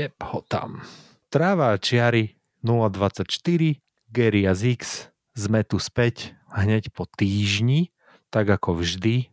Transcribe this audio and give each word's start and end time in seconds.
Jeb 0.00 0.16
ho 0.32 0.40
tam. 0.48 0.80
Tráva 1.28 1.76
a 1.76 1.80
čiary 1.80 2.40
024, 2.64 3.20
Gary 4.08 4.48
a 4.48 4.56
Zix, 4.56 5.12
sme 5.36 5.60
tu 5.60 5.76
späť 5.76 6.32
hneď 6.56 6.88
po 6.88 7.04
týždni, 7.04 7.92
tak 8.32 8.48
ako 8.48 8.80
vždy. 8.80 9.28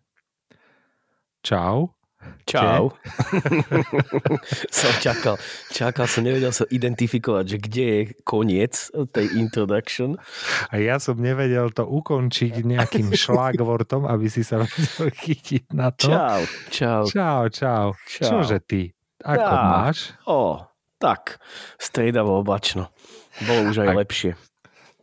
Čau. 1.40 1.95
Čau. 2.43 2.91
som 4.76 4.91
čakal, 4.99 5.40
čakal 5.71 6.03
som, 6.03 6.27
nevedel 6.27 6.52
som 6.52 6.68
identifikovať, 6.68 7.45
že 7.48 7.57
kde 7.63 7.85
je 7.88 8.02
koniec 8.27 8.91
tej 9.15 9.40
introduction. 9.40 10.20
A 10.68 10.84
ja 10.84 10.99
som 10.99 11.15
nevedel 11.15 11.71
to 11.71 11.88
ukončiť 11.88 12.68
nejakým 12.68 13.15
šlágvortom, 13.23 14.04
aby 14.04 14.27
si 14.27 14.43
sa 14.43 14.68
vedel 14.68 15.15
chytiť 15.15 15.71
na 15.71 15.95
to. 15.95 16.12
Čau, 16.12 16.41
čau. 16.76 17.04
Čau, 17.07 17.41
čau. 17.55 17.88
čau. 18.04 18.27
Čože 18.27 18.60
ty? 18.68 18.96
Ako 19.27 19.43
ja. 19.43 19.63
máš? 19.67 19.97
O, 20.23 20.63
tak, 21.03 21.43
striedavo 21.75 22.39
oblačno. 22.39 22.87
Bolo 23.43 23.75
už 23.75 23.83
aj 23.83 23.89
tak, 23.91 23.97
lepšie. 23.99 24.31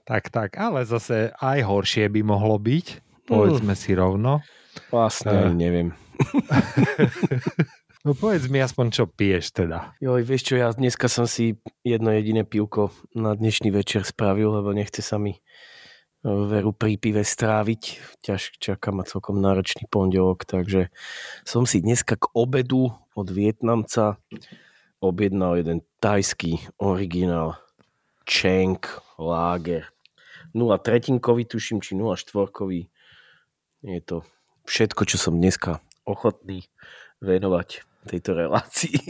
Tak, 0.09 0.23
tak, 0.33 0.51
ale 0.57 0.89
zase 0.89 1.37
aj 1.37 1.61
horšie 1.61 2.09
by 2.09 2.25
mohlo 2.25 2.57
byť. 2.57 3.05
Povedzme 3.29 3.77
mm. 3.77 3.81
si 3.81 3.93
rovno. 3.93 4.41
Vlastne 4.89 5.49
uh. 5.49 5.53
neviem. 5.53 5.93
no 8.05 8.17
povedz 8.17 8.49
mi 8.49 8.65
aspoň, 8.65 8.87
čo 8.97 9.05
piješ 9.05 9.53
teda. 9.53 9.93
Joj, 10.01 10.25
vieš 10.25 10.49
čo, 10.49 10.55
ja 10.57 10.73
dneska 10.73 11.05
som 11.13 11.29
si 11.29 11.61
jedno 11.85 12.09
jediné 12.09 12.49
pivko 12.49 12.97
na 13.13 13.37
dnešný 13.37 13.69
večer 13.69 14.09
spravil, 14.09 14.57
lebo 14.57 14.73
nechce 14.73 15.05
sa 15.05 15.21
mi 15.21 15.37
e, 15.37 15.41
veru 16.25 16.73
pri 16.73 16.97
pive 16.97 17.25
stráviť. 17.25 17.83
Ťaž 18.25 18.57
čaká 18.57 18.89
ma 18.89 19.05
celkom 19.05 19.37
náročný 19.37 19.85
pondelok, 19.89 20.49
takže 20.49 20.89
som 21.45 21.69
si 21.69 21.85
dneska 21.85 22.17
k 22.17 22.25
obedu 22.33 22.93
od 23.15 23.31
Vietnamca 23.31 24.19
objednal 24.99 25.57
jeden 25.57 25.81
tajský 26.03 26.59
originál 26.83 27.57
Cheng 28.27 28.83
Lager. 29.19 29.91
0,3 30.55 31.19
tuším, 31.47 31.83
či 31.83 31.99
0,4 31.99 32.87
Je 33.83 34.01
to 34.01 34.23
všetko, 34.65 35.03
čo 35.05 35.17
som 35.19 35.35
dneska 35.35 35.83
ochotný 36.07 36.67
venovať 37.19 37.83
tejto 38.07 38.37
relácii. 38.39 38.95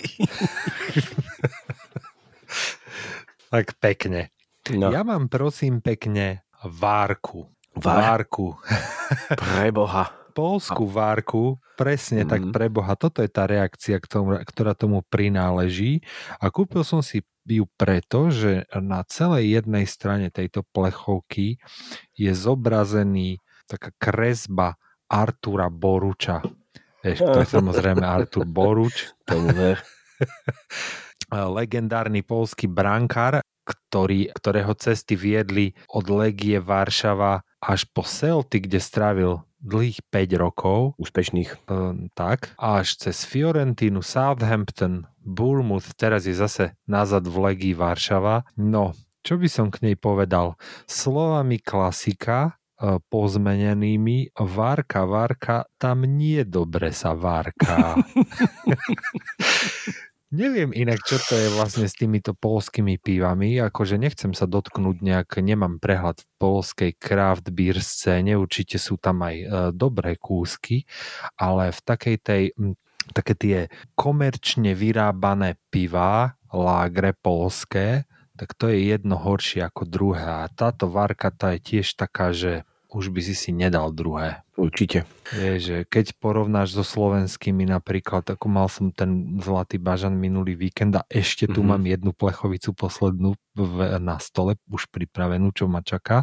tak 3.52 3.76
pekne. 3.78 4.32
No. 4.72 4.88
Ja 4.88 5.04
mám 5.04 5.28
prosím 5.28 5.84
pekne 5.84 6.48
várku. 6.64 7.52
Várku. 7.76 8.56
Preboha. 9.36 10.23
Polskú 10.34 10.90
várku, 10.90 11.62
presne 11.78 12.26
mm. 12.26 12.28
tak 12.28 12.42
preboha. 12.50 12.98
Toto 12.98 13.22
je 13.22 13.30
tá 13.30 13.46
reakcia, 13.46 14.02
ktorá 14.42 14.74
tomu 14.74 15.06
prináleží. 15.06 16.02
A 16.42 16.50
kúpil 16.50 16.82
som 16.82 17.00
si 17.06 17.22
ju 17.46 17.70
preto, 17.78 18.34
že 18.34 18.66
na 18.74 19.06
celej 19.06 19.62
jednej 19.62 19.86
strane 19.86 20.34
tejto 20.34 20.66
plechovky 20.74 21.62
je 22.18 22.32
zobrazený 22.34 23.38
taká 23.70 23.94
kresba 23.96 24.74
Artura 25.06 25.68
Boruča. 25.70 26.42
Vieš, 27.04 27.18
to 27.20 27.38
je 27.44 27.48
samozrejme 27.60 28.02
Artur 28.02 28.48
Boruč. 28.48 29.12
Legendárny 31.34 32.22
polský 32.22 32.70
brankár, 32.70 33.44
ktorý, 33.64 34.28
ktorého 34.36 34.76
cesty 34.76 35.16
viedli 35.16 35.72
od 35.88 36.04
Legie 36.08 36.60
Varšava 36.60 37.40
až 37.64 37.88
po 37.92 38.04
Celtic, 38.04 38.68
kde 38.68 38.80
strávil 38.80 39.32
dlhých 39.64 40.04
5 40.12 40.36
rokov. 40.36 40.92
Úspešných. 41.00 41.50
E, 41.50 41.58
tak. 42.12 42.52
Až 42.60 43.00
cez 43.00 43.24
Fiorentínu, 43.24 44.04
Southampton, 44.04 45.08
Bournemouth, 45.24 45.96
teraz 45.96 46.28
je 46.28 46.36
zase 46.36 46.76
nazad 46.84 47.24
v 47.24 47.50
Legii 47.50 47.74
Varšava. 47.74 48.44
No, 48.60 48.92
čo 49.24 49.40
by 49.40 49.48
som 49.48 49.72
k 49.72 49.80
nej 49.88 49.96
povedal? 49.96 50.60
Slovami 50.84 51.58
klasika, 51.58 52.60
E, 52.74 52.98
pozmenenými. 52.98 54.34
Várka, 54.34 55.06
várka, 55.06 55.64
tam 55.78 56.02
nie 56.02 56.42
dobre 56.42 56.90
sa 56.90 57.14
várka. 57.14 57.94
Neviem 60.34 60.74
inak, 60.74 60.98
čo 61.06 61.22
to 61.22 61.38
je 61.38 61.46
vlastne 61.54 61.86
s 61.86 61.94
týmito 61.94 62.34
polskými 62.34 62.98
pívami, 62.98 63.62
akože 63.62 63.94
nechcem 63.94 64.34
sa 64.34 64.50
dotknúť 64.50 64.98
nejak, 64.98 65.38
nemám 65.38 65.78
prehľad 65.78 66.26
v 66.26 66.30
polskej 66.42 66.90
craft 66.98 67.54
beer 67.54 67.78
scéne, 67.78 68.34
určite 68.34 68.82
sú 68.82 68.98
tam 68.98 69.22
aj 69.22 69.36
e, 69.38 69.46
dobré 69.70 70.18
kúsky, 70.18 70.90
ale 71.38 71.70
v 71.70 71.80
takej 71.86 72.16
tej, 72.18 72.42
také 73.14 73.34
tie 73.38 73.58
komerčne 73.94 74.74
vyrábané 74.74 75.54
piva, 75.70 76.34
lágre 76.50 77.14
polské, 77.14 78.10
tak 78.34 78.58
to 78.58 78.66
je 78.74 78.90
jedno 78.90 79.14
horšie 79.14 79.62
ako 79.62 79.86
druhé. 79.86 80.26
A 80.26 80.50
táto 80.50 80.90
várka 80.90 81.30
tá 81.30 81.54
je 81.54 81.62
tiež 81.62 81.94
taká, 81.94 82.34
že 82.34 82.66
už 82.94 83.10
by 83.10 83.20
si 83.26 83.34
si 83.34 83.50
nedal 83.50 83.90
druhé. 83.90 84.46
Určite. 84.54 85.02
Je, 85.34 85.58
že 85.58 85.76
keď 85.82 86.14
porovnáš 86.22 86.78
so 86.78 86.86
slovenskými 86.86 87.66
napríklad, 87.66 88.22
ako 88.22 88.46
mal 88.46 88.70
som 88.70 88.94
ten 88.94 89.34
Zlatý 89.42 89.82
bažan 89.82 90.14
minulý 90.14 90.54
víkend 90.54 90.94
a 90.94 91.02
ešte 91.10 91.50
tu 91.50 91.58
mm-hmm. 91.58 91.74
mám 91.74 91.82
jednu 91.82 92.12
plechovicu 92.14 92.70
poslednú 92.70 93.34
v, 93.58 93.98
na 93.98 94.22
stole, 94.22 94.54
už 94.70 94.86
pripravenú, 94.94 95.50
čo 95.50 95.66
ma 95.66 95.82
čaká, 95.82 96.22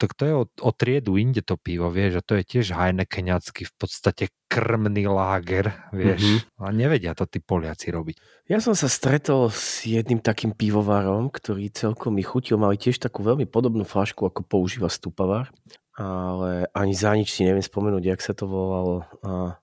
tak 0.00 0.16
to 0.16 0.22
je 0.24 0.32
o, 0.32 0.44
o 0.48 0.70
triedu 0.72 1.20
inde 1.20 1.44
to 1.44 1.60
pivo, 1.60 1.92
vieš, 1.92 2.20
a 2.20 2.22
to 2.24 2.40
je 2.40 2.44
tiež 2.56 2.72
hajnekeňacký 2.72 3.68
v 3.68 3.74
podstate 3.76 4.24
krmný 4.48 5.04
láger, 5.12 5.76
vieš, 5.92 6.24
mm-hmm. 6.24 6.56
a 6.56 6.66
nevedia 6.72 7.12
to 7.12 7.28
tí 7.28 7.36
Poliaci 7.44 7.92
robiť. 7.92 8.48
Ja 8.48 8.64
som 8.64 8.72
sa 8.72 8.88
stretol 8.88 9.52
s 9.52 9.84
jedným 9.84 10.24
takým 10.24 10.56
pivovarom, 10.56 11.28
ktorý 11.28 11.68
celkom 11.68 12.16
mi 12.16 12.24
chutil, 12.24 12.56
mali 12.56 12.80
tiež 12.80 12.96
takú 12.96 13.20
veľmi 13.20 13.44
podobnú 13.44 13.84
flašku, 13.84 14.24
ako 14.24 14.40
používa 14.44 14.88
Stupavár 14.88 15.52
ale 15.96 16.66
ani 16.72 16.94
za 16.96 17.12
nič 17.12 17.32
si 17.32 17.44
neviem 17.44 17.64
spomenúť, 17.64 18.04
jak 18.16 18.20
sa 18.24 18.32
to 18.32 18.48
volalo. 18.48 19.04
A, 19.24 19.61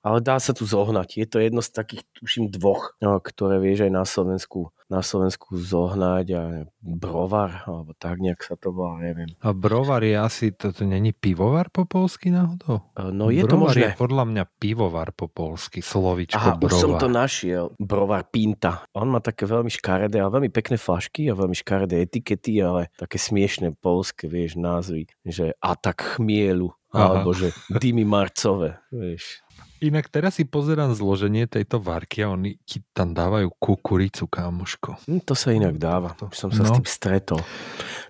ale 0.00 0.24
dá 0.24 0.40
sa 0.40 0.56
tu 0.56 0.64
zohnať. 0.64 1.20
Je 1.20 1.26
to 1.28 1.38
jedno 1.40 1.60
z 1.60 1.70
takých, 1.70 2.02
tuším, 2.16 2.48
dvoch, 2.48 2.96
no, 3.04 3.20
ktoré 3.20 3.60
vieš 3.60 3.88
aj 3.88 3.92
na 3.92 4.04
Slovensku, 4.08 4.72
na 4.88 5.04
Slovensku 5.04 5.54
zohnať 5.54 6.26
a 6.34 6.42
brovar, 6.80 7.62
alebo 7.68 7.92
tak 7.94 8.18
nejak 8.18 8.40
sa 8.42 8.56
to 8.56 8.72
volá, 8.72 8.98
neviem. 9.04 9.30
A 9.44 9.52
brovar 9.52 10.00
je 10.02 10.16
asi, 10.16 10.50
to, 10.56 10.72
to 10.72 10.88
není 10.88 11.12
pivovar 11.12 11.68
po 11.68 11.84
polsky 11.84 12.32
náhodou? 12.32 12.80
No 13.12 13.28
je 13.28 13.44
brovar 13.44 13.52
to 13.52 13.56
možné. 13.60 13.86
je 13.92 14.00
podľa 14.00 14.24
mňa 14.24 14.44
pivovar 14.58 15.08
po 15.12 15.28
polsky, 15.28 15.84
slovičko 15.84 16.40
Aha, 16.40 16.56
brovar. 16.56 16.72
už 16.72 16.80
som 16.80 16.92
to 16.96 17.08
našiel. 17.12 17.64
Brovar 17.76 18.26
Pinta. 18.32 18.82
On 18.96 19.06
má 19.06 19.20
také 19.20 19.44
veľmi 19.44 19.70
škaredé 19.70 20.18
a 20.24 20.32
veľmi 20.32 20.48
pekné 20.50 20.80
flašky 20.80 21.28
a 21.30 21.38
veľmi 21.38 21.54
škaredé 21.54 22.02
etikety, 22.02 22.58
ale 22.58 22.88
také 22.96 23.20
smiešné 23.20 23.76
polské, 23.78 24.26
vieš, 24.26 24.56
názvy, 24.56 25.06
že 25.22 25.54
Atak 25.62 26.18
chmielu, 26.18 26.72
Aha. 26.90 27.22
alebo 27.22 27.30
že 27.30 27.54
Dymy 27.70 28.02
marcové, 28.02 28.82
vieš. 28.90 29.38
Inak 29.80 30.12
teraz 30.12 30.36
si 30.36 30.44
pozerám 30.44 30.92
zloženie 30.92 31.48
tejto 31.48 31.80
varky 31.80 32.20
a 32.20 32.28
oni 32.28 32.60
ti 32.68 32.84
tam 32.92 33.16
dávajú 33.16 33.48
kukuricu, 33.56 34.28
kámoško. 34.28 35.00
Hm, 35.08 35.24
to 35.24 35.32
sa 35.32 35.56
inak 35.56 35.80
dáva. 35.80 36.12
Už 36.20 36.36
som 36.36 36.50
sa 36.52 36.68
no. 36.68 36.68
s 36.68 36.76
tým 36.76 36.84
stretol. 36.84 37.40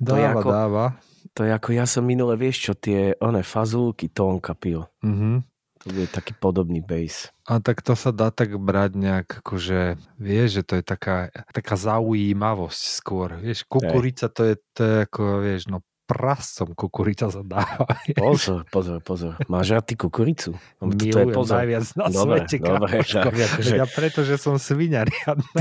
Dáva, 0.03 0.11
to 0.11 0.15
je 0.19 0.27
ako, 0.27 0.49
dáva. 0.51 0.85
To 1.39 1.41
je 1.47 1.51
ako 1.55 1.69
ja 1.71 1.87
som 1.87 2.03
minule, 2.03 2.35
vieš 2.35 2.57
čo, 2.67 2.73
tie 2.75 3.15
one 3.23 3.47
fazulky 3.47 4.11
tónka 4.11 4.59
pil. 4.59 4.83
Mm-hmm. 5.07 5.35
To 5.81 5.87
bude 5.97 6.11
taký 6.13 6.35
podobný 6.37 6.83
base. 6.83 7.33
A 7.49 7.63
tak 7.63 7.81
to 7.81 7.97
sa 7.97 8.13
dá 8.13 8.29
tak 8.29 8.53
brať 8.59 9.01
nejak, 9.01 9.41
akože, 9.41 9.97
vieš, 10.21 10.61
že 10.61 10.63
to 10.67 10.75
je 10.77 10.85
taká, 10.85 11.33
taká 11.55 11.79
zaujímavosť 11.79 12.83
skôr. 12.99 13.39
Vieš, 13.41 13.65
kukurica 13.65 14.29
to 14.29 14.53
je, 14.53 14.55
to 14.75 14.81
je 14.85 14.95
ako, 15.09 15.23
vieš, 15.41 15.73
no 15.73 15.81
prascom 16.11 16.75
kukurica 16.75 17.31
zadáva. 17.31 17.87
Pozor, 18.19 18.67
pozor, 18.67 18.99
pozor. 18.99 19.39
Máš 19.47 19.71
rád 19.71 19.87
ty 19.87 19.95
kukuricu? 19.95 20.59
No, 20.83 20.91
Milujem 20.91 21.31
pozor. 21.31 21.63
najviac 21.63 21.87
na 21.95 22.11
dobre, 22.11 22.43
svete, 22.43 22.57
dobre, 22.59 22.99
že... 23.63 23.79
Ja 23.79 23.87
preto, 23.87 24.27
že 24.27 24.35
som 24.35 24.59
svinia 24.59 25.07
riadna. 25.07 25.47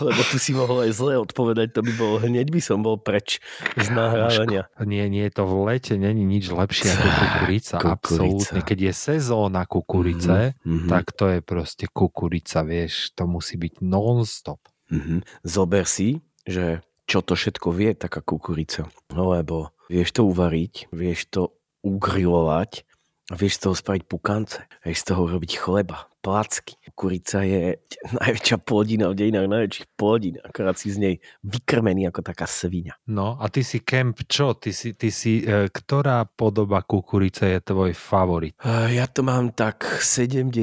Lebo 0.00 0.20
tu 0.24 0.40
si 0.40 0.56
mohol 0.56 0.88
aj 0.88 0.92
zle 0.96 1.20
odpovedať, 1.20 1.76
to 1.76 1.84
by 1.84 1.92
bolo, 1.92 2.16
hneď 2.16 2.48
by 2.48 2.60
som 2.64 2.80
bol 2.80 2.96
preč 2.96 3.44
z 3.76 3.92
nahrávania. 3.92 4.72
Nie, 4.80 5.04
nie 5.12 5.28
to 5.28 5.44
v 5.44 5.68
lete, 5.68 6.00
není 6.00 6.24
nič 6.24 6.48
lepšie 6.48 6.88
ako 6.88 7.08
kukurica. 7.12 7.76
Kukurica. 7.76 7.92
Absolútne. 7.92 8.60
Keď 8.64 8.78
je 8.88 8.92
sezóna 8.94 9.68
kukurice, 9.68 10.56
Mhm, 10.64 10.64
mhm. 10.64 10.88
tak 10.88 11.12
to 11.12 11.28
je 11.28 11.38
proste 11.44 11.84
kukurica, 11.92 12.64
vieš, 12.64 13.12
to 13.12 13.28
musí 13.28 13.60
byť 13.60 13.84
non-stop. 13.84 14.64
Mhm. 14.88 15.28
Zober 15.44 15.84
si, 15.84 16.24
že 16.48 16.80
čo 17.10 17.26
to 17.26 17.34
všetko 17.34 17.74
vie 17.74 17.90
taká 17.98 18.22
kukurica. 18.22 18.86
No 19.10 19.34
lebo 19.34 19.74
vieš 19.90 20.14
to 20.14 20.22
uvariť, 20.30 20.94
vieš 20.94 21.26
to 21.34 21.42
ugrilovať 21.82 22.86
a 23.30 23.34
vieš 23.34 23.58
z 23.58 23.60
toho 23.66 23.74
spraviť 23.74 24.02
pukance. 24.06 24.62
Vieš 24.86 24.98
z 25.02 25.06
toho 25.10 25.22
robiť 25.26 25.52
chleba, 25.58 26.06
placky. 26.22 26.78
Kukurica 26.94 27.42
je 27.42 27.78
najväčšia 28.22 28.56
plodina 28.62 29.10
v 29.10 29.18
dejinách 29.18 29.50
najväčších 29.50 29.86
plodín. 29.98 30.38
Akorát 30.42 30.78
si 30.78 30.90
z 30.94 30.98
nej 30.98 31.14
vykrmený 31.42 32.06
ako 32.10 32.20
taká 32.22 32.46
svinia. 32.46 32.94
No 33.10 33.38
a 33.42 33.50
ty 33.50 33.66
si 33.66 33.82
Kemp 33.82 34.22
čo? 34.30 34.54
Ty 34.54 34.70
si, 34.70 34.94
ty 34.94 35.10
si 35.10 35.42
e, 35.42 35.66
ktorá 35.70 36.26
podoba 36.26 36.82
kukurice 36.86 37.54
je 37.54 37.58
tvoj 37.58 37.90
favorit? 37.94 38.54
Eh, 38.62 38.98
Ja 38.98 39.10
to 39.10 39.26
mám 39.26 39.50
tak 39.54 39.82
70 39.98 40.54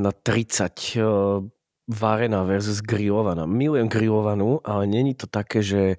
na 0.00 0.12
30 0.12 1.00
eh, 1.00 1.59
varená 1.90 2.46
versus 2.46 2.78
grillovaná. 2.78 3.50
Milujem 3.50 3.90
grillovanú, 3.90 4.62
ale 4.62 4.86
není 4.86 5.18
to 5.18 5.26
také, 5.26 5.58
že 5.58 5.98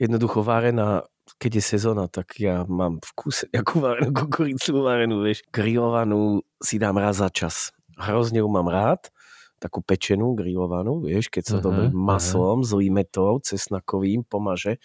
jednoducho 0.00 0.40
varená, 0.40 1.04
keď 1.36 1.60
je 1.60 1.62
sezóna, 1.76 2.08
tak 2.08 2.40
ja 2.40 2.64
mám 2.64 2.96
v 3.04 3.10
kuse 3.12 3.44
nejakú 3.52 3.84
varenú 3.84 4.10
kukuricu 4.16 4.80
varenú, 4.80 5.20
vieš. 5.20 5.44
Grillovanú 5.52 6.40
si 6.64 6.80
dám 6.80 6.96
raz 6.96 7.20
za 7.20 7.28
čas. 7.28 7.76
Hrozne 8.00 8.40
ju 8.40 8.48
mám 8.48 8.72
rád, 8.72 9.12
takú 9.60 9.84
pečenú, 9.84 10.32
grillovanú, 10.32 11.04
vieš, 11.04 11.28
keď 11.28 11.44
sa 11.44 11.56
Mhm, 11.60 11.64
dobrým 11.64 11.92
mhm. 11.92 12.00
maslom, 12.00 12.58
zlým 12.64 12.96
metov, 12.96 13.44
cesnakovým 13.44 14.24
pomaže. 14.24 14.80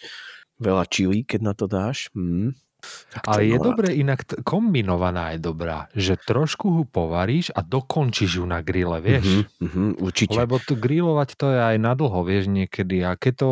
Veľa 0.60 0.84
čili, 0.86 1.24
keď 1.24 1.40
na 1.42 1.54
to 1.56 1.66
dáš. 1.66 2.12
Mm. 2.14 2.54
Ale 3.22 3.46
je 3.46 3.58
dobre 3.58 3.88
inak, 3.92 4.20
t- 4.22 4.36
kombinovaná 4.40 5.32
je 5.32 5.40
dobrá, 5.40 5.86
že 5.92 6.16
trošku 6.16 6.66
ho 6.70 6.82
povaríš 6.82 7.50
a 7.50 7.60
dokončíš 7.60 8.38
ju 8.38 8.44
na 8.44 8.58
grille, 8.58 8.98
vieš? 8.98 9.24
Mhm, 9.24 9.42
mhm, 9.60 9.84
určite. 9.98 10.34
Lebo 10.34 10.58
tu 10.58 10.74
grillovať 10.74 11.28
to 11.34 11.46
je 11.48 11.60
aj 11.60 11.76
na 11.76 11.92
dlho, 11.92 12.20
vieš, 12.22 12.46
niekedy. 12.46 13.00
A 13.00 13.14
keď 13.14 13.34
to, 13.36 13.48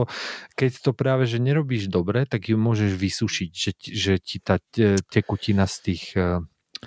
keď 0.52 0.70
to 0.80 0.90
práve, 0.92 1.24
že 1.24 1.36
nerobíš 1.36 1.86
dobre, 1.86 2.24
tak 2.24 2.46
ju 2.46 2.56
môžeš 2.56 2.92
vysušiť, 2.92 3.50
že, 3.50 3.70
že 3.78 4.12
ti 4.16 4.36
tá 4.38 4.58
te- 4.60 4.98
tekutina 5.06 5.64
z 5.64 5.76
tých 5.84 6.04
eh, 6.14 6.40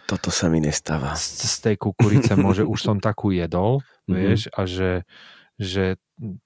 Toto 0.04 0.28
sa 0.28 0.50
mi 0.50 0.57
nestáva. 0.57 1.13
z, 1.13 1.24
z 1.39 1.57
tej 1.63 1.75
kukurice 1.78 2.34
môže, 2.36 2.63
už 2.63 2.80
som 2.81 2.98
takú 2.98 3.30
jedol, 3.30 3.80
Mhm. 4.04 4.12
vieš, 4.12 4.42
a 4.51 4.66
že, 4.66 5.07
že 5.59 5.97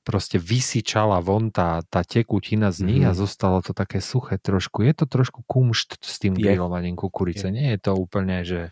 proste 0.03 0.35
vysyčala 0.37 1.19
von 1.19 1.51
tá, 1.51 1.79
tá 1.87 2.03
tekutina 2.03 2.71
z 2.71 2.83
nich 2.83 3.03
a 3.03 3.11
Mhm. 3.13 3.19
zostalo 3.19 3.59
to 3.63 3.71
také 3.71 3.99
suché 4.03 4.35
trošku. 4.37 4.83
Je 4.83 4.93
to 4.93 5.05
trošku 5.05 5.43
kumšt 5.47 5.99
s 6.03 6.19
tým 6.19 6.35
Je. 6.35 6.43
grillovaním 6.43 6.95
kukurice. 6.95 7.47
Nie 7.51 7.75
je 7.75 7.79
to 7.79 7.91
úplne, 7.95 8.43
že 8.43 8.71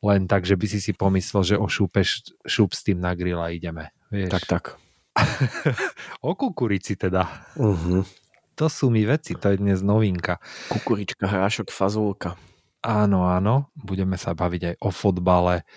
len 0.00 0.24
tak, 0.26 0.46
že 0.48 0.56
by 0.56 0.66
si 0.66 0.78
si 0.80 0.92
pomyslel, 0.92 1.42
že 1.44 1.56
ošúpeš 1.60 2.32
šup 2.48 2.72
s 2.72 2.80
tým 2.86 2.98
na 3.02 3.12
grill 3.12 3.40
a 3.42 3.50
ideme. 3.52 3.92
Vieš. 4.10 4.30
Tak, 4.32 4.44
tak. 4.48 4.64
O 6.22 6.32
kukurici 6.34 6.96
teda. 6.96 7.26
Uh-huh. 7.56 8.04
To 8.56 8.66
sú 8.68 8.88
mi 8.92 9.04
veci, 9.04 9.32
to 9.36 9.50
je 9.50 9.56
dnes 9.58 9.80
novinka. 9.80 10.36
Kukurička, 10.68 11.24
hrášok, 11.26 11.72
fazulka. 11.72 12.36
Áno, 12.80 13.28
áno, 13.28 13.68
budeme 13.76 14.16
sa 14.16 14.32
baviť 14.32 14.62
aj 14.72 14.74
o 14.80 14.88
fotbale 14.88 15.68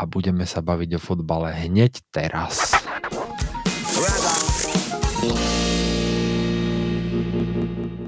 a 0.00 0.08
budeme 0.08 0.48
sa 0.48 0.64
baviť 0.64 0.96
o 0.96 1.00
fotbale 1.00 1.52
hneď 1.52 2.00
teraz. 2.08 2.72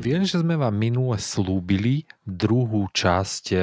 Viem, 0.03 0.27
že 0.27 0.43
sme 0.43 0.59
vám 0.59 0.75
minule 0.75 1.15
slúbili 1.15 2.11
druhú 2.27 2.91
časť 2.91 3.45
e, 3.55 3.57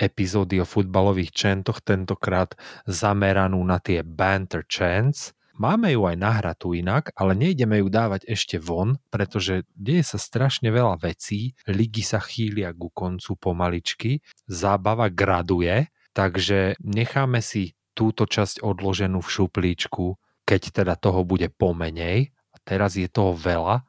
epizódy 0.00 0.56
o 0.56 0.64
futbalových 0.64 1.36
čentoch, 1.36 1.84
tentokrát 1.84 2.56
zameranú 2.88 3.60
na 3.60 3.76
tie 3.76 4.00
banter 4.00 4.64
chants. 4.64 5.36
Máme 5.60 5.92
ju 5.92 6.08
aj 6.08 6.16
nahratú 6.16 6.72
inak, 6.72 7.12
ale 7.12 7.36
nejdeme 7.36 7.84
ju 7.84 7.92
dávať 7.92 8.24
ešte 8.24 8.56
von, 8.56 8.96
pretože 9.12 9.68
deje 9.76 10.00
sa 10.00 10.16
strašne 10.16 10.72
veľa 10.72 10.96
vecí, 10.96 11.52
ligy 11.68 12.00
sa 12.00 12.24
chýlia 12.24 12.72
ku 12.72 12.88
koncu 12.88 13.36
pomaličky, 13.36 14.24
zábava 14.48 15.12
graduje, 15.12 15.91
takže 16.12 16.78
necháme 16.80 17.40
si 17.44 17.76
túto 17.92 18.24
časť 18.24 18.64
odloženú 18.64 19.20
v 19.20 19.32
šuplíčku, 19.32 20.16
keď 20.48 20.82
teda 20.82 20.94
toho 20.96 21.24
bude 21.24 21.52
pomenej. 21.52 22.32
A 22.52 22.56
teraz 22.64 22.96
je 22.96 23.08
toho 23.08 23.32
veľa 23.32 23.84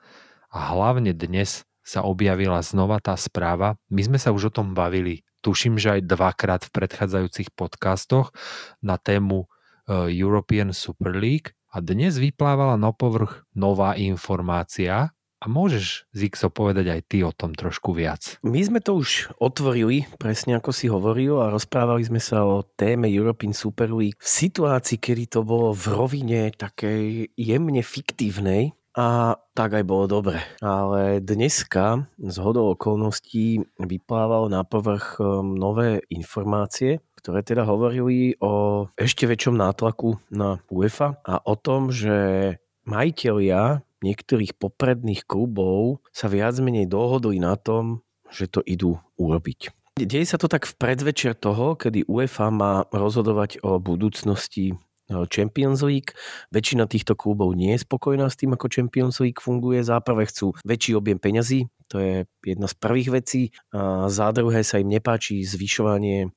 a 0.53 0.57
hlavne 0.71 1.11
dnes 1.11 1.67
sa 1.83 2.05
objavila 2.07 2.63
znova 2.63 3.03
tá 3.03 3.17
správa. 3.19 3.75
My 3.91 4.07
sme 4.07 4.15
sa 4.15 4.31
už 4.31 4.49
o 4.49 4.55
tom 4.55 4.71
bavili, 4.71 5.27
tuším, 5.43 5.75
že 5.75 5.99
aj 5.99 6.07
dvakrát 6.07 6.61
v 6.63 6.71
predchádzajúcich 6.71 7.51
podcastoch 7.51 8.31
na 8.79 8.95
tému 8.95 9.43
eh, 9.43 10.07
European 10.15 10.71
Super 10.71 11.11
League 11.11 11.51
a 11.73 11.83
dnes 11.83 12.15
vyplávala 12.15 12.79
na 12.79 12.95
povrch 12.95 13.43
nová 13.51 13.99
informácia 13.99 15.11
a 15.43 15.51
môžeš, 15.51 16.07
Zixo, 16.15 16.47
povedať 16.47 16.87
aj 16.87 17.01
ty 17.11 17.17
o 17.19 17.35
tom 17.35 17.51
trošku 17.51 17.91
viac. 17.91 18.39
My 18.47 18.63
sme 18.63 18.79
to 18.79 18.95
už 18.95 19.35
otvorili, 19.43 20.07
presne 20.15 20.55
ako 20.55 20.71
si 20.71 20.87
hovoril, 20.87 21.43
a 21.43 21.51
rozprávali 21.51 22.07
sme 22.07 22.23
sa 22.23 22.47
o 22.47 22.63
téme 22.63 23.11
European 23.11 23.51
Super 23.51 23.91
League 23.91 24.15
v 24.15 24.29
situácii, 24.47 24.95
kedy 25.03 25.27
to 25.27 25.43
bolo 25.43 25.75
v 25.75 25.85
rovine 25.91 26.41
takej 26.55 27.35
jemne 27.35 27.83
fiktívnej, 27.83 28.71
a 28.93 29.41
tak 29.57 29.73
aj 29.73 29.89
bolo 29.89 30.05
dobre. 30.05 30.37
Ale 30.61 31.17
dneska 31.17 32.05
z 32.21 32.35
hodou 32.37 32.77
okolností 32.77 33.65
vyplávalo 33.81 34.53
na 34.53 34.61
povrch 34.61 35.17
um, 35.17 35.57
nové 35.57 36.05
informácie, 36.13 37.01
ktoré 37.17 37.41
teda 37.41 37.65
hovorili 37.65 38.37
o 38.37 38.85
ešte 38.93 39.25
väčšom 39.25 39.57
nátlaku 39.57 40.21
na 40.29 40.61
UEFA 40.69 41.17
a 41.25 41.41
o 41.41 41.57
tom, 41.57 41.89
že 41.89 42.13
majiteľia 42.85 43.81
niektorých 44.03 44.59
popredných 44.59 45.23
klubov 45.23 46.03
sa 46.11 46.27
viac 46.27 46.59
menej 46.59 46.91
dohodli 46.91 47.39
na 47.39 47.55
tom, 47.55 48.03
že 48.29 48.51
to 48.51 48.59
idú 48.61 48.99
urobiť. 49.15 49.71
Deje 49.93 50.25
sa 50.25 50.41
to 50.41 50.49
tak 50.49 50.65
v 50.65 50.73
predvečer 50.75 51.37
toho, 51.37 51.77
kedy 51.77 52.09
UEFA 52.09 52.49
má 52.49 52.89
rozhodovať 52.89 53.61
o 53.61 53.77
budúcnosti 53.77 54.73
Champions 55.29 55.85
League. 55.85 56.15
Väčšina 56.49 56.89
týchto 56.89 57.13
klubov 57.13 57.53
nie 57.53 57.75
je 57.75 57.85
spokojná 57.85 58.31
s 58.31 58.39
tým, 58.39 58.55
ako 58.55 58.71
Champions 58.71 59.21
League 59.21 59.37
funguje. 59.37 59.85
Za 59.85 60.01
prvé 60.01 60.25
chcú 60.25 60.57
väčší 60.65 60.97
objem 60.97 61.19
peňazí, 61.21 61.69
to 61.91 62.01
je 62.01 62.13
jedna 62.41 62.65
z 62.65 62.75
prvých 62.79 63.09
vecí. 63.13 63.41
A 63.69 64.09
za 64.09 64.33
druhé 64.33 64.65
sa 64.65 64.79
im 64.79 64.89
nepáči 64.89 65.43
zvyšovanie 65.45 66.25
e, 66.25 66.29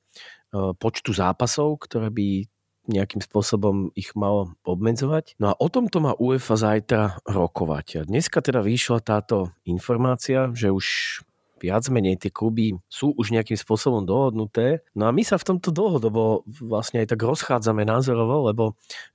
počtu 0.77 1.15
zápasov, 1.15 1.81
ktoré 1.87 2.13
by 2.13 2.45
nejakým 2.87 3.19
spôsobom 3.19 3.91
ich 3.93 4.15
malo 4.15 4.55
obmedzovať. 4.63 5.35
No 5.37 5.51
a 5.51 5.57
o 5.59 5.67
tomto 5.67 5.99
má 5.99 6.15
UEFA 6.15 6.55
zajtra 6.55 7.21
rokovať. 7.27 7.87
A 7.99 8.07
dneska 8.07 8.39
teda 8.39 8.63
vyšla 8.63 9.03
táto 9.03 9.51
informácia, 9.67 10.49
že 10.55 10.71
už 10.71 11.19
viac 11.57 11.89
menej 11.89 12.21
tie 12.21 12.31
kluby 12.31 12.77
sú 12.87 13.11
už 13.17 13.33
nejakým 13.33 13.57
spôsobom 13.57 14.05
dohodnuté. 14.05 14.85
No 14.93 15.09
a 15.09 15.11
my 15.11 15.25
sa 15.25 15.41
v 15.41 15.53
tomto 15.53 15.73
dlhodobo 15.73 16.45
vlastne 16.61 17.01
aj 17.01 17.17
tak 17.17 17.21
rozchádzame 17.25 17.83
názorovo, 17.83 18.45
lebo 18.47 18.63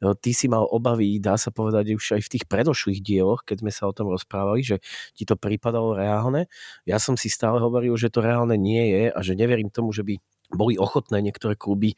e, 0.02 0.12
ty 0.18 0.34
si 0.34 0.50
mal 0.50 0.66
obavy, 0.66 1.22
dá 1.22 1.38
sa 1.38 1.54
povedať 1.54 1.94
už 1.94 2.18
aj 2.18 2.22
v 2.26 2.32
tých 2.38 2.44
predošlých 2.50 3.00
dieloch, 3.00 3.46
keď 3.46 3.62
sme 3.62 3.72
sa 3.72 3.86
o 3.88 3.94
tom 3.94 4.10
rozprávali, 4.10 4.66
že 4.66 4.76
ti 5.14 5.22
to 5.22 5.38
prípadalo 5.38 5.94
reálne. 5.94 6.50
Ja 6.82 6.98
som 6.98 7.14
si 7.14 7.30
stále 7.30 7.62
hovoril, 7.62 7.94
že 7.94 8.10
to 8.10 8.20
reálne 8.20 8.58
nie 8.58 8.90
je 8.90 9.04
a 9.14 9.18
že 9.22 9.38
neverím 9.38 9.70
tomu, 9.70 9.94
že 9.94 10.02
by 10.02 10.18
boli 10.52 10.76
ochotné 10.76 11.24
niektoré 11.24 11.56
kluby 11.56 11.96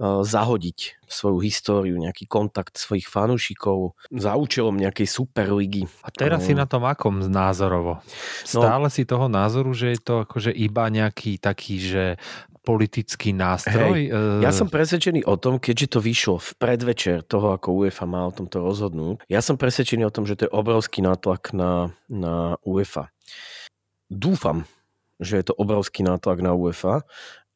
uh, 0.00 0.24
zahodiť 0.24 1.00
svoju 1.10 1.38
históriu, 1.42 1.96
nejaký 1.98 2.24
kontakt 2.30 2.78
svojich 2.78 3.10
fanúšikov 3.10 3.98
za 4.14 4.38
účelom 4.38 4.78
nejakej 4.78 5.10
superligy. 5.10 5.84
A 6.06 6.08
teraz 6.14 6.46
si 6.46 6.54
na 6.54 6.64
tom 6.64 6.86
akom 6.86 7.18
názorovo? 7.20 7.98
Stále 8.46 8.88
si 8.88 9.02
toho 9.02 9.26
názoru, 9.26 9.74
že 9.74 9.96
je 9.96 10.00
to 10.00 10.14
akože 10.24 10.54
iba 10.54 10.86
nejaký 10.86 11.42
taký, 11.42 11.82
že 11.82 12.04
politický 12.60 13.32
nástroj? 13.32 13.96
Hej, 13.96 14.06
Eh, 14.10 14.42
ja 14.44 14.52
som 14.52 14.68
presvedčený 14.68 15.24
o 15.24 15.34
tom, 15.40 15.56
keďže 15.56 15.96
to 15.96 16.00
vyšlo 16.00 16.36
v 16.38 16.50
predvečer 16.60 17.24
toho, 17.24 17.56
ako 17.56 17.84
UEFA 17.84 18.04
má 18.06 18.28
o 18.28 18.32
tomto 18.34 18.60
rozhodnúť, 18.60 19.24
ja 19.26 19.40
som 19.40 19.56
presvedčený 19.56 20.06
o 20.06 20.14
tom, 20.14 20.28
že 20.28 20.36
to 20.36 20.42
je 20.46 20.52
obrovský 20.52 21.00
nátlak 21.00 21.50
na, 21.56 21.94
na 22.06 22.60
UEFA. 22.62 23.08
Dúfam, 24.10 24.66
že 25.20 25.36
je 25.40 25.44
to 25.52 25.54
obrovský 25.54 26.02
nátlak 26.02 26.40
na 26.40 26.56
UEFA 26.56 27.04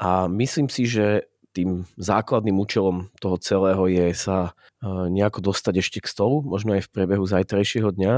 a 0.05 0.29
myslím 0.29 0.69
si, 0.69 0.85
že 0.85 1.25
tým 1.57 1.89
základným 1.97 2.61
účelom 2.61 3.09
toho 3.17 3.41
celého 3.41 3.89
je 3.89 4.13
sa 4.13 4.53
e, 4.53 4.91
nejako 5.09 5.55
dostať 5.55 5.75
ešte 5.81 5.99
k 6.05 6.11
stolu, 6.11 6.45
možno 6.45 6.77
aj 6.77 6.91
v 6.91 6.93
priebehu 6.93 7.25
zajtrajšieho 7.25 7.95
dňa 7.95 8.15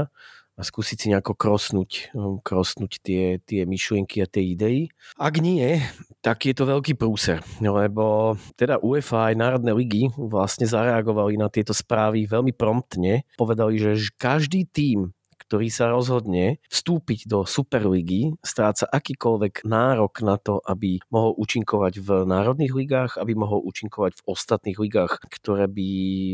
a 0.57 0.61
skúsiť 0.65 0.97
si 0.97 1.07
nejako 1.13 1.37
krosnúť, 1.37 2.11
e, 2.11 2.41
krosnúť 2.41 2.97
tie, 2.99 3.37
tie 3.39 3.69
myšlienky 3.69 4.25
a 4.25 4.27
tie 4.27 4.57
idei. 4.57 4.89
Ak 5.15 5.37
nie, 5.37 5.79
tak 6.25 6.49
je 6.49 6.57
to 6.57 6.65
veľký 6.65 6.97
prúser, 6.97 7.45
lebo 7.61 8.35
teda 8.57 8.81
UEFA 8.81 9.31
aj 9.31 9.39
Národné 9.39 9.71
ligy 9.71 10.09
vlastne 10.17 10.65
zareagovali 10.65 11.37
na 11.37 11.47
tieto 11.47 11.77
správy 11.77 12.25
veľmi 12.25 12.57
promptne. 12.57 13.21
Povedali, 13.37 13.77
že 13.77 14.11
každý 14.17 14.65
tým, 14.65 15.13
ktorý 15.47 15.71
sa 15.71 15.87
rozhodne 15.87 16.59
vstúpiť 16.67 17.25
do 17.31 17.47
Superligy, 17.47 18.35
stráca 18.43 18.83
akýkoľvek 18.91 19.63
nárok 19.63 20.19
na 20.21 20.35
to, 20.35 20.59
aby 20.67 20.99
mohol 21.07 21.31
účinkovať 21.39 22.03
v 22.03 22.09
národných 22.27 22.73
ligách, 22.75 23.11
aby 23.15 23.33
mohol 23.33 23.63
účinkovať 23.63 24.19
v 24.19 24.25
ostatných 24.27 24.77
ligách, 24.77 25.23
ktoré 25.31 25.71
by 25.71 25.89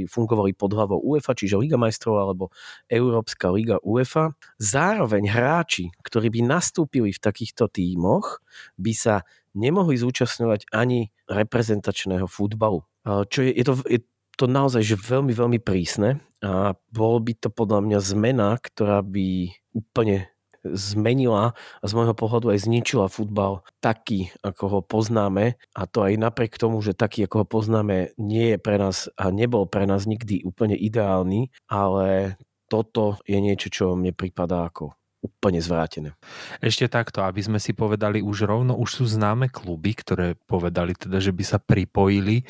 fungovali 0.10 0.58
pod 0.58 0.74
hlavou 0.74 0.98
UEFA, 0.98 1.38
čiže 1.38 1.62
Liga 1.62 1.78
majstrov 1.78 2.18
alebo 2.18 2.50
Európska 2.90 3.54
liga 3.54 3.78
UEFA. 3.86 4.34
Zároveň 4.58 5.30
hráči, 5.30 5.94
ktorí 6.02 6.34
by 6.34 6.42
nastúpili 6.50 7.14
v 7.14 7.22
takýchto 7.22 7.70
tímoch, 7.70 8.42
by 8.82 8.94
sa 8.98 9.16
nemohli 9.54 9.96
zúčastňovať 10.02 10.74
ani 10.74 11.14
reprezentačného 11.30 12.26
futbalu. 12.26 12.82
Čo 13.04 13.40
je, 13.44 13.52
je, 13.52 13.64
to, 13.68 13.74
je 13.86 14.00
to 14.38 14.50
naozaj 14.50 14.82
že 14.82 14.98
veľmi, 14.98 15.34
veľmi 15.34 15.60
prísne 15.62 16.22
a 16.44 16.76
bolo 16.92 17.18
by 17.24 17.34
to 17.38 17.50
podľa 17.54 17.80
mňa 17.86 18.00
zmena, 18.04 18.50
ktorá 18.60 19.00
by 19.06 19.54
úplne 19.74 20.34
zmenila 20.64 21.52
a 21.54 21.84
z 21.84 21.92
môjho 21.92 22.16
pohľadu 22.16 22.56
aj 22.56 22.64
zničila 22.64 23.12
futbal 23.12 23.68
taký, 23.84 24.32
ako 24.40 24.64
ho 24.72 24.80
poznáme. 24.80 25.60
A 25.76 25.82
to 25.84 26.08
aj 26.08 26.16
napriek 26.16 26.56
tomu, 26.56 26.80
že 26.80 26.96
taký, 26.96 27.28
ako 27.28 27.44
ho 27.44 27.48
poznáme, 27.48 28.16
nie 28.16 28.56
je 28.56 28.58
pre 28.58 28.80
nás 28.80 29.12
a 29.20 29.28
nebol 29.28 29.68
pre 29.68 29.84
nás 29.84 30.08
nikdy 30.08 30.48
úplne 30.48 30.80
ideálny, 30.80 31.52
ale 31.68 32.40
toto 32.72 33.20
je 33.28 33.38
niečo, 33.44 33.68
čo 33.68 33.94
mne 33.94 34.16
prípada 34.16 34.64
ako 34.64 34.96
úplne 35.24 35.64
zvrátené. 35.64 36.12
Ešte 36.60 36.92
takto, 36.92 37.24
aby 37.24 37.40
sme 37.40 37.58
si 37.64 37.72
povedali 37.72 38.20
už 38.20 38.44
rovno, 38.44 38.76
už 38.76 39.02
sú 39.02 39.06
známe 39.08 39.48
kluby, 39.48 39.96
ktoré 39.96 40.36
povedali 40.36 40.92
teda, 40.94 41.24
že 41.24 41.32
by 41.32 41.44
sa 41.48 41.58
pripojili 41.64 42.44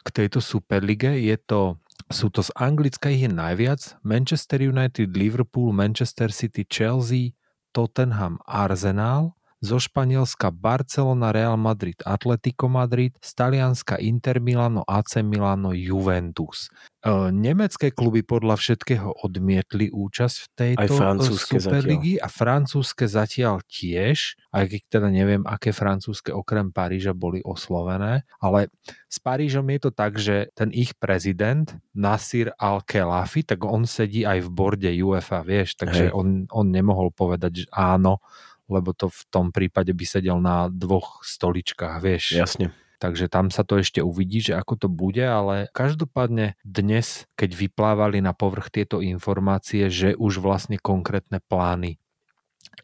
k 0.00 0.08
tejto 0.08 0.38
Superlige. 0.38 1.10
Je 1.18 1.34
to 1.34 1.82
sú 2.08 2.32
to 2.32 2.40
z 2.40 2.50
Anglicka 2.56 3.12
ich 3.12 3.28
je 3.28 3.30
najviac. 3.30 4.00
Manchester 4.00 4.64
United, 4.64 5.14
Liverpool, 5.14 5.70
Manchester 5.70 6.32
City, 6.32 6.64
Chelsea, 6.64 7.36
Tottenham, 7.70 8.40
Arsenal 8.48 9.38
zo 9.60 9.76
Španielska 9.76 10.48
Barcelona, 10.48 11.36
Real 11.36 11.60
Madrid, 11.60 12.00
Atletico 12.08 12.64
Madrid, 12.66 13.12
z 13.20 13.30
Talianska 13.36 14.00
Inter 14.00 14.40
Milano, 14.40 14.80
AC 14.88 15.20
Milano, 15.20 15.76
Juventus. 15.76 16.72
E, 17.04 17.28
nemecké 17.28 17.92
kluby 17.92 18.24
podľa 18.24 18.56
všetkého 18.56 19.20
odmietli 19.20 19.92
účasť 19.92 20.36
v 20.36 20.48
tejto 20.56 20.92
francúzske 20.96 21.56
Superligi 21.60 22.16
a 22.16 22.28
francúzske 22.32 23.04
zatiaľ 23.04 23.60
tiež, 23.68 24.40
aj 24.52 24.64
keď 24.64 24.80
teda 24.88 25.08
neviem, 25.12 25.44
aké 25.44 25.76
francúzske 25.76 26.32
okrem 26.32 26.72
Paríža 26.72 27.12
boli 27.12 27.44
oslovené, 27.44 28.24
ale 28.40 28.72
s 29.12 29.20
Parížom 29.20 29.68
je 29.76 29.80
to 29.80 29.90
tak, 29.92 30.16
že 30.16 30.48
ten 30.56 30.72
ich 30.72 30.96
prezident 30.96 31.68
Nasir 31.92 32.56
al-Khelafi, 32.56 33.44
tak 33.44 33.60
on 33.68 33.84
sedí 33.84 34.24
aj 34.24 34.40
v 34.40 34.48
borde 34.48 34.88
UEFA, 34.88 35.44
vieš, 35.44 35.76
takže 35.76 36.08
on, 36.16 36.48
on 36.48 36.66
nemohol 36.72 37.12
povedať, 37.12 37.64
že 37.64 37.66
áno, 37.76 38.24
lebo 38.70 38.94
to 38.94 39.10
v 39.10 39.22
tom 39.28 39.50
prípade 39.50 39.90
by 39.90 40.04
sedel 40.06 40.38
na 40.38 40.70
dvoch 40.70 41.20
stoličkách, 41.26 41.98
vieš. 41.98 42.38
Jasne. 42.38 42.72
Takže 43.00 43.32
tam 43.32 43.48
sa 43.48 43.64
to 43.64 43.80
ešte 43.80 44.04
uvidí, 44.04 44.44
že 44.44 44.52
ako 44.60 44.86
to 44.86 44.88
bude, 44.92 45.24
ale 45.24 45.72
každopádne 45.72 46.60
dnes, 46.62 47.24
keď 47.32 47.56
vyplávali 47.56 48.20
na 48.20 48.36
povrch 48.36 48.68
tieto 48.68 49.00
informácie, 49.00 49.88
že 49.88 50.12
už 50.14 50.44
vlastne 50.44 50.76
konkrétne 50.76 51.40
plány 51.48 51.96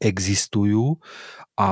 existujú 0.01 1.01
a 1.57 1.71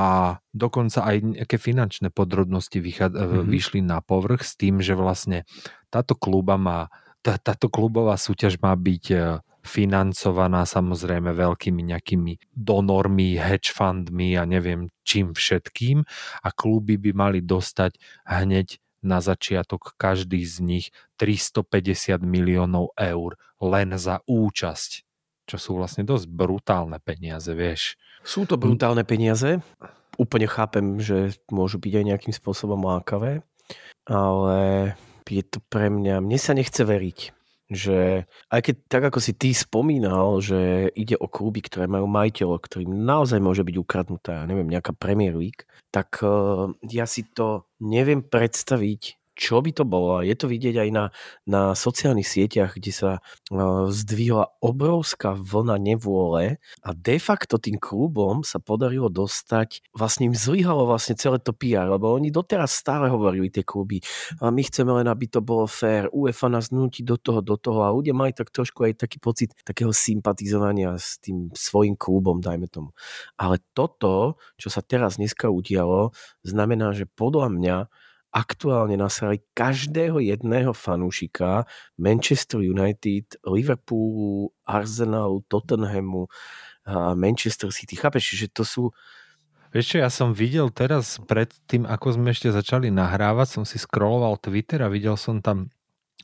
dokonca 0.53 1.05
aj 1.05 1.17
nejaké 1.25 1.57
finančné 1.57 2.13
podrobnosti 2.13 2.77
vychá- 2.77 3.09
mm-hmm. 3.09 3.49
vyšli 3.49 3.81
na 3.81 4.01
povrch 4.01 4.45
s 4.45 4.53
tým, 4.53 4.81
že 4.81 4.93
vlastne 4.93 5.45
táto 5.89 6.13
kluba 6.13 6.57
má 6.57 6.93
tá, 7.25 7.41
táto 7.41 7.73
klubová 7.73 8.13
súťaž 8.21 8.61
má 8.61 8.69
byť 8.77 9.03
financovaná 9.65 10.63
samozrejme 10.63 11.33
veľkými 11.33 11.81
nejakými 11.91 12.53
donormi, 12.53 13.35
hedge 13.35 13.73
fundmi 13.73 14.37
a 14.37 14.45
neviem 14.45 14.93
čím 15.01 15.33
všetkým 15.33 16.05
a 16.45 16.47
kluby 16.53 17.01
by 17.01 17.11
mali 17.17 17.39
dostať 17.41 17.97
hneď 18.29 18.77
na 19.05 19.21
začiatok 19.21 19.97
každý 19.97 20.41
z 20.45 20.55
nich 20.61 20.85
350 21.17 22.21
miliónov 22.25 22.93
eur 22.97 23.37
len 23.61 23.97
za 23.97 24.21
účasť 24.25 25.05
čo 25.45 25.57
sú 25.61 25.77
vlastne 25.77 26.01
dosť 26.01 26.25
brutálne 26.25 26.97
peniaze, 26.97 27.53
vieš. 27.53 28.01
Sú 28.25 28.49
to 28.49 28.57
brutálne 28.57 29.05
peniaze. 29.05 29.61
Úplne 30.17 30.47
chápem, 30.49 30.97
že 30.97 31.37
môžu 31.53 31.77
byť 31.77 31.93
aj 32.01 32.05
nejakým 32.09 32.33
spôsobom 32.33 32.81
lákavé, 32.81 33.45
ale 34.09 34.57
je 35.29 35.43
to 35.45 35.61
pre 35.69 35.93
mňa, 35.93 36.21
mne 36.21 36.39
sa 36.41 36.57
nechce 36.57 36.81
veriť, 36.81 37.19
že 37.69 38.29
aj 38.53 38.61
keď 38.61 38.75
tak 38.85 39.03
ako 39.09 39.19
si 39.21 39.33
ty 39.33 39.49
spomínal, 39.49 40.37
že 40.37 40.93
ide 40.93 41.17
o 41.17 41.25
kluby, 41.25 41.65
ktoré 41.65 41.89
majú 41.89 42.05
majiteľov, 42.05 42.61
ktorým 42.61 42.93
naozaj 42.93 43.41
môže 43.41 43.65
byť 43.65 43.75
ukradnutá, 43.81 44.45
neviem, 44.45 44.69
nejaká 44.69 44.93
Premier 44.93 45.33
League, 45.33 45.65
tak 45.89 46.21
uh, 46.21 46.69
ja 46.85 47.09
si 47.09 47.25
to 47.25 47.65
neviem 47.81 48.21
predstaviť, 48.21 49.17
čo 49.35 49.59
by 49.59 49.71
to 49.75 49.83
bolo. 49.83 50.23
Je 50.23 50.33
to 50.33 50.47
vidieť 50.47 50.87
aj 50.87 50.89
na, 50.95 51.05
na 51.43 51.75
sociálnych 51.75 52.25
sieťach, 52.25 52.79
kde 52.79 52.91
sa 52.95 53.11
uh, 53.19 53.91
zdvihla 53.91 54.55
obrovská 54.63 55.35
vlna 55.35 55.75
nevôle 55.77 56.57
a 56.81 56.89
de 56.95 57.17
facto 57.19 57.59
tým 57.59 57.75
klubom 57.77 58.41
sa 58.47 58.63
podarilo 58.63 59.11
dostať, 59.11 59.83
vlastne 59.91 60.31
im 60.31 60.35
zlyhalo 60.35 60.87
vlastne 60.87 61.19
celé 61.19 61.37
to 61.43 61.51
PR, 61.51 61.91
lebo 61.91 62.15
oni 62.15 62.31
doteraz 62.31 62.73
stále 62.73 63.11
hovorili 63.11 63.51
tie 63.51 63.61
kluby, 63.61 63.99
a 64.39 64.49
my 64.49 64.61
chceme 64.63 64.91
len, 64.95 65.07
aby 65.11 65.27
to 65.27 65.43
bolo 65.43 65.67
fér, 65.67 66.07
UEFA 66.15 66.47
nás 66.47 66.71
nutí 66.71 67.03
do 67.03 67.19
toho, 67.19 67.43
do 67.43 67.59
toho 67.59 67.83
a 67.83 67.93
ľudia 67.93 68.15
mali 68.15 68.31
tak 68.31 68.49
trošku 68.49 68.87
aj 68.87 69.03
taký 69.03 69.19
pocit 69.19 69.51
takého 69.67 69.91
sympatizovania 69.91 70.95
s 70.95 71.19
tým 71.19 71.51
svojim 71.51 71.99
klubom, 71.99 72.39
dajme 72.39 72.71
tomu. 72.71 72.95
Ale 73.35 73.59
toto, 73.75 74.39
čo 74.55 74.71
sa 74.71 74.79
teraz 74.79 75.19
dneska 75.19 75.51
udialo, 75.51 76.15
znamená, 76.47 76.95
že 76.95 77.09
podľa 77.09 77.47
mňa 77.51 77.77
aktuálne 78.35 78.99
nasrali 78.99 79.39
každého 79.55 80.19
jedného 80.19 80.75
fanúšika 80.75 81.63
Manchester 81.95 82.59
United, 82.59 83.39
Liverpoolu, 83.47 84.51
Arsenalu, 84.67 85.47
Tottenhamu, 85.47 86.27
Manchester 87.15 87.71
City. 87.71 87.95
Chápeš, 87.95 88.35
že 88.35 88.47
to 88.51 88.67
sú 88.67 88.83
Vieš 89.75 89.91
čo, 89.91 89.97
ja 89.99 90.07
som 90.07 90.31
videl 90.31 90.71
teraz 90.71 91.19
pred 91.27 91.51
tým, 91.67 91.83
ako 91.83 92.15
sme 92.15 92.31
ešte 92.31 92.47
začali 92.47 92.95
nahrávať, 92.95 93.59
som 93.59 93.63
si 93.67 93.75
scrolloval 93.75 94.39
Twitter 94.39 94.79
a 94.79 94.87
videl 94.87 95.19
som 95.19 95.43
tam 95.43 95.67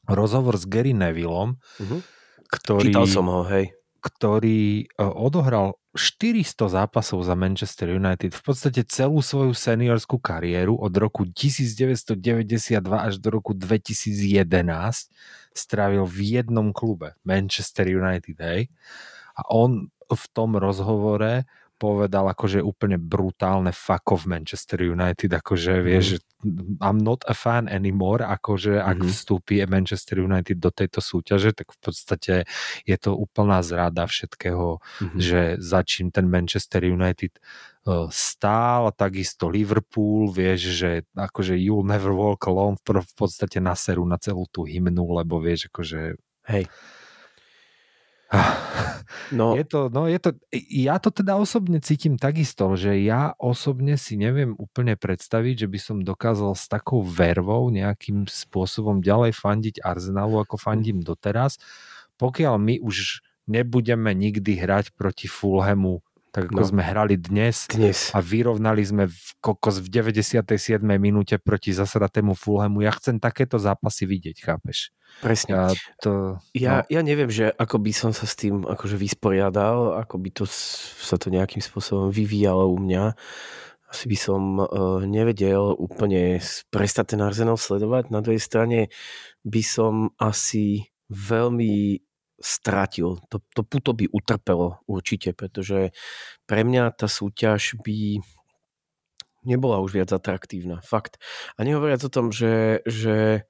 rozhovor 0.07 0.55
s 0.55 0.63
Gary 0.63 0.95
Nevillom, 0.95 1.59
uh-huh. 1.59 1.99
ktorý... 2.47 2.95
Čítal 2.95 3.11
som 3.11 3.27
ho, 3.27 3.43
hej 3.43 3.75
ktorý 4.01 4.89
e, 4.89 5.05
odohral 5.05 5.77
400 5.91 6.71
zápasov 6.71 7.19
za 7.27 7.35
Manchester 7.35 7.91
United, 7.91 8.31
v 8.31 8.43
podstate 8.47 8.87
celú 8.87 9.19
svoju 9.19 9.51
seniorskú 9.51 10.23
kariéru 10.23 10.79
od 10.79 10.93
roku 10.95 11.27
1992 11.27 12.55
až 12.95 13.19
do 13.19 13.27
roku 13.27 13.51
2011 13.51 14.55
strávil 15.51 16.07
v 16.07 16.17
jednom 16.39 16.71
klube, 16.71 17.19
Manchester 17.27 17.91
United, 17.91 18.39
hej. 18.39 18.71
A 19.35 19.43
on 19.51 19.91
v 20.07 20.25
tom 20.31 20.55
rozhovore 20.55 21.43
povedal 21.81 22.29
akože 22.29 22.61
úplne 22.61 23.01
brutálne 23.01 23.73
fuck 23.73 24.13
of 24.13 24.29
Manchester 24.29 24.85
United, 24.85 25.33
akože 25.33 25.81
mm. 25.81 25.83
vieš, 25.83 26.21
I'm 26.77 27.01
not 27.01 27.25
a 27.25 27.33
fan 27.33 27.65
anymore, 27.65 28.21
akože 28.21 28.77
mm. 28.77 28.85
ak 28.85 28.99
mhm. 29.01 29.09
vstúpi 29.09 29.65
Manchester 29.65 30.21
United 30.21 30.61
do 30.61 30.69
tejto 30.69 31.01
súťaže, 31.01 31.57
tak 31.57 31.73
v 31.73 31.79
podstate 31.81 32.33
je 32.85 32.97
to 33.01 33.17
úplná 33.17 33.65
zrada 33.65 34.05
všetkého, 34.05 34.77
mm. 34.77 35.17
že 35.17 35.57
začím 35.57 36.13
ten 36.13 36.29
Manchester 36.29 36.85
United 36.85 37.41
uh, 37.89 38.05
stál, 38.13 38.93
takisto 38.93 39.49
Liverpool, 39.49 40.29
vieš, 40.29 40.77
že 40.77 40.91
akože 41.17 41.57
you'll 41.57 41.81
never 41.81 42.13
walk 42.13 42.45
alone 42.45 42.77
v 42.77 43.13
podstate 43.17 43.57
naserú 43.57 44.05
na 44.05 44.21
celú 44.21 44.45
tú 44.53 44.69
hymnu, 44.69 45.17
lebo 45.17 45.41
vieš, 45.41 45.73
akože 45.73 46.21
Hej. 46.49 46.65
No. 49.31 49.55
Je 49.55 49.63
to, 49.63 49.87
no 49.87 50.11
je 50.11 50.19
to, 50.19 50.35
ja 50.71 50.99
to 50.99 51.07
teda 51.07 51.39
osobne 51.39 51.79
cítim 51.79 52.19
takisto, 52.19 52.75
že 52.75 52.99
ja 52.99 53.31
osobne 53.39 53.95
si 53.95 54.19
neviem 54.19 54.55
úplne 54.59 54.99
predstaviť, 54.99 55.65
že 55.65 55.67
by 55.71 55.79
som 55.79 55.97
dokázal 56.03 56.51
s 56.55 56.67
takou 56.67 56.99
vervou 56.99 57.71
nejakým 57.71 58.27
spôsobom 58.27 58.99
ďalej 58.99 59.35
fandiť 59.35 59.75
Arsenalu, 59.83 60.43
ako 60.43 60.59
fandím 60.59 60.99
doteraz, 60.99 61.59
pokiaľ 62.19 62.55
my 62.59 62.75
už 62.83 63.23
nebudeme 63.47 64.11
nikdy 64.11 64.59
hrať 64.59 64.95
proti 64.99 65.31
Fulhamu 65.31 66.03
tak 66.31 66.47
ako 66.47 66.63
no. 66.63 66.69
sme 66.71 66.81
hrali 66.81 67.19
dnes, 67.19 67.67
dnes 67.67 68.07
a 68.15 68.23
vyrovnali 68.23 68.79
sme 68.87 69.11
v 69.11 69.27
kokos 69.43 69.83
v 69.83 69.91
97. 69.91 70.79
minúte 70.95 71.35
proti 71.35 71.75
zasratému 71.75 72.39
Fulhamu. 72.39 72.79
Ja 72.87 72.95
chcem 72.95 73.19
takéto 73.19 73.59
zápasy 73.59 74.07
vidieť, 74.07 74.39
chápeš? 74.39 74.95
Presne. 75.19 75.51
Ja, 75.51 75.63
to, 75.99 76.39
ja, 76.55 76.73
no. 76.81 76.87
ja 76.87 77.01
neviem, 77.03 77.27
že 77.27 77.51
ako 77.51 77.83
by 77.83 77.91
som 77.91 78.11
sa 78.15 78.23
s 78.23 78.39
tým 78.39 78.63
akože 78.63 78.95
vysporiadal, 78.95 79.99
ako 79.99 80.15
by 80.23 80.29
to 80.31 80.47
sa 80.47 81.19
to 81.19 81.27
nejakým 81.27 81.59
spôsobom 81.59 82.07
vyvíjalo 82.15 82.71
u 82.71 82.79
mňa. 82.79 83.11
asi 83.91 84.05
by 84.07 84.17
som 84.17 84.41
uh, 84.55 85.03
nevedel 85.03 85.75
úplne 85.75 86.39
prestať 86.71 87.19
ten 87.19 87.19
Arsenal 87.19 87.59
sledovať. 87.59 88.07
Na 88.07 88.23
druhej 88.23 88.39
strane 88.39 88.87
by 89.43 89.61
som 89.67 90.15
asi 90.15 90.87
veľmi 91.11 91.99
stratil. 92.41 93.21
To, 93.29 93.37
to 93.53 93.61
puto 93.61 93.93
by 93.93 94.09
utrpelo 94.09 94.81
určite, 94.89 95.31
pretože 95.31 95.93
pre 96.49 96.65
mňa 96.65 96.91
tá 96.97 97.07
súťaž 97.07 97.79
by 97.81 98.19
nebola 99.45 99.81
už 99.81 99.93
viac 99.97 100.09
atraktívna. 100.13 100.81
Fakt. 100.85 101.17
A 101.57 101.65
nehovoriac 101.65 102.01
o 102.05 102.13
tom, 102.13 102.29
že, 102.29 102.85
že 102.85 103.45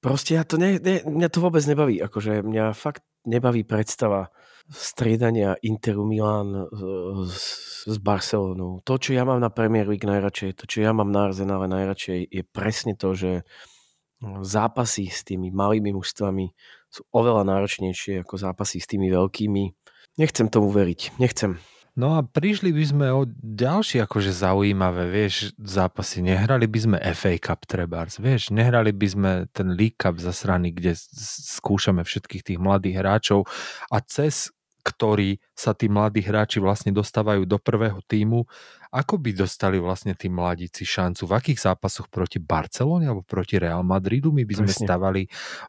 proste 0.00 0.36
ja 0.36 0.44
to 0.44 0.56
ne, 0.56 0.80
ne, 0.80 1.04
mňa 1.04 1.28
to 1.28 1.42
vôbec 1.42 1.64
nebaví. 1.64 2.00
Akože 2.00 2.40
mňa 2.44 2.72
fakt 2.72 3.04
nebaví 3.26 3.66
predstava 3.66 4.30
striedania 4.70 5.58
Interu 5.62 6.06
Milan 6.06 6.66
s, 7.30 7.84
s 7.86 7.96
Barcelonou. 8.02 8.82
To, 8.82 8.98
čo 8.98 9.14
ja 9.14 9.22
mám 9.22 9.38
na 9.38 9.50
Premier 9.50 9.86
League 9.86 10.06
najradšej, 10.06 10.58
to, 10.58 10.64
čo 10.66 10.82
ja 10.82 10.90
mám 10.90 11.10
na 11.10 11.30
Arsenale 11.30 11.70
najradšej, 11.70 12.20
je 12.26 12.42
presne 12.46 12.98
to, 12.98 13.14
že 13.14 13.46
zápasy 14.24 15.12
s 15.12 15.22
tými 15.22 15.52
malými 15.52 15.92
mužstvami 15.92 16.50
sú 16.96 17.04
oveľa 17.12 17.44
náročnejšie 17.44 18.24
ako 18.24 18.34
zápasy 18.40 18.80
s 18.80 18.88
tými 18.88 19.12
veľkými. 19.12 19.64
Nechcem 20.16 20.48
tomu 20.48 20.72
veriť. 20.72 21.20
Nechcem. 21.20 21.60
No 21.96 22.20
a 22.20 22.20
prišli 22.20 22.76
by 22.76 22.84
sme 22.84 23.06
o 23.08 23.24
ďalšie 23.40 24.04
akože 24.04 24.28
zaujímavé, 24.28 25.08
vieš, 25.08 25.56
zápasy. 25.56 26.20
Nehrali 26.20 26.68
by 26.68 26.78
sme 26.80 26.96
FA 27.16 27.40
Cup 27.40 27.64
trebárs, 27.64 28.20
vieš, 28.20 28.52
nehrali 28.52 28.92
by 28.92 29.08
sme 29.08 29.30
ten 29.48 29.72
League 29.72 29.96
Cup 29.96 30.20
zasraný, 30.20 30.76
kde 30.76 30.92
skúšame 31.56 32.04
všetkých 32.04 32.52
tých 32.52 32.58
mladých 32.60 33.00
hráčov 33.00 33.48
a 33.88 33.96
cez 34.04 34.52
ktorí 34.86 35.42
sa 35.50 35.74
tí 35.74 35.90
mladí 35.90 36.22
hráči 36.22 36.62
vlastne 36.62 36.94
dostávajú 36.94 37.42
do 37.42 37.58
prvého 37.58 37.98
týmu. 38.06 38.46
Ako 38.96 39.20
by 39.20 39.36
dostali 39.36 39.76
vlastne 39.76 40.16
tí 40.16 40.32
mladíci 40.32 40.88
šancu? 40.88 41.28
V 41.28 41.36
akých 41.36 41.68
zápasoch 41.68 42.08
proti 42.08 42.40
Barcelone 42.40 43.04
alebo 43.04 43.20
proti 43.20 43.60
Real 43.60 43.84
Madridu? 43.84 44.32
My 44.32 44.48
by 44.48 44.64
sme 44.64 44.70
Presne. 44.72 44.86
stavali 44.88 45.22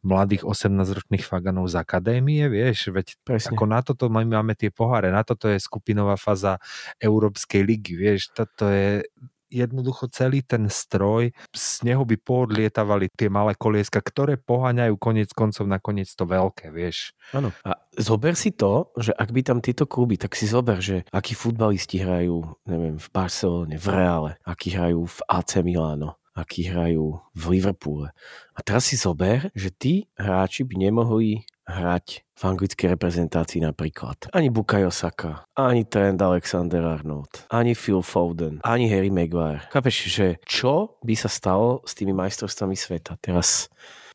mladých 0.08 0.48
18-ročných 0.48 1.28
faganov 1.28 1.68
z 1.68 1.76
akadémie, 1.76 2.48
vieš, 2.48 2.88
veď 2.96 3.20
Presne. 3.28 3.52
ako 3.52 3.64
na 3.68 3.84
toto 3.84 4.08
my 4.08 4.24
máme 4.24 4.56
tie 4.56 4.72
poháre, 4.72 5.12
na 5.12 5.28
toto 5.28 5.52
je 5.52 5.60
skupinová 5.60 6.16
fáza 6.16 6.56
Európskej 7.04 7.68
ligy, 7.68 8.00
vieš, 8.00 8.32
toto 8.32 8.72
je 8.72 9.04
jednoducho 9.48 10.12
celý 10.12 10.44
ten 10.44 10.68
stroj, 10.68 11.32
z 11.56 11.84
neho 11.88 12.04
by 12.04 12.16
poodlietavali 12.20 13.12
tie 13.16 13.32
malé 13.32 13.56
kolieska, 13.56 14.04
ktoré 14.04 14.36
poháňajú 14.38 14.96
konec 15.00 15.32
koncov 15.32 15.66
na 15.66 15.80
koniec 15.80 16.12
to 16.12 16.28
veľké, 16.28 16.72
vieš. 16.72 17.16
Áno. 17.32 17.52
A 17.64 17.80
zober 17.96 18.36
si 18.36 18.54
to, 18.54 18.92
že 19.00 19.16
ak 19.16 19.30
by 19.32 19.42
tam 19.44 19.60
tieto 19.64 19.88
kluby, 19.88 20.20
tak 20.20 20.36
si 20.36 20.46
zober, 20.48 20.80
že 20.84 21.08
akí 21.12 21.34
futbalisti 21.34 22.04
hrajú, 22.04 22.44
neviem, 22.68 22.96
v 23.00 23.08
Barcelone, 23.12 23.76
v 23.80 23.88
Reále, 23.88 24.32
akí 24.44 24.76
hrajú 24.76 25.08
v 25.08 25.20
AC 25.28 25.52
Milano, 25.64 26.20
akí 26.38 26.70
hrajú 26.70 27.18
v 27.34 27.44
Liverpoole. 27.58 28.14
A 28.54 28.60
teraz 28.62 28.86
si 28.86 28.96
zober, 29.00 29.50
že 29.58 29.74
tí 29.74 30.06
hráči 30.14 30.62
by 30.62 30.76
nemohli 30.78 31.50
hrať 31.68 32.24
v 32.38 32.42
anglickej 32.48 32.96
reprezentácii 32.96 33.60
napríklad. 33.62 34.32
Ani 34.32 34.48
Bukayo 34.48 34.88
Saka, 34.90 35.44
ani 35.60 35.84
Trent 35.84 36.22
Alexander-Arnold, 36.24 37.52
ani 37.52 37.76
Phil 37.76 38.00
Foden, 38.00 38.64
ani 38.64 38.88
Harry 38.88 39.12
Maguire. 39.12 39.68
Chápeš, 39.70 40.08
že 40.08 40.28
čo 40.48 40.98
by 41.04 41.14
sa 41.20 41.28
stalo 41.28 41.84
s 41.84 41.92
tými 41.98 42.16
majstrovstvami 42.16 42.78
sveta? 42.80 43.20
Teraz 43.20 43.68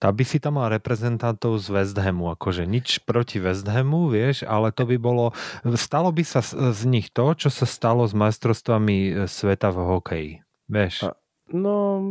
tá 0.03 0.11
by 0.11 0.25
si 0.27 0.43
tam 0.43 0.59
mal 0.59 0.67
reprezentantov 0.73 1.63
z 1.63 1.71
West 1.71 1.95
Hamu, 1.95 2.35
akože 2.35 2.67
nič 2.67 3.07
proti 3.07 3.39
West 3.39 3.71
Hamu, 3.71 4.11
vieš, 4.11 4.43
ale 4.43 4.75
to 4.75 4.83
by 4.83 4.99
bolo, 4.99 5.31
stalo 5.79 6.11
by 6.11 6.27
sa 6.27 6.43
z 6.43 6.83
nich 6.91 7.15
to, 7.15 7.39
čo 7.39 7.55
sa 7.55 7.71
stalo 7.71 8.03
s 8.03 8.11
majstrovstvami 8.11 8.99
e, 8.99 9.11
sveta 9.31 9.71
v 9.71 9.79
hokeji, 9.79 10.31
vieš. 10.67 11.07
No, 11.55 12.03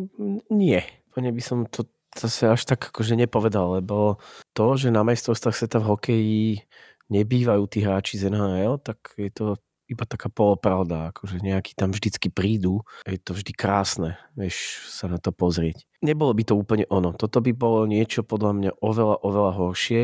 nie. 0.47 0.79
Plne 1.11 1.35
by 1.35 1.43
som 1.43 1.67
to 1.67 1.83
to 2.15 2.27
sa 2.27 2.53
až 2.55 2.67
tak 2.67 2.91
akože 2.91 3.15
nepovedal, 3.15 3.79
lebo 3.79 4.19
to, 4.51 4.75
že 4.75 4.91
na 4.91 5.01
majstrovstvách 5.07 5.55
sveta 5.55 5.79
v 5.79 5.89
hokeji 5.89 6.43
nebývajú 7.11 7.63
tí 7.67 7.83
hráči 7.83 8.19
z 8.19 8.31
NHL, 8.31 8.79
tak 8.83 9.15
je 9.15 9.31
to 9.31 9.59
iba 9.91 10.07
taká 10.07 10.31
polopravda, 10.31 11.11
akože 11.11 11.43
nejakí 11.43 11.75
tam 11.75 11.91
vždycky 11.91 12.31
prídu, 12.31 12.87
je 13.03 13.19
to 13.19 13.35
vždy 13.35 13.51
krásne, 13.51 14.15
vieš 14.39 14.87
sa 14.87 15.11
na 15.11 15.19
to 15.19 15.35
pozrieť. 15.35 15.83
Nebolo 15.99 16.31
by 16.33 16.43
to 16.47 16.55
úplne 16.55 16.87
ono, 16.87 17.11
toto 17.11 17.43
by 17.43 17.51
bolo 17.51 17.85
niečo 17.85 18.23
podľa 18.23 18.51
mňa 18.57 18.71
oveľa, 18.79 19.15
oveľa 19.21 19.51
horšie, 19.59 20.03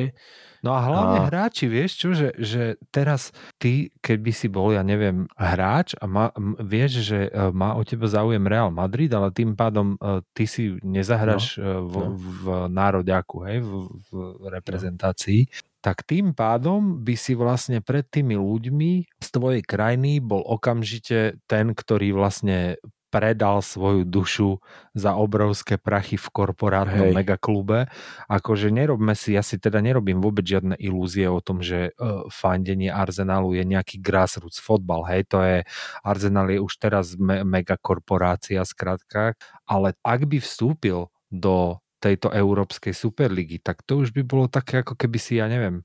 No 0.65 0.73
a 0.73 0.82
hlavne 0.82 1.19
a... 1.21 1.28
hráči, 1.30 1.69
vieš 1.69 1.91
čo, 2.02 2.10
že, 2.17 2.34
že 2.38 2.63
teraz 2.89 3.30
ty, 3.62 3.93
keby 4.02 4.32
si 4.34 4.50
bol, 4.50 4.73
ja 4.73 4.82
neviem, 4.82 5.30
hráč 5.38 5.93
a 6.02 6.10
má, 6.10 6.34
vieš, 6.62 7.06
že 7.06 7.19
e, 7.30 7.54
má 7.54 7.78
o 7.78 7.86
teba 7.86 8.10
záujem 8.10 8.41
Real 8.41 8.73
Madrid, 8.73 9.08
ale 9.13 9.30
tým 9.30 9.54
pádom 9.54 9.95
e, 9.95 10.26
ty 10.34 10.50
si 10.50 10.76
nezahraš 10.82 11.56
no, 11.56 11.63
e, 11.63 11.67
v, 11.86 11.93
no. 11.93 12.06
v 12.17 12.43
nároďaku, 12.73 13.38
hej, 13.45 13.58
v, 13.62 13.71
v 14.12 14.41
reprezentácii, 14.50 15.41
no 15.45 15.66
tak 15.88 16.04
tým 16.04 16.36
pádom 16.36 17.00
by 17.00 17.15
si 17.15 17.32
vlastne 17.32 17.80
pred 17.80 18.04
tými 18.04 18.36
ľuďmi 18.36 18.91
z 19.23 19.28
tvojej 19.32 19.63
krajiny 19.63 20.19
bol 20.19 20.43
okamžite 20.43 21.39
ten, 21.47 21.71
ktorý 21.71 22.12
vlastne 22.12 22.76
predal 23.08 23.63
svoju 23.63 24.04
dušu 24.04 24.60
za 24.91 25.15
obrovské 25.15 25.80
prachy 25.80 26.19
v 26.19 26.28
korporátnom 26.28 27.08
Hej. 27.08 27.15
megaklube. 27.15 27.88
Akože 28.28 28.67
nerobme 28.67 29.15
si, 29.15 29.32
ja 29.32 29.39
si 29.39 29.56
teda 29.56 29.80
nerobím 29.80 30.19
vôbec 30.19 30.43
žiadne 30.43 30.76
ilúzie 30.76 31.32
o 31.32 31.39
tom, 31.39 31.63
že 31.63 31.95
uh, 31.95 32.28
fandenie 32.28 32.91
Arsenalu 32.91 33.56
je 33.56 33.63
nejaký 33.63 34.04
grassroots 34.04 34.60
fotbal. 34.60 35.08
Hej, 35.08 35.32
to 35.32 35.39
je, 35.39 35.63
Arsenal 36.04 36.52
je 36.52 36.60
už 36.60 36.73
teraz 36.84 37.15
me- 37.15 37.47
megakorporácia 37.47 38.60
skrátka, 38.67 39.39
ale 39.63 39.95
ak 40.04 40.28
by 40.28 40.43
vstúpil 40.43 41.08
do 41.32 41.80
tejto 41.98 42.30
Európskej 42.30 42.94
superligy, 42.94 43.62
tak 43.62 43.82
to 43.82 44.02
už 44.02 44.14
by 44.14 44.22
bolo 44.22 44.46
také, 44.46 44.86
ako 44.86 44.94
keby 44.94 45.18
si, 45.18 45.42
ja 45.42 45.50
neviem, 45.50 45.82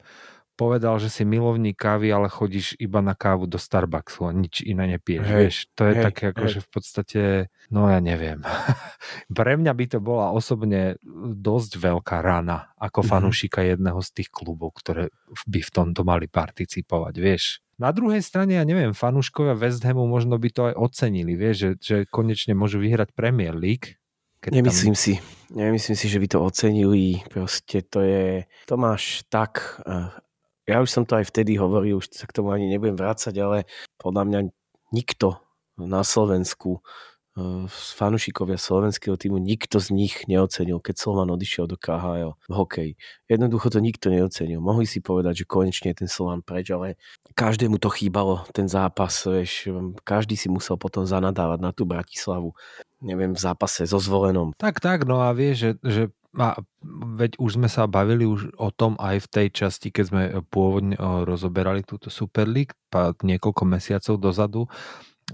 povedal, 0.62 1.00
že 1.00 1.08
si 1.08 1.24
milovník 1.24 1.74
kávy, 1.74 2.12
ale 2.12 2.28
chodíš 2.28 2.76
iba 2.76 3.00
na 3.00 3.16
kávu 3.16 3.48
do 3.48 3.56
Starbucksu 3.56 4.28
a 4.28 4.32
nič 4.36 4.60
iné 4.62 4.94
nepiješ. 4.96 5.24
Hej, 5.24 5.40
vieš, 5.40 5.56
to 5.72 5.82
je 5.88 5.94
hej, 5.96 6.04
také 6.04 6.22
ako, 6.30 6.44
hej. 6.44 6.52
že 6.52 6.60
v 6.60 6.68
podstate, 6.68 7.20
no 7.72 7.88
ja 7.88 7.98
neviem. 7.98 8.44
Pre 9.32 9.52
mňa 9.56 9.72
by 9.72 9.84
to 9.88 9.98
bola 9.98 10.30
osobne 10.30 11.00
dosť 11.34 11.80
veľká 11.80 12.20
rana 12.20 12.70
ako 12.76 13.00
mm-hmm. 13.00 13.10
fanúšika 13.10 13.60
jedného 13.64 14.00
z 14.04 14.10
tých 14.22 14.28
klubov, 14.28 14.76
ktoré 14.76 15.08
by 15.48 15.60
v 15.64 15.70
tomto 15.72 16.04
mali 16.04 16.28
participovať, 16.28 17.14
vieš. 17.16 17.64
Na 17.80 17.90
druhej 17.90 18.22
strane, 18.22 18.54
ja 18.54 18.62
neviem, 18.62 18.94
fanúškovia 18.94 19.58
West 19.58 19.82
Hamu 19.82 20.06
možno 20.06 20.38
by 20.38 20.48
to 20.52 20.62
aj 20.70 20.74
ocenili, 20.78 21.34
vieš, 21.34 21.56
že, 21.56 21.70
že 21.80 21.96
konečne 22.06 22.54
môžu 22.54 22.78
vyhrať 22.78 23.10
Premier 23.16 23.56
League, 23.56 23.98
keď 24.42 24.50
Nemyslím 24.58 24.98
tam... 24.98 25.02
si. 25.06 25.14
Nemyslím 25.54 25.96
si, 25.96 26.06
že 26.10 26.18
by 26.18 26.26
to 26.26 26.38
ocenili. 26.42 27.22
Proste 27.30 27.86
to 27.86 28.02
je... 28.02 28.42
To 28.66 28.74
máš 28.74 29.22
tak 29.30 29.78
eh, 29.86 30.10
ja 30.68 30.78
už 30.78 30.90
som 30.90 31.02
to 31.02 31.18
aj 31.18 31.26
vtedy 31.26 31.58
hovoril, 31.58 31.98
už 31.98 32.14
sa 32.14 32.26
k 32.26 32.34
tomu 32.38 32.54
ani 32.54 32.70
nebudem 32.70 32.94
vrácať, 32.94 33.34
ale 33.42 33.66
podľa 33.98 34.22
mňa 34.24 34.40
nikto 34.94 35.42
na 35.74 36.06
Slovensku 36.06 36.78
z 37.66 37.88
eh, 37.90 37.96
fanúšikovia 37.96 38.60
slovenského 38.60 39.16
týmu, 39.16 39.40
nikto 39.42 39.80
z 39.82 39.90
nich 39.90 40.28
neocenil, 40.28 40.78
keď 40.78 40.94
Slovan 41.00 41.32
odišiel 41.32 41.66
do 41.66 41.80
KHL 41.80 42.36
v 42.36 42.52
hokeji. 42.54 42.92
Jednoducho 43.26 43.72
to 43.72 43.80
nikto 43.80 44.12
neocenil. 44.12 44.60
Mohli 44.62 44.86
si 44.86 45.00
povedať, 45.00 45.42
že 45.42 45.50
konečne 45.50 45.90
je 45.90 46.06
ten 46.06 46.10
Slovan 46.12 46.44
preč, 46.44 46.70
ale 46.70 47.00
každému 47.34 47.80
to 47.80 47.88
chýbalo, 47.88 48.44
ten 48.52 48.68
zápas. 48.68 49.24
Vieš, 49.24 49.72
každý 50.04 50.36
si 50.36 50.52
musel 50.52 50.76
potom 50.76 51.08
zanadávať 51.08 51.58
na 51.58 51.72
tú 51.72 51.88
Bratislavu 51.88 52.52
neviem, 53.02 53.34
v 53.34 53.40
zápase 53.42 53.84
so 53.84 53.98
zvolenom. 53.98 54.54
Tak, 54.56 54.78
tak, 54.78 55.04
no 55.04 55.20
a 55.20 55.34
vieš, 55.34 55.56
že, 55.58 55.70
že 55.82 56.02
a 56.32 56.56
veď 57.18 57.36
už 57.36 57.60
sme 57.60 57.68
sa 57.68 57.84
bavili 57.84 58.24
už 58.24 58.56
o 58.56 58.72
tom 58.72 58.96
aj 58.96 59.28
v 59.28 59.28
tej 59.28 59.48
časti, 59.52 59.92
keď 59.92 60.04
sme 60.08 60.22
pôvodne 60.48 60.96
rozoberali 61.28 61.84
túto 61.84 62.08
Super 62.08 62.48
League 62.48 62.72
niekoľko 63.20 63.62
mesiacov 63.68 64.14
dozadu. 64.16 64.64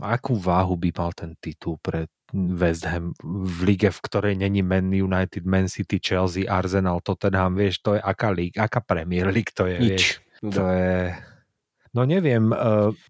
Akú 0.03 0.35
váhu 0.35 0.75
by 0.75 0.91
mal 0.99 1.15
ten 1.15 1.39
titul 1.39 1.79
pre 1.79 2.11
West 2.35 2.85
Ham 2.85 3.17
v 3.25 3.59
lige, 3.65 3.89
v 3.89 4.01
ktorej 4.05 4.35
není 4.37 4.61
Man 4.61 4.93
United, 4.93 5.49
Man 5.49 5.71
City, 5.71 5.97
Chelsea, 6.03 6.45
Arsenal, 6.45 7.01
Tottenham, 7.01 7.57
vieš, 7.57 7.81
to 7.81 7.97
je 7.97 8.01
aká 8.03 8.35
league, 8.35 8.59
aká 8.59 8.85
Premier 8.85 9.33
League 9.33 9.55
to 9.55 9.65
je, 9.65 9.79
Nič. 9.81 9.89
vieš. 9.89 10.05
To 10.45 10.67
je... 10.69 11.15
No 11.99 12.07
neviem, 12.07 12.55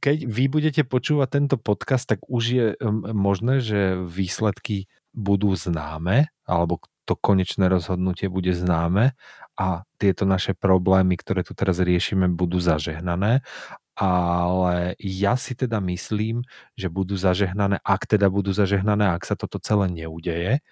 keď 0.01 0.25
vy 0.25 0.45
budete 0.49 0.81
počúvať 0.81 1.29
tento 1.29 1.57
podcast, 1.61 2.09
tak 2.09 2.25
už 2.25 2.45
je 2.49 2.67
možné, 3.13 3.61
že 3.61 4.01
výsledky 4.01 4.89
budú 5.13 5.53
známe, 5.53 6.33
alebo 6.49 6.81
to 7.05 7.13
konečné 7.13 7.69
rozhodnutie 7.69 8.33
bude 8.33 8.57
známe 8.57 9.13
a 9.61 9.85
tieto 10.01 10.25
naše 10.25 10.57
problémy, 10.57 11.21
ktoré 11.21 11.45
tu 11.45 11.53
teraz 11.53 11.85
riešime, 11.85 12.33
budú 12.33 12.65
zažehnané. 12.65 13.45
Ale 13.93 14.97
ja 14.97 15.37
si 15.37 15.53
teda 15.53 15.85
myslím, 15.85 16.49
že 16.73 16.89
budú 16.89 17.21
zažehnané, 17.21 17.85
ak 17.85 18.09
teda 18.09 18.33
budú 18.33 18.57
zažehnané, 18.57 19.13
ak 19.13 19.29
sa 19.29 19.37
toto 19.37 19.61
celé 19.61 19.93
neudeje, 19.93 20.65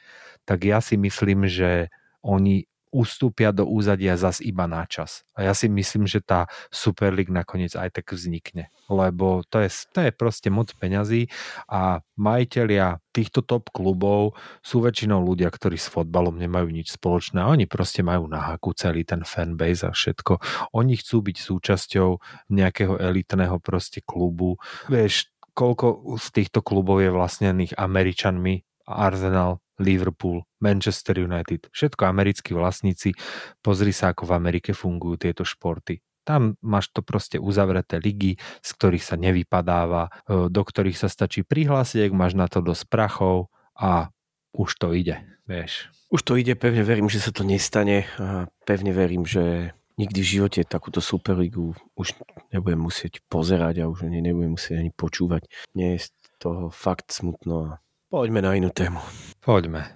tak 0.48 0.64
ja 0.64 0.81
si 0.81 0.96
myslím, 0.96 1.44
že 1.52 1.92
oni 2.24 2.64
ustúpia 2.97 3.53
do 3.53 3.69
úzadia 3.69 4.17
zas 4.17 4.41
iba 4.41 4.65
na 4.65 4.89
čas. 4.89 5.29
A 5.37 5.45
ja 5.45 5.53
si 5.53 5.69
myslím, 5.69 6.09
že 6.09 6.25
tá 6.25 6.49
Super 6.73 7.13
League 7.13 7.29
nakoniec 7.29 7.77
aj 7.77 8.01
tak 8.01 8.17
vznikne, 8.17 8.73
lebo 8.89 9.45
to 9.53 9.61
je, 9.61 9.69
to 9.93 10.09
je 10.09 10.11
proste 10.17 10.49
moc 10.49 10.73
peňazí 10.81 11.29
a 11.69 12.01
majiteľia 12.17 13.05
týchto 13.13 13.45
top 13.45 13.69
klubov 13.69 14.37
sú 14.65 14.81
väčšinou 14.81 15.21
ľudia, 15.21 15.53
ktorí 15.53 15.77
s 15.77 15.93
fotbalom 15.93 16.41
nemajú 16.41 16.73
nič 16.73 16.97
spoločné. 16.97 17.45
Oni 17.45 17.69
proste 17.69 18.01
majú 18.01 18.25
na 18.25 18.41
haku 18.41 18.73
celý 18.73 19.05
ten 19.05 19.21
fanbase 19.25 19.85
a 19.85 19.93
všetko. 19.93 20.41
Oni 20.73 20.97
chcú 20.97 21.21
byť 21.21 21.37
súčasťou 21.37 22.09
nejakého 22.53 22.97
elitného 22.97 23.61
proste 23.61 24.01
klubu. 24.01 24.57
Vieš, 24.89 25.33
koľko 25.57 26.17
z 26.21 26.27
týchto 26.33 26.61
klubov 26.61 27.01
je 27.01 27.09
vlastnených 27.09 27.77
Američanmi, 27.81 28.65
Arsenal, 28.87 29.65
Liverpool, 29.81 30.45
Manchester 30.61 31.21
United, 31.21 31.69
všetko 31.73 32.03
americkí 32.09 32.57
vlastníci. 32.57 33.12
Pozri 33.61 33.93
sa, 33.93 34.12
ako 34.12 34.29
v 34.29 34.37
Amerike 34.37 34.71
fungujú 34.73 35.29
tieto 35.29 35.45
športy. 35.45 36.01
Tam 36.27 36.59
máš 36.59 36.91
to 36.91 37.07
proste 37.07 37.39
uzavreté 37.39 38.03
ligy, 38.03 38.35
z 38.59 38.71
ktorých 38.75 39.05
sa 39.05 39.15
nevypadáva, 39.15 40.11
e, 40.27 40.51
do 40.51 40.62
ktorých 40.67 40.99
sa 40.99 41.07
stačí 41.07 41.47
prihlásiť, 41.47 42.11
máš 42.11 42.35
na 42.35 42.51
to 42.51 42.59
dosť 42.59 42.91
prachov 42.91 43.55
a 43.79 44.11
už 44.51 44.71
to 44.81 44.91
ide, 44.91 45.23
vieš. 45.47 45.87
Už 46.11 46.27
to 46.27 46.35
ide, 46.35 46.59
pevne 46.59 46.83
verím, 46.83 47.07
že 47.07 47.23
sa 47.23 47.31
to 47.31 47.47
nestane 47.47 48.11
a 48.19 48.51
pevne 48.67 48.91
verím, 48.91 49.23
že 49.23 49.77
nikdy 50.01 50.21
v 50.21 50.33
živote 50.41 50.61
takúto 50.65 51.01
Superligu 51.01 51.77
už 51.97 52.17
nebudem 52.53 52.81
musieť 52.81 53.25
pozerať 53.29 53.85
a 53.85 53.89
už 53.91 54.09
nebudem 54.09 54.57
musieť 54.57 54.81
ani 54.81 54.93
počúvať. 54.93 55.49
Nie 55.73 55.97
je 55.97 56.09
z 56.09 56.09
toho 56.41 56.69
fakt 56.69 57.12
smutno 57.12 57.81
poďme 58.16 58.40
na 58.40 58.57
inú 58.57 58.72
tému. 58.72 58.96
Poďme. 59.44 59.92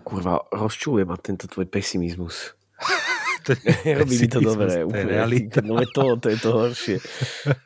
Kurva, 0.00 0.40
rozčuluje 0.48 1.04
ma 1.04 1.20
tento 1.20 1.44
tvoj 1.52 1.68
pesimizmus. 1.68 2.56
To 3.44 3.52
je 3.52 3.60
Nerobí 3.84 4.16
mi 4.16 4.28
to 4.32 4.40
dobre. 4.40 4.72
je 4.72 4.84
úplne. 4.88 5.20
No 5.68 5.76
veď 5.76 5.88
to, 5.92 6.02
to 6.16 6.28
je 6.32 6.38
to 6.40 6.50
horšie. 6.56 6.96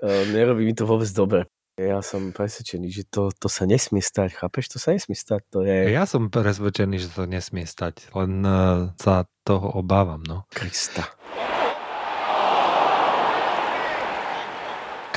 Uh, 0.02 0.26
Nerobí 0.34 0.66
mi 0.66 0.74
to 0.74 0.90
vôbec 0.90 1.06
dobre. 1.14 1.46
Ja 1.78 2.02
som 2.02 2.34
presvedčený, 2.34 2.90
že 2.90 3.06
to, 3.06 3.30
to 3.30 3.46
sa 3.46 3.62
nesmie 3.62 4.02
stať. 4.02 4.42
Chápeš? 4.42 4.74
To 4.74 4.78
sa 4.82 4.90
nesmie 4.90 5.14
stať. 5.14 5.46
To 5.54 5.62
je 5.62 5.94
Ja 5.94 6.02
som 6.02 6.34
presvedčený, 6.34 6.98
že 6.98 7.14
to 7.14 7.30
nesmie 7.30 7.62
stať, 7.62 8.10
len 8.10 8.42
uh, 8.42 8.90
sa 8.98 9.30
toho 9.46 9.70
obávam, 9.78 10.26
no. 10.26 10.50
Krista. 10.50 11.06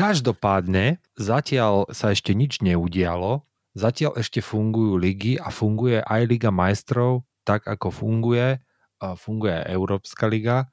Každopádne, 0.02 0.98
zatiaľ 1.14 1.86
sa 1.94 2.10
ešte 2.10 2.34
nič 2.34 2.66
neudialo, 2.66 3.46
zatiaľ 3.78 4.18
ešte 4.18 4.42
fungujú 4.42 4.98
ligy 4.98 5.38
a 5.38 5.54
funguje 5.54 6.02
aj 6.02 6.22
Liga 6.26 6.50
majstrov 6.50 7.22
tak, 7.46 7.70
ako 7.70 7.94
funguje, 7.94 8.58
funguje 8.98 9.54
aj 9.62 9.70
Európska 9.70 10.26
liga. 10.26 10.66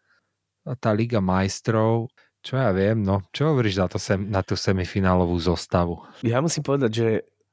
A 0.64 0.72
tá 0.76 0.96
Liga 0.96 1.20
majstrov, 1.20 2.08
čo 2.40 2.56
ja 2.56 2.72
viem, 2.72 3.04
no, 3.04 3.20
čo 3.32 3.52
hovoríš 3.52 3.76
na, 3.76 3.86
to 3.92 4.00
sem, 4.00 4.20
na 4.32 4.40
tú 4.40 4.56
semifinálovú 4.56 5.36
zostavu? 5.36 6.00
Ja 6.24 6.40
musím 6.40 6.64
povedať, 6.64 6.90
že 6.96 7.08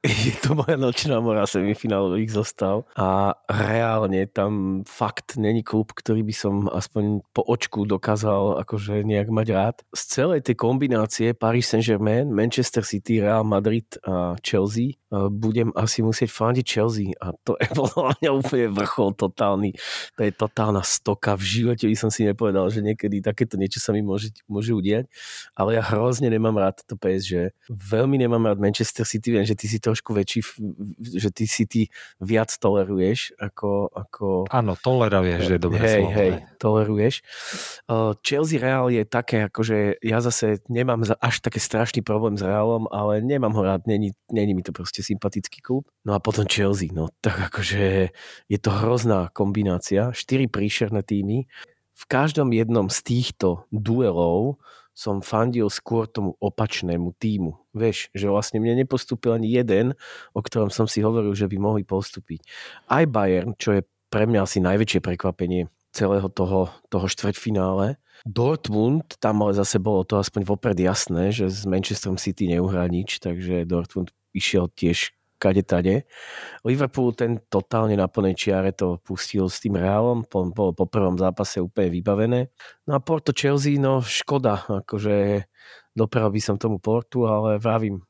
je 0.28 0.34
to 0.38 0.54
moja 0.54 0.78
nočná 0.78 1.18
mora 1.18 1.50
semifinálových 1.50 2.32
zostav 2.38 2.86
a 2.94 3.34
reálne 3.50 4.30
tam 4.30 4.84
fakt 4.86 5.34
není 5.42 5.66
klub, 5.66 5.98
ktorý 5.98 6.22
by 6.22 6.36
som 6.36 6.54
aspoň 6.70 7.26
po 7.34 7.42
očku 7.42 7.90
dokázal 7.90 8.62
akože 8.62 9.02
nejak 9.02 9.34
mať 9.34 9.48
rád. 9.50 9.76
Z 9.98 10.22
celej 10.22 10.46
tej 10.46 10.56
kombinácie 10.62 11.34
Paris 11.34 11.66
Saint-Germain, 11.66 12.30
Manchester 12.30 12.86
City, 12.86 13.18
Real 13.18 13.42
Madrid 13.42 13.98
a 14.06 14.38
Chelsea 14.46 15.02
budem 15.32 15.72
asi 15.74 16.04
musieť 16.04 16.30
fandiť 16.32 16.66
Chelsea 16.66 17.16
a 17.22 17.32
to 17.46 17.56
je 17.62 17.68
podľa 17.80 18.18
mňa 18.20 18.30
úplne 18.36 18.68
vrchol 18.74 19.16
totálny. 19.16 19.78
To 20.20 20.22
je 20.28 20.32
totálna 20.36 20.84
stoka. 20.84 21.40
V 21.40 21.44
živote 21.64 21.88
by 21.88 21.96
som 21.96 22.10
si 22.12 22.28
nepovedal, 22.28 22.68
že 22.70 22.84
niekedy 22.84 23.24
takéto 23.24 23.56
niečo 23.56 23.80
sa 23.80 23.96
mi 23.96 24.04
môže, 24.04 24.36
môže 24.46 24.76
udiať. 24.76 25.08
Ale 25.56 25.80
ja 25.80 25.84
hrozne 25.86 26.28
nemám 26.28 26.58
rád 26.60 26.84
to 26.84 27.00
PSG. 27.00 27.56
Veľmi 27.72 28.20
nemám 28.20 28.44
rád 28.44 28.60
Manchester 28.60 29.08
City. 29.08 29.32
Viem, 29.32 29.48
že 29.48 29.56
ty 29.56 29.72
si 29.72 29.80
trošku 29.80 30.12
väčší, 30.12 30.44
že 31.16 31.30
ty 31.32 31.46
si 31.48 31.64
ty 31.66 31.82
viac 32.20 32.52
toleruješ 32.58 33.38
ako... 33.40 33.94
ako 33.94 34.26
Áno, 34.52 34.76
toleruješ, 34.76 35.40
že 35.48 35.54
je 35.58 35.62
dobré 35.62 35.86
hej, 35.86 36.02
slovo. 36.04 36.18
hej, 36.18 36.32
toleruješ. 36.60 37.16
Uh, 37.86 38.12
Chelsea 38.26 38.58
Real 38.60 38.90
je 38.90 39.04
také, 39.06 39.48
akože 39.48 40.02
ja 40.02 40.20
zase 40.20 40.60
nemám 40.68 41.06
až 41.22 41.36
také 41.40 41.62
strašný 41.62 42.02
problém 42.02 42.36
s 42.36 42.44
Realom, 42.44 42.90
ale 42.90 43.22
nemám 43.22 43.54
ho 43.54 43.62
rád, 43.64 43.88
není, 43.88 44.12
není 44.32 44.58
mi 44.58 44.64
to 44.66 44.74
proste 44.74 45.05
sympatický 45.06 45.62
klub. 45.62 45.86
No 46.02 46.18
a 46.18 46.20
potom 46.20 46.50
Chelsea, 46.50 46.90
no 46.90 47.14
tak 47.22 47.54
akože 47.54 48.10
je 48.50 48.58
to 48.58 48.72
hrozná 48.74 49.30
kombinácia, 49.38 50.10
štyri 50.18 50.50
príšerné 50.50 51.06
týmy. 51.06 51.46
V 51.96 52.04
každom 52.10 52.50
jednom 52.52 52.90
z 52.90 53.00
týchto 53.06 53.70
duelov 53.70 54.58
som 54.96 55.20
fandil 55.20 55.68
skôr 55.68 56.08
tomu 56.08 56.40
opačnému 56.40 57.14
týmu. 57.20 57.60
Vieš, 57.76 58.16
že 58.16 58.32
vlastne 58.32 58.64
mne 58.64 58.82
nepostúpil 58.88 59.36
ani 59.36 59.52
jeden, 59.52 59.92
o 60.32 60.40
ktorom 60.40 60.72
som 60.72 60.88
si 60.88 61.04
hovoril, 61.04 61.36
že 61.36 61.52
by 61.52 61.60
mohli 61.60 61.84
postúpiť. 61.84 62.48
Aj 62.88 63.04
Bayern, 63.04 63.60
čo 63.60 63.76
je 63.76 63.82
pre 64.08 64.24
mňa 64.24 64.48
asi 64.48 64.64
najväčšie 64.64 65.04
prekvapenie 65.04 65.68
celého 65.92 66.32
toho, 66.32 66.72
toho 66.88 67.08
štvrťfinále. 67.12 68.00
Dortmund, 68.24 69.20
tam 69.20 69.44
ale 69.44 69.60
zase 69.60 69.82
bolo 69.84 70.08
to 70.08 70.16
aspoň 70.16 70.48
vopred 70.48 70.78
jasné, 70.80 71.36
že 71.36 71.52
s 71.52 71.68
Manchesterom 71.68 72.16
City 72.16 72.48
neuhrá 72.48 72.88
nič, 72.88 73.20
takže 73.20 73.68
Dortmund 73.68 74.16
išiel 74.32 74.72
tiež 74.72 75.12
kade 75.36 75.62
tade. 75.68 76.08
Liverpool 76.64 77.12
ten 77.12 77.44
totálne 77.52 77.94
na 78.00 78.08
plnej 78.08 78.40
čiare 78.40 78.72
to 78.72 78.98
pustil 79.04 79.52
s 79.52 79.60
tým 79.60 79.76
Realom, 79.76 80.24
po, 80.24 80.48
bolo 80.50 80.72
po 80.72 80.88
prvom 80.88 81.20
zápase 81.20 81.60
úplne 81.60 81.92
vybavené. 81.92 82.40
No 82.88 82.96
a 82.96 83.04
Porto 83.04 83.36
Chelsea, 83.36 83.76
no 83.76 84.00
škoda, 84.00 84.64
akože 84.66 85.46
dopral 85.92 86.32
by 86.32 86.40
som 86.40 86.56
tomu 86.56 86.80
Portu, 86.80 87.28
ale 87.28 87.60
vravím, 87.60 88.02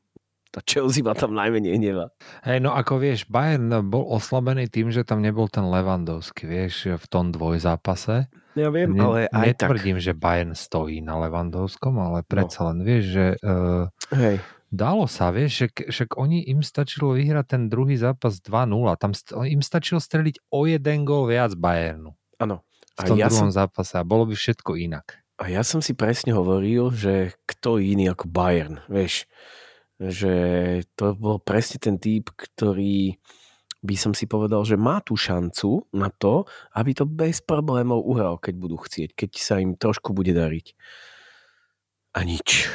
tá 0.56 0.64
Chelsea 0.64 1.04
ma 1.04 1.12
tam 1.12 1.36
najmenej 1.36 1.76
hneva. 1.76 2.08
Hej, 2.48 2.64
no 2.64 2.72
ako 2.72 2.96
vieš, 2.96 3.28
Bayern 3.28 3.68
bol 3.92 4.08
oslabený 4.08 4.72
tým, 4.72 4.88
že 4.88 5.04
tam 5.04 5.20
nebol 5.20 5.52
ten 5.52 5.68
Levandovský, 5.68 6.48
vieš, 6.48 6.96
v 6.96 7.06
tom 7.12 7.28
dvojzápase. 7.28 8.32
Ja 8.56 8.72
viem, 8.72 8.96
Ne, 8.96 9.04
ale 9.04 9.18
aj 9.28 9.52
tak. 9.60 9.68
netvrdím, 9.68 10.00
že 10.00 10.16
Bayern 10.16 10.56
stojí 10.56 11.04
na 11.04 11.20
Levandovskom, 11.20 12.00
ale 12.00 12.24
predsa 12.24 12.72
len 12.72 12.80
vieš, 12.80 13.04
že 13.12 13.26
uh, 13.44 13.84
Hej, 14.16 14.40
dalo 14.72 15.04
sa, 15.04 15.28
vieš, 15.28 15.52
že 15.60 15.92
však 15.92 16.16
oni 16.16 16.48
im 16.48 16.64
stačilo 16.64 17.12
vyhrať 17.12 17.46
ten 17.52 17.62
druhý 17.68 18.00
zápas 18.00 18.40
2-0, 18.40 18.96
tam 18.96 19.12
st- 19.12 19.36
im 19.44 19.60
stačilo 19.60 20.00
streliť 20.00 20.48
o 20.48 20.64
jeden 20.64 21.04
gól 21.04 21.28
viac 21.28 21.52
Bayernu 21.52 22.16
áno. 22.40 22.64
v 22.96 23.02
tom 23.04 23.20
ja, 23.20 23.28
druhom 23.28 23.52
som, 23.52 23.60
zápase 23.60 24.00
a 24.00 24.08
bolo 24.08 24.24
by 24.24 24.32
všetko 24.32 24.72
inak. 24.80 25.20
a 25.36 25.52
ja 25.52 25.60
som 25.60 25.84
si 25.84 25.92
presne 25.92 26.32
hovoril, 26.32 26.88
že 26.96 27.36
kto 27.44 27.76
iný 27.76 28.08
ako 28.16 28.24
Bayern, 28.32 28.80
vieš, 28.88 29.28
že 29.96 30.34
to 30.94 31.16
bol 31.16 31.40
presne 31.40 31.80
ten 31.80 31.96
typ, 31.96 32.28
ktorý 32.36 33.16
by 33.80 33.96
som 33.96 34.12
si 34.12 34.26
povedal, 34.26 34.66
že 34.66 34.74
má 34.74 34.98
tú 35.00 35.14
šancu 35.14 35.86
na 35.94 36.10
to, 36.10 36.44
aby 36.74 36.90
to 36.96 37.06
bez 37.06 37.38
problémov 37.40 38.02
uhral, 38.02 38.36
keď 38.40 38.54
budú 38.58 38.76
chcieť, 38.82 39.14
keď 39.14 39.30
sa 39.38 39.62
im 39.62 39.78
trošku 39.78 40.10
bude 40.10 40.34
dariť. 40.34 40.74
A 42.16 42.24
nič. 42.26 42.66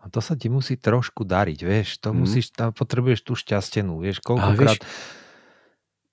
A 0.00 0.08
to 0.08 0.22
sa 0.22 0.38
ti 0.38 0.46
musí 0.46 0.78
trošku 0.78 1.26
dariť, 1.26 1.60
vieš, 1.66 1.98
to 1.98 2.14
Mhm. 2.14 2.18
musíš, 2.22 2.54
tam 2.54 2.70
potrebuješ 2.70 3.20
tú 3.26 3.34
šťastenú, 3.34 3.98
vieš, 4.00 4.22
koľkokrát 4.22 4.78
vieš, 4.78 4.86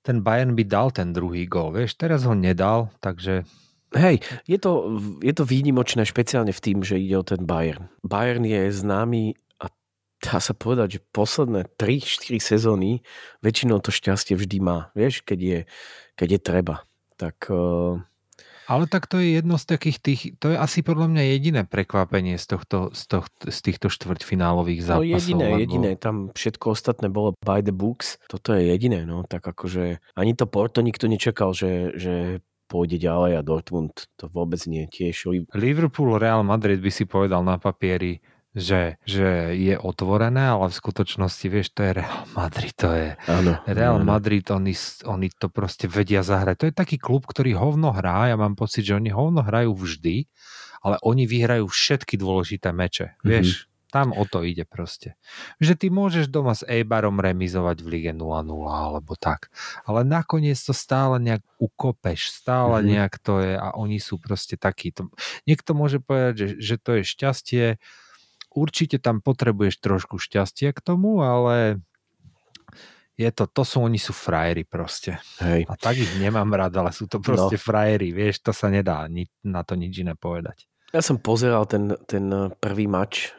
ten 0.03 0.19
Bayern 0.19 0.57
by 0.57 0.63
dal 0.67 0.91
ten 0.91 1.15
druhý 1.15 1.47
gól, 1.47 1.71
vieš, 1.71 1.95
teraz 1.95 2.27
ho 2.27 2.35
nedal, 2.35 2.91
takže 2.99 3.45
Hej, 3.93 4.25
je 4.49 4.57
to, 4.57 4.97
je 5.21 5.29
to 5.37 5.45
výnimočné 5.45 6.01
špeciálne 6.01 6.49
v 6.49 6.63
tým, 6.65 6.81
že 6.81 6.97
ide 6.97 7.13
o 7.13 7.21
ten 7.21 7.45
Bayern. 7.45 7.93
Bayern 8.01 8.41
je 8.41 8.73
známy 8.73 9.37
dá 10.23 10.39
sa 10.39 10.55
povedať, 10.55 10.97
že 10.97 11.05
posledné 11.11 11.67
3-4 11.75 12.39
sezóny 12.39 13.03
väčšinou 13.43 13.83
to 13.83 13.91
šťastie 13.91 14.39
vždy 14.39 14.63
má. 14.63 14.89
Vieš, 14.95 15.27
keď 15.27 15.39
je, 15.39 15.59
keď 16.15 16.27
je 16.31 16.39
treba. 16.39 16.75
Tak 17.19 17.51
uh, 17.51 17.99
Ale 18.71 18.87
tak 18.87 19.11
to 19.11 19.19
je 19.19 19.37
jedno 19.37 19.59
z 19.59 19.65
takých 19.67 19.97
tých, 19.99 20.21
to 20.39 20.55
je 20.55 20.57
asi 20.57 20.79
podľa 20.79 21.11
mňa 21.11 21.23
jediné 21.35 21.61
prekvapenie 21.67 22.39
z, 22.39 22.45
tohto, 22.55 22.95
z, 22.95 23.03
tohto, 23.11 23.51
z 23.51 23.59
týchto 23.59 23.87
štvrťfinálových 23.91 24.81
no 24.81 24.87
zápasov. 24.87 25.13
jediné, 25.19 25.45
lebo... 25.51 25.59
jediné, 25.59 25.89
tam 25.99 26.15
všetko 26.31 26.65
ostatné 26.71 27.11
bolo 27.11 27.35
by 27.43 27.59
the 27.59 27.75
books. 27.75 28.15
Toto 28.31 28.55
je 28.55 28.71
jediné, 28.71 29.03
no 29.03 29.27
tak 29.27 29.43
akože 29.43 29.99
ani 30.15 30.31
to 30.33 30.47
Porto 30.47 30.79
nikto 30.79 31.11
nečakal, 31.11 31.51
že, 31.51 31.93
že 31.99 32.39
pôjde 32.71 32.97
ďalej 32.97 33.37
a 33.37 33.45
Dortmund 33.45 34.09
to 34.17 34.25
vôbec 34.33 34.57
nie 34.65 34.89
tiež. 34.89 35.29
Liverpool, 35.53 36.17
Real 36.17 36.41
Madrid 36.41 36.81
by 36.81 36.89
si 36.89 37.05
povedal 37.05 37.45
na 37.45 37.61
papieri, 37.61 38.17
že, 38.53 39.01
že 39.03 39.57
je 39.57 39.75
otvorené, 39.75 40.53
ale 40.53 40.69
v 40.69 40.77
skutočnosti, 40.77 41.45
vieš, 41.49 41.73
to 41.73 41.81
je 41.89 41.91
Real 42.05 42.23
Madrid, 42.37 42.73
to 42.77 42.89
je 42.93 43.09
Áno. 43.25 43.57
Real 43.65 43.97
áno. 43.97 44.05
Madrid, 44.05 44.45
oni, 44.53 44.77
oni 45.09 45.27
to 45.33 45.49
proste 45.49 45.89
vedia 45.89 46.21
zahrať. 46.21 46.55
To 46.61 46.65
je 46.69 46.75
taký 46.77 47.01
klub, 47.01 47.25
ktorý 47.25 47.57
hovno 47.57 47.89
hrá, 47.89 48.29
ja 48.29 48.37
mám 48.37 48.53
pocit, 48.53 48.85
že 48.85 48.93
oni 48.93 49.09
hovno 49.09 49.41
hrajú 49.41 49.73
vždy, 49.73 50.29
ale 50.85 51.01
oni 51.01 51.25
vyhrajú 51.25 51.65
všetky 51.65 52.15
dôležité 52.15 52.69
meče, 52.69 53.17
Mhm. 53.19 53.25
vieš. 53.25 53.49
Tam 53.93 54.09
o 54.09 54.25
to 54.25 54.41
ide 54.41 54.65
proste. 54.65 55.13
Že 55.61 55.73
ty 55.77 55.87
môžeš 55.93 56.25
doma 56.25 56.57
s 56.57 56.65
Eibarom 56.65 57.21
remizovať 57.21 57.85
v 57.85 57.87
lige 57.93 58.09
0-0 58.09 58.41
alebo 58.65 59.13
tak. 59.13 59.53
Ale 59.85 60.01
nakoniec 60.01 60.57
to 60.57 60.73
stále 60.73 61.21
nejak 61.21 61.45
ukopeš, 61.61 62.33
stále 62.33 62.81
mm-hmm. 62.81 62.89
nejak 62.89 63.13
to 63.21 63.37
je 63.45 63.53
a 63.53 63.69
oni 63.77 64.01
sú 64.01 64.17
proste 64.17 64.57
takí. 64.57 64.89
To, 64.97 65.13
niekto 65.45 65.77
môže 65.77 66.01
povedať, 66.01 66.33
že, 66.33 66.47
že 66.57 66.75
to 66.81 66.97
je 66.97 67.03
šťastie. 67.05 67.65
Určite 68.53 69.01
tam 69.01 69.19
potrebuješ 69.19 69.81
trošku 69.81 70.21
šťastia 70.21 70.71
k 70.71 70.79
tomu, 70.79 71.25
ale 71.25 71.81
je 73.13 73.29
to, 73.29 73.45
to 73.45 73.61
sú, 73.61 73.85
oni 73.85 74.01
sú 74.01 74.13
frajeri 74.13 74.65
proste. 74.65 75.21
Hej. 75.41 75.69
A 75.69 75.73
tak 75.77 75.97
ich 75.97 76.13
nemám 76.17 76.49
rád, 76.53 76.73
ale 76.81 76.89
sú 76.93 77.05
to 77.05 77.21
proste 77.21 77.57
no. 77.57 77.61
frajeri, 77.61 78.09
vieš, 78.09 78.41
to 78.45 78.51
sa 78.53 78.73
nedá 78.73 79.05
ni, 79.05 79.29
na 79.45 79.61
to 79.61 79.77
nič 79.77 80.01
iné 80.01 80.17
povedať. 80.17 80.65
Ja 80.93 81.01
som 81.01 81.17
pozeral 81.17 81.65
ten, 81.65 81.97
ten 82.05 82.53
prvý 82.61 82.85
mač 82.85 83.33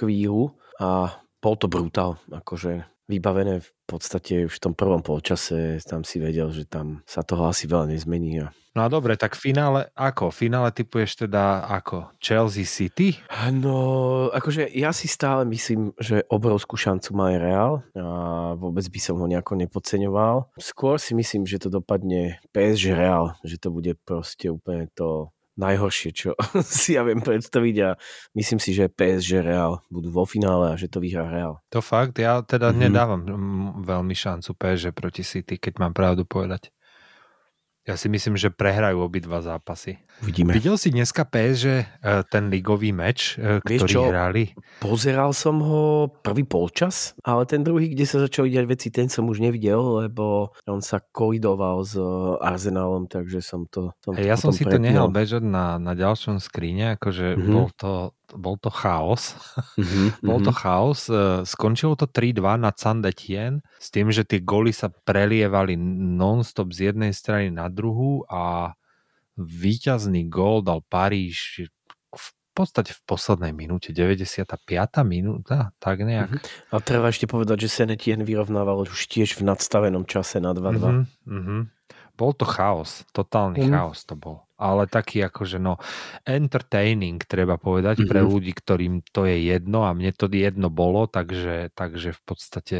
chvíľu 0.00 0.56
a 0.80 1.12
bol 1.40 1.54
to 1.60 1.68
brutál, 1.68 2.16
akože 2.32 2.95
vybavené 3.06 3.62
v 3.62 3.70
podstate 3.86 4.50
už 4.50 4.58
v 4.58 4.62
tom 4.62 4.74
prvom 4.74 5.00
polčase, 5.00 5.78
tam 5.86 6.02
si 6.02 6.18
vedel, 6.18 6.50
že 6.50 6.66
tam 6.66 7.06
sa 7.06 7.22
toho 7.22 7.46
asi 7.46 7.70
veľa 7.70 7.94
nezmení. 7.94 8.42
A... 8.42 8.50
No 8.74 8.84
a 8.84 8.92
dobre, 8.92 9.16
tak 9.16 9.38
v 9.38 9.50
finále 9.50 9.80
ako? 9.94 10.34
V 10.34 10.50
finále 10.50 10.68
typuješ 10.74 11.24
teda 11.24 11.64
ako? 11.70 12.12
Chelsea 12.18 12.66
City? 12.66 13.16
No, 13.54 14.28
akože 14.34 14.68
ja 14.74 14.90
si 14.90 15.06
stále 15.06 15.46
myslím, 15.48 15.94
že 15.96 16.26
obrovskú 16.28 16.74
šancu 16.74 17.14
má 17.14 17.32
aj 17.32 17.38
Real 17.40 17.72
a 17.96 18.06
vôbec 18.58 18.84
by 18.90 19.00
som 19.00 19.16
ho 19.16 19.26
nejako 19.30 19.54
nepodceňoval. 19.56 20.52
Skôr 20.58 20.98
si 20.98 21.14
myslím, 21.14 21.46
že 21.46 21.62
to 21.62 21.70
dopadne 21.70 22.42
PSG 22.50 22.92
Real, 22.92 23.38
že 23.46 23.56
to 23.56 23.70
bude 23.70 23.96
proste 24.02 24.50
úplne 24.50 24.90
to 24.92 25.30
najhoršie, 25.56 26.10
čo 26.12 26.30
si 26.64 26.94
ja 26.94 27.02
viem 27.02 27.20
predstaviť 27.20 27.76
a 27.82 27.90
myslím 28.36 28.60
si, 28.60 28.76
že 28.76 28.92
PSG 28.92 29.42
Real 29.42 29.80
budú 29.88 30.12
vo 30.12 30.24
finále 30.28 30.72
a 30.72 30.78
že 30.78 30.88
to 30.92 31.00
vyhrá 31.00 31.26
Real. 31.28 31.60
To 31.72 31.80
fakt, 31.80 32.20
ja 32.20 32.44
teda 32.44 32.70
mm-hmm. 32.70 32.82
nedávam 32.86 33.20
veľmi 33.82 34.14
šancu 34.14 34.52
PSG 34.54 34.92
proti 34.92 35.22
City, 35.24 35.56
keď 35.56 35.82
mám 35.82 35.92
pravdu 35.96 36.28
povedať. 36.28 36.70
Ja 37.86 37.94
si 37.94 38.10
myslím, 38.10 38.34
že 38.34 38.50
prehrajú 38.50 38.98
obidva 38.98 39.38
zápasy. 39.38 40.02
Vidíme. 40.18 40.50
Videl 40.50 40.74
si 40.74 40.90
dneska 40.90 41.22
PSG 41.22 41.66
e, 41.66 41.84
ten 42.26 42.50
ligový 42.50 42.90
meč, 42.90 43.38
e, 43.38 43.62
ktorý 43.62 43.86
čo? 43.86 44.10
hrali? 44.10 44.58
Pozeral 44.82 45.30
som 45.30 45.62
ho 45.62 46.10
prvý 46.10 46.42
polčas, 46.42 47.14
ale 47.22 47.46
ten 47.46 47.62
druhý, 47.62 47.94
kde 47.94 48.02
sa 48.02 48.18
začali 48.18 48.50
diať 48.50 48.66
veci, 48.66 48.90
ten 48.90 49.06
som 49.06 49.30
už 49.30 49.38
nevidel, 49.38 50.02
lebo 50.02 50.50
on 50.66 50.82
sa 50.82 50.98
kolidoval 50.98 51.86
s 51.86 51.94
Arsenalom, 52.42 53.06
takže 53.06 53.38
som 53.38 53.70
to 53.70 53.94
som 54.02 54.18
Ja 54.18 54.34
som 54.34 54.50
si 54.50 54.66
to 54.66 54.82
nehal 54.82 55.06
bežať 55.06 55.46
na, 55.46 55.78
na 55.78 55.94
ďalšom 55.94 56.42
skríne, 56.42 56.98
akože 56.98 57.38
mm-hmm. 57.38 57.54
bol 57.54 57.70
to 57.78 58.10
bol 58.36 58.60
to 58.60 58.68
chaos. 58.68 59.34
Mm-hmm, 59.80 60.06
bol 60.28 60.38
to 60.44 60.52
chaos. 60.52 61.08
E, 61.08 61.42
skončilo 61.48 61.96
to 61.96 62.06
3-2 62.06 62.44
na 62.60 62.70
Sandetien 62.70 63.64
s 63.80 63.88
tým, 63.90 64.12
že 64.12 64.22
tie 64.22 64.44
goly 64.44 64.70
sa 64.70 64.92
prelievali 64.92 65.74
non-stop 65.76 66.70
z 66.70 66.92
jednej 66.92 67.16
strany 67.16 67.48
na 67.50 67.66
druhú 67.72 68.22
a 68.28 68.76
víťazný 69.36 70.28
gól 70.28 70.64
dal 70.64 70.80
Paríž 70.84 71.68
v 72.16 72.28
podstate 72.56 72.96
v 72.96 73.00
poslednej 73.04 73.52
minúte, 73.52 73.92
95. 73.92 74.48
minúta, 75.04 75.76
tak 75.76 76.00
nejak. 76.00 76.32
Mm-hmm. 76.32 76.72
A 76.72 76.80
treba 76.80 77.12
ešte 77.12 77.28
povedať, 77.28 77.68
že 77.68 77.84
Senetien 77.84 78.24
vyrovnával 78.24 78.88
už 78.88 79.12
tiež 79.12 79.36
v 79.36 79.44
nadstavenom 79.44 80.08
čase 80.08 80.40
na 80.40 80.56
2-2. 80.56 80.80
Mm-hmm, 80.80 81.04
mm-hmm. 81.28 81.60
Bol 82.16 82.32
to 82.32 82.48
chaos, 82.48 83.04
totálny 83.12 83.68
mm. 83.68 83.70
chaos 83.76 84.08
to 84.08 84.16
bol 84.16 84.45
ale 84.56 84.88
taký 84.88 85.20
akože 85.28 85.60
no 85.60 85.76
entertaining, 86.24 87.20
treba 87.28 87.60
povedať, 87.60 88.00
mm-hmm. 88.00 88.10
pre 88.10 88.20
mhm. 88.24 88.28
ľudí, 88.28 88.52
ktorým 88.56 88.94
to 89.12 89.28
je 89.28 89.52
jedno 89.52 89.84
a 89.84 89.92
mne 89.92 90.12
to 90.16 90.26
jedno 90.32 90.72
bolo, 90.72 91.04
takže, 91.08 91.72
takže 91.76 92.16
v 92.16 92.20
podstate 92.24 92.78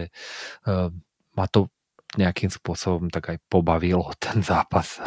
uh, 0.65 0.89
ma 1.37 1.47
to 1.49 1.69
nejakým 2.17 2.49
spôsobom 2.49 3.13
tak 3.13 3.37
aj 3.37 3.39
pobavilo 3.51 4.09
ten 4.23 4.41
zápas. 4.41 5.01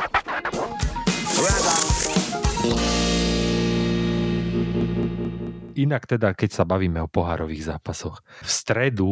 Inak 5.79 6.11
teda, 6.11 6.35
keď 6.35 6.49
sa 6.51 6.67
bavíme 6.67 6.99
o 6.99 7.07
pohárových 7.07 7.71
zápasoch, 7.71 8.19
v 8.43 8.51
stredu 8.51 9.11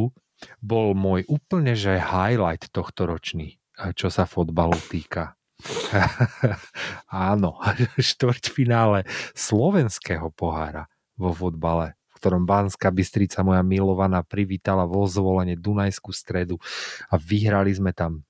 bol 0.60 0.92
môj 0.94 1.24
úplne 1.32 1.74
že 1.80 1.96
highlight 1.96 2.68
tohto 2.76 3.08
ročný, 3.08 3.56
čo 3.96 4.12
sa 4.12 4.28
fotbalu 4.28 4.76
týka. 4.92 5.37
Áno, 7.10 7.58
štvrťfinále 7.98 9.06
slovenského 9.34 10.30
pohára 10.34 10.86
vo 11.18 11.34
fotbale, 11.34 11.98
v 12.14 12.16
ktorom 12.22 12.46
Banská 12.46 12.94
Bystrica, 12.94 13.42
moja 13.42 13.66
milovaná, 13.66 14.22
privítala 14.22 14.86
vo 14.86 15.06
zvolenie 15.10 15.58
Dunajskú 15.58 16.14
stredu 16.14 16.62
a 17.10 17.18
vyhrali 17.18 17.74
sme 17.74 17.92
tam 17.92 18.22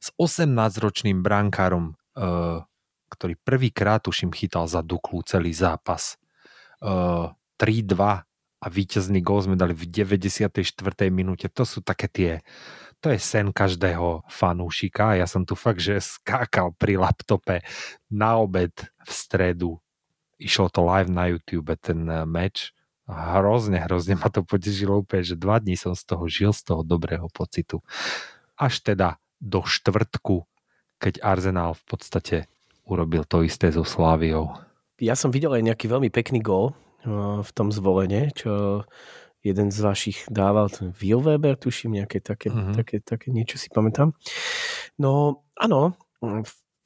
s 0.00 0.10
18-ročným 0.18 1.22
brankárom, 1.22 1.94
uh, 2.18 2.64
ktorý 3.12 3.38
prvýkrát, 3.38 4.02
tuším, 4.02 4.34
chytal 4.34 4.66
za 4.66 4.82
Duklu 4.82 5.22
celý 5.22 5.54
zápas. 5.54 6.18
Uh, 6.82 7.30
3-2 7.62 8.26
a 8.62 8.66
víťazný 8.66 9.22
gól 9.22 9.42
sme 9.46 9.54
dali 9.54 9.70
v 9.70 9.86
94. 9.86 10.50
minúte. 11.14 11.46
To 11.54 11.62
sú 11.62 11.78
také 11.78 12.10
tie 12.10 12.32
to 13.02 13.10
je 13.10 13.18
sen 13.18 13.50
každého 13.50 14.22
fanúšika. 14.30 15.18
Ja 15.18 15.26
som 15.26 15.42
tu 15.42 15.58
fakt, 15.58 15.82
že 15.82 15.98
skákal 15.98 16.70
pri 16.78 17.02
laptope 17.02 17.66
na 18.06 18.38
obed 18.38 18.70
v 19.02 19.10
stredu. 19.10 19.82
Išlo 20.38 20.70
to 20.70 20.86
live 20.86 21.10
na 21.10 21.26
YouTube, 21.34 21.74
ten 21.82 22.06
eh, 22.06 22.22
meč. 22.22 22.70
Hrozne, 23.10 23.82
hrozne 23.82 24.14
ma 24.14 24.30
to 24.30 24.46
potešilo 24.46 25.02
úplne, 25.02 25.26
že 25.26 25.34
dva 25.34 25.58
dní 25.58 25.74
som 25.74 25.98
z 25.98 26.06
toho 26.06 26.30
žil, 26.30 26.54
z 26.54 26.62
toho 26.62 26.86
dobrého 26.86 27.26
pocitu. 27.34 27.82
Až 28.54 28.78
teda 28.86 29.18
do 29.42 29.66
štvrtku, 29.66 30.46
keď 31.02 31.18
Arsenal 31.26 31.74
v 31.74 31.84
podstate 31.90 32.36
urobil 32.86 33.26
to 33.26 33.42
isté 33.42 33.74
so 33.74 33.82
Sláviou. 33.82 34.54
Ja 35.02 35.18
som 35.18 35.34
videl 35.34 35.58
aj 35.58 35.66
nejaký 35.66 35.90
veľmi 35.90 36.14
pekný 36.14 36.38
gól 36.38 36.70
eh, 37.02 37.42
v 37.42 37.50
tom 37.50 37.74
zvolenie, 37.74 38.30
čo 38.30 38.86
jeden 39.42 39.74
z 39.74 39.78
vašich 39.82 40.18
dával, 40.30 40.70
ten 40.70 40.94
Will 41.02 41.20
Weber, 41.20 41.58
tuším, 41.58 41.98
nejaké 41.98 42.22
také, 42.22 42.48
uh-huh. 42.48 42.74
také, 42.78 43.02
také 43.02 43.34
niečo 43.34 43.58
si 43.58 43.68
pamätám. 43.68 44.14
No, 44.96 45.42
áno, 45.58 45.98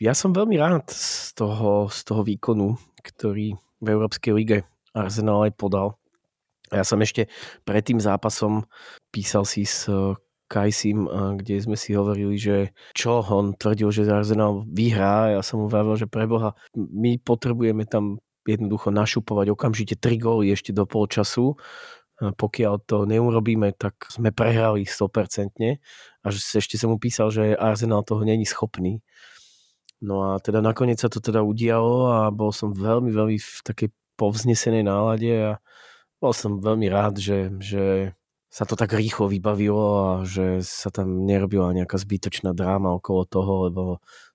ja 0.00 0.12
som 0.16 0.32
veľmi 0.32 0.56
rád 0.56 0.88
z 0.88 1.36
toho, 1.36 1.92
z 1.92 2.00
toho 2.04 2.24
výkonu, 2.24 2.80
ktorý 3.04 3.56
v 3.80 3.86
Európskej 3.86 4.32
lige 4.32 4.58
Arsenal 4.96 5.48
aj 5.48 5.52
podal. 5.60 6.00
Ja 6.72 6.82
som 6.82 6.98
ešte 6.98 7.30
pred 7.62 7.84
tým 7.84 8.00
zápasom 8.00 8.66
písal 9.12 9.44
si 9.46 9.68
s 9.68 9.86
eh, 9.86 10.16
Kajsim, 10.46 11.10
kde 11.42 11.58
sme 11.58 11.74
si 11.74 11.90
hovorili, 11.98 12.38
že 12.38 12.70
čo 12.94 13.18
on 13.18 13.58
tvrdil, 13.58 13.90
že 13.90 14.06
Arsenal 14.06 14.62
vyhrá. 14.62 15.34
Ja 15.34 15.42
som 15.42 15.58
mu 15.58 15.66
vravil, 15.66 15.98
že 15.98 16.06
preboha, 16.06 16.54
my 16.78 17.18
potrebujeme 17.18 17.82
tam 17.82 18.22
jednoducho 18.46 18.94
našupovať 18.94 19.50
okamžite 19.50 19.98
tri 19.98 20.22
góly 20.22 20.54
ešte 20.54 20.70
do 20.70 20.86
polčasu 20.86 21.58
pokiaľ 22.16 22.74
to 22.88 23.04
neurobíme, 23.04 23.76
tak 23.76 24.08
sme 24.08 24.32
prehrali 24.32 24.88
100% 24.88 25.52
a 26.24 26.26
ešte 26.32 26.80
som 26.80 26.92
mu 26.92 26.96
písal, 26.96 27.28
že 27.28 27.52
Arsenal 27.56 28.02
toho 28.02 28.24
není 28.24 28.48
schopný. 28.48 29.04
No 30.00 30.32
a 30.32 30.40
teda 30.40 30.60
nakoniec 30.60 31.00
sa 31.00 31.08
to 31.08 31.20
teda 31.20 31.40
udialo 31.40 32.08
a 32.12 32.18
bol 32.28 32.52
som 32.52 32.72
veľmi, 32.72 33.12
veľmi 33.12 33.36
v 33.40 33.60
takej 33.64 33.88
povznesenej 34.16 34.84
nálade 34.84 35.32
a 35.32 35.52
bol 36.20 36.32
som 36.32 36.60
veľmi 36.60 36.88
rád, 36.88 37.20
že, 37.20 37.52
že 37.60 37.84
sa 38.48 38.64
to 38.64 38.72
tak 38.72 38.96
rýchlo 38.96 39.28
vybavilo 39.28 39.84
a 40.00 40.08
že 40.24 40.64
sa 40.64 40.88
tam 40.88 41.28
nerobila 41.28 41.76
nejaká 41.76 42.00
zbytočná 42.00 42.56
dráma 42.56 42.96
okolo 42.96 43.28
toho, 43.28 43.52
lebo 43.68 43.82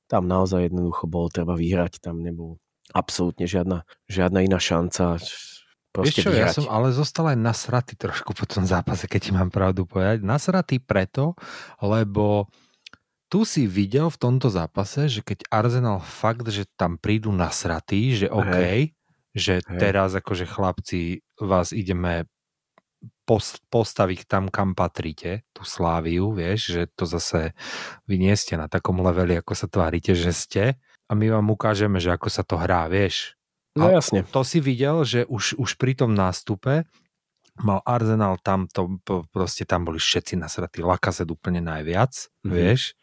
tam 0.05 0.29
naozaj 0.29 0.69
jednoducho 0.69 1.09
bolo 1.09 1.33
treba 1.33 1.57
vyhrať, 1.57 1.97
tam 2.03 2.21
nebol 2.21 2.61
absolútne 2.93 3.47
žiadna, 3.49 3.87
žiadna 4.11 4.45
iná 4.45 4.59
šanca 4.59 5.17
Vieš 5.99 6.23
čo, 6.23 6.31
vyhrať. 6.31 6.39
ja 6.39 6.55
som 6.55 6.67
ale 6.71 6.95
zostal 6.95 7.35
aj 7.35 7.37
nasratý 7.39 7.99
trošku 7.99 8.31
po 8.31 8.47
tom 8.47 8.63
zápase, 8.63 9.11
keď 9.11 9.19
ti 9.19 9.31
mám 9.35 9.51
pravdu 9.51 9.83
povedať. 9.83 10.23
Nasratý 10.23 10.79
preto, 10.79 11.35
lebo 11.83 12.47
tu 13.27 13.43
si 13.43 13.67
videl 13.67 14.07
v 14.07 14.19
tomto 14.19 14.47
zápase, 14.47 15.11
že 15.11 15.19
keď 15.19 15.47
Arsenal 15.51 15.99
fakt, 15.99 16.47
že 16.47 16.63
tam 16.79 16.95
prídu 16.95 17.35
nasratí, 17.35 18.15
že 18.15 18.31
OK, 18.31 18.55
hey. 18.55 18.83
že 19.35 19.59
hey. 19.63 19.79
teraz 19.79 20.15
akože 20.15 20.47
chlapci 20.47 21.23
vás 21.39 21.75
ideme 21.75 22.27
post, 23.23 23.63
postaviť 23.71 24.27
tam, 24.27 24.51
kam 24.51 24.75
patríte, 24.75 25.47
tú 25.55 25.63
Sláviu, 25.63 26.35
vieš, 26.35 26.75
že 26.75 26.81
to 26.91 27.07
zase 27.07 27.55
vy 28.03 28.15
nie 28.19 28.35
ste 28.35 28.59
na 28.59 28.67
takom 28.67 28.99
leveli, 28.99 29.39
ako 29.39 29.53
sa 29.55 29.67
tvárite, 29.71 30.11
že 30.11 30.31
ste 30.35 30.63
a 31.07 31.11
my 31.15 31.27
vám 31.31 31.47
ukážeme, 31.51 31.99
že 31.99 32.11
ako 32.11 32.27
sa 32.27 32.43
to 32.43 32.59
hrá, 32.59 32.91
vieš, 32.91 33.39
No 33.75 33.87
a 33.87 33.95
jasne. 33.95 34.27
To 34.35 34.43
si 34.43 34.59
videl, 34.59 35.07
že 35.07 35.23
už, 35.27 35.55
už 35.55 35.79
pri 35.79 35.95
tom 35.95 36.11
nástupe 36.11 36.83
mal 37.59 37.79
Arsenal 37.87 38.39
tam, 38.39 38.67
to, 38.71 38.99
proste 39.31 39.63
tam 39.63 39.87
boli 39.87 39.99
všetci 39.99 40.39
nasratí, 40.39 40.83
Lakazet 40.83 41.27
úplne 41.27 41.63
najviac, 41.63 42.11
mm-hmm. 42.11 42.51
vieš. 42.51 42.95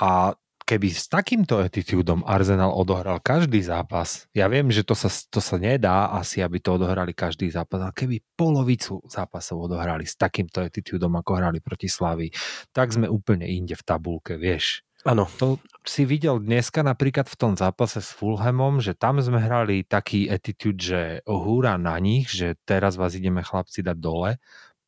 A 0.00 0.36
keby 0.64 0.88
s 0.92 1.10
takýmto 1.10 1.58
attitúdom 1.58 2.22
Arsenal 2.22 2.70
odohral 2.70 3.18
každý 3.18 3.58
zápas, 3.58 4.30
ja 4.30 4.46
viem, 4.46 4.70
že 4.70 4.86
to 4.86 4.94
sa, 4.94 5.10
to 5.10 5.42
sa 5.42 5.58
nedá 5.58 6.14
asi, 6.14 6.40
aby 6.40 6.62
to 6.62 6.78
odohrali 6.78 7.10
každý 7.10 7.50
zápas, 7.50 7.82
ale 7.82 7.90
keby 7.90 8.22
polovicu 8.38 9.02
zápasov 9.10 9.66
odohrali 9.66 10.06
s 10.06 10.14
takýmto 10.14 10.62
attitúdom, 10.62 11.10
ako 11.18 11.30
hrali 11.36 11.58
proti 11.58 11.90
Slavii, 11.90 12.30
tak 12.70 12.94
sme 12.94 13.10
úplne 13.10 13.50
inde 13.50 13.74
v 13.74 13.82
tabulke, 13.82 14.38
vieš. 14.38 14.86
Áno. 15.08 15.24
To 15.40 15.56
si 15.80 16.04
videl 16.04 16.44
dneska 16.44 16.84
napríklad 16.84 17.24
v 17.24 17.36
tom 17.40 17.52
zápase 17.56 18.04
s 18.04 18.12
Fulhamom, 18.12 18.84
že 18.84 18.92
tam 18.92 19.16
sme 19.20 19.40
hrali 19.40 19.82
taký 19.88 20.28
attitude, 20.28 20.80
že 20.80 21.02
húra 21.24 21.80
na 21.80 21.96
nich, 21.96 22.28
že 22.28 22.60
teraz 22.68 23.00
vás 23.00 23.16
ideme 23.16 23.40
chlapci 23.40 23.80
dať 23.80 23.96
dole, 23.96 24.36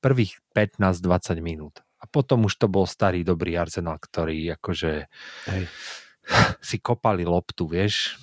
prvých 0.04 0.36
15-20 0.52 1.40
minút 1.40 1.80
a 2.02 2.04
potom 2.10 2.50
už 2.50 2.58
to 2.58 2.66
bol 2.66 2.82
starý 2.82 3.22
dobrý 3.22 3.54
Arsenal, 3.54 3.96
ktorý 4.02 4.58
akože 4.58 4.92
Hej. 5.46 5.64
si 6.68 6.76
kopali 6.82 7.22
loptu, 7.22 7.70
vieš. 7.70 8.18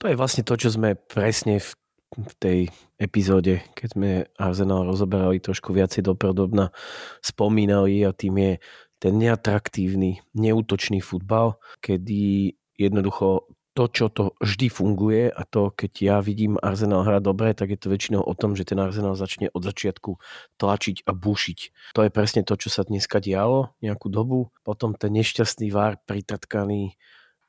To 0.00 0.08
je 0.08 0.16
vlastne 0.16 0.40
to, 0.40 0.56
čo 0.56 0.72
sme 0.72 0.96
presne 0.96 1.60
v, 1.60 1.68
v 2.16 2.32
tej 2.40 2.60
epizóde, 2.96 3.60
keď 3.76 3.88
sme 3.92 4.10
Arsenal 4.40 4.88
rozoberali 4.88 5.44
trošku 5.44 5.76
viacej 5.76 6.08
dopredobna, 6.08 6.72
spomínali 7.20 8.00
a 8.08 8.16
tým 8.16 8.34
je 8.40 8.52
ten 9.00 9.16
neatraktívny, 9.16 10.20
neútočný 10.36 11.00
futbal, 11.00 11.56
kedy 11.80 12.54
jednoducho 12.76 13.48
to, 13.72 13.86
čo 13.86 14.06
to 14.10 14.34
vždy 14.42 14.66
funguje 14.68 15.30
a 15.30 15.42
to, 15.46 15.72
keď 15.72 15.92
ja 16.02 16.16
vidím 16.20 16.58
Arsenal 16.60 17.06
hrať 17.06 17.22
dobre, 17.22 17.54
tak 17.54 17.70
je 17.72 17.78
to 17.80 17.88
väčšinou 17.88 18.20
o 18.20 18.34
tom, 18.36 18.58
že 18.58 18.68
ten 18.68 18.76
Arsenal 18.76 19.16
začne 19.16 19.48
od 19.50 19.62
začiatku 19.62 20.20
tlačiť 20.58 21.06
a 21.06 21.14
bušiť. 21.14 21.58
To 21.96 22.04
je 22.04 22.10
presne 22.10 22.42
to, 22.44 22.58
čo 22.58 22.68
sa 22.68 22.84
dneska 22.84 23.22
dialo 23.22 23.72
nejakú 23.80 24.10
dobu. 24.10 24.52
Potom 24.66 24.92
ten 24.98 25.14
nešťastný 25.14 25.70
vár 25.70 26.02
pritatkaný 26.04 26.98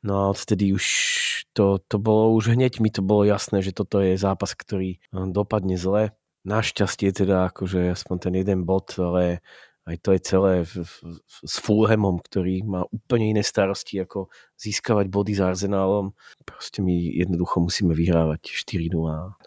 No 0.02 0.18
a 0.18 0.24
odtedy 0.34 0.74
už 0.74 0.86
to, 1.54 1.78
to 1.86 2.02
bolo, 2.02 2.34
už 2.34 2.58
hneď 2.58 2.82
mi 2.82 2.90
to 2.90 3.06
bolo 3.06 3.22
jasné, 3.22 3.62
že 3.62 3.70
toto 3.70 4.02
je 4.02 4.18
zápas, 4.18 4.58
ktorý 4.58 4.98
dopadne 5.14 5.78
zle. 5.78 6.18
Našťastie 6.42 7.14
teda 7.14 7.54
akože 7.54 7.94
aspoň 7.94 8.18
ten 8.18 8.34
jeden 8.34 8.66
bod, 8.66 8.98
ale 8.98 9.46
aj 9.92 9.98
to 10.00 10.10
je 10.16 10.22
celé 10.24 10.54
s 11.44 11.56
Fulhamom, 11.60 12.24
ktorý 12.24 12.64
má 12.64 12.88
úplne 12.88 13.36
iné 13.36 13.44
starosti, 13.44 14.00
ako 14.00 14.32
získavať 14.62 15.10
body 15.10 15.34
s 15.34 15.42
Arsenálom. 15.42 16.14
Proste 16.46 16.86
my 16.86 16.94
jednoducho 16.94 17.66
musíme 17.66 17.98
vyhrávať 17.98 18.54
4-0. 18.54 18.94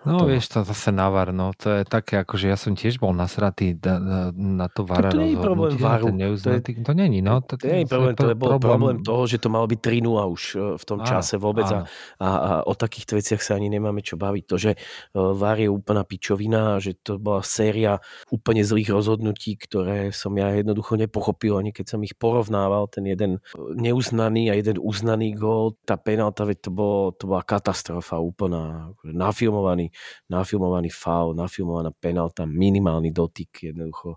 No 0.04 0.18
to... 0.18 0.26
vieš, 0.26 0.50
to 0.50 0.66
zase 0.66 0.90
navar, 0.90 1.30
no 1.30 1.54
to 1.54 1.80
je 1.80 1.82
také, 1.86 2.18
akože 2.26 2.50
ja 2.50 2.58
som 2.58 2.74
tiež 2.74 2.98
bol 2.98 3.14
nasratý 3.14 3.78
na, 3.78 3.94
na, 4.02 4.20
na 4.34 4.66
to 4.66 4.82
vara 4.82 5.14
to, 5.14 5.16
to 5.16 5.22
nie 5.22 5.32
je 5.32 5.38
problém 5.38 5.72
varu. 5.78 6.06
To, 6.10 6.50
je, 6.50 6.60
to 6.82 6.92
není, 6.92 7.22
no. 7.22 7.38
To, 7.46 7.54
to, 7.54 7.64
nie 7.70 7.86
je 7.86 7.88
problém, 7.88 8.14
to 8.18 8.26
je 8.26 8.36
bol 8.36 8.58
problém... 8.58 8.66
problém 8.66 8.96
toho, 9.06 9.22
že 9.30 9.38
to 9.38 9.48
malo 9.54 9.70
byť 9.70 9.80
3-0 9.80 10.34
už 10.34 10.42
e, 10.42 10.58
v 10.74 10.84
tom 10.84 10.98
áno, 10.98 11.06
čase 11.06 11.34
vôbec 11.38 11.68
a, 11.70 11.86
a, 12.18 12.28
a 12.28 12.50
o 12.66 12.74
takýchto 12.74 13.14
veciach 13.14 13.38
sa 13.38 13.54
ani 13.54 13.70
nemáme 13.70 14.02
čo 14.02 14.18
baviť. 14.18 14.44
To, 14.50 14.56
že 14.58 14.74
e, 14.74 14.78
VAR 15.14 15.62
je 15.62 15.70
úplná 15.70 16.02
pičovina, 16.02 16.82
že 16.82 16.98
to 16.98 17.22
bola 17.22 17.46
séria 17.46 18.02
úplne 18.34 18.66
zlých 18.66 18.90
rozhodnutí, 18.90 19.54
ktoré 19.62 20.10
som 20.10 20.34
ja 20.34 20.50
jednoducho 20.58 20.98
nepochopil, 20.98 21.54
ani 21.54 21.70
keď 21.70 21.94
som 21.94 22.00
ich 22.02 22.18
porovnával, 22.18 22.90
ten 22.90 23.06
jeden 23.06 23.38
neuznaný 23.56 24.50
a 24.50 24.58
jeden 24.58 24.82
uznaný 24.82 25.03
gól, 25.36 25.76
tá 25.84 26.00
penálta, 26.00 26.48
veď 26.48 26.58
to, 26.66 26.70
bolo, 26.72 27.12
to 27.12 27.28
bola 27.28 27.44
katastrofa 27.44 28.16
úplná, 28.18 28.90
nafilmovaný, 29.04 29.92
nafilmovaný 30.32 30.88
faul, 30.88 31.36
nafilmovaná 31.36 31.92
penálta, 31.92 32.48
minimálny 32.48 33.12
dotyk, 33.12 33.70
jednoducho 33.70 34.16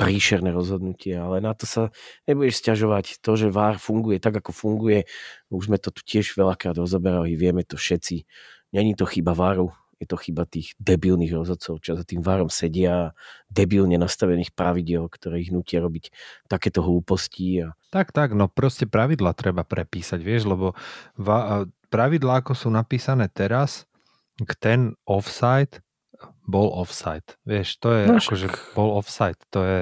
príšerné 0.00 0.48
rozhodnutie, 0.48 1.12
ale 1.12 1.44
na 1.44 1.52
to 1.52 1.68
sa 1.68 1.92
nebudeš 2.24 2.64
sťažovať. 2.64 3.20
To, 3.20 3.36
že 3.36 3.52
VAR 3.52 3.76
funguje 3.76 4.16
tak, 4.16 4.40
ako 4.40 4.56
funguje, 4.56 5.04
už 5.52 5.68
sme 5.68 5.76
to 5.76 5.92
tu 5.92 6.00
tiež 6.00 6.32
veľakrát 6.40 6.72
rozoberali, 6.80 7.36
vieme 7.36 7.60
to 7.68 7.76
všetci. 7.76 8.24
Není 8.72 8.96
to 8.96 9.04
chyba 9.04 9.36
VARu, 9.36 9.76
je 10.00 10.06
to 10.08 10.16
chyba 10.16 10.48
tých 10.48 10.72
debilných 10.80 11.30
rozhodcov, 11.36 11.84
čo 11.84 11.92
za 11.92 12.08
tým 12.08 12.24
varom 12.24 12.48
sedia, 12.48 13.12
debilne 13.52 14.00
nastavených 14.00 14.56
pravidel, 14.56 15.12
ktoré 15.12 15.44
ich 15.44 15.52
nutia 15.52 15.84
robiť 15.84 16.08
takéto 16.48 16.80
hlúposti. 16.80 17.68
A... 17.68 17.76
Tak, 17.92 18.16
tak, 18.16 18.32
no 18.32 18.48
proste 18.48 18.88
pravidla 18.88 19.36
treba 19.36 19.60
prepísať, 19.60 20.24
vieš, 20.24 20.48
lebo 20.48 20.72
va- 21.20 21.68
pravidlá, 21.92 22.40
ako 22.40 22.56
sú 22.56 22.68
napísané 22.72 23.28
teraz, 23.28 23.84
k 24.40 24.52
ten 24.56 24.80
offside 25.04 25.84
bol 26.48 26.72
offside. 26.72 27.36
Vieš, 27.44 27.78
to 27.78 27.88
je 27.92 28.02
no, 28.08 28.16
akože 28.16 28.48
bol 28.72 28.96
offside. 28.96 29.38
To 29.52 29.60
je, 29.62 29.80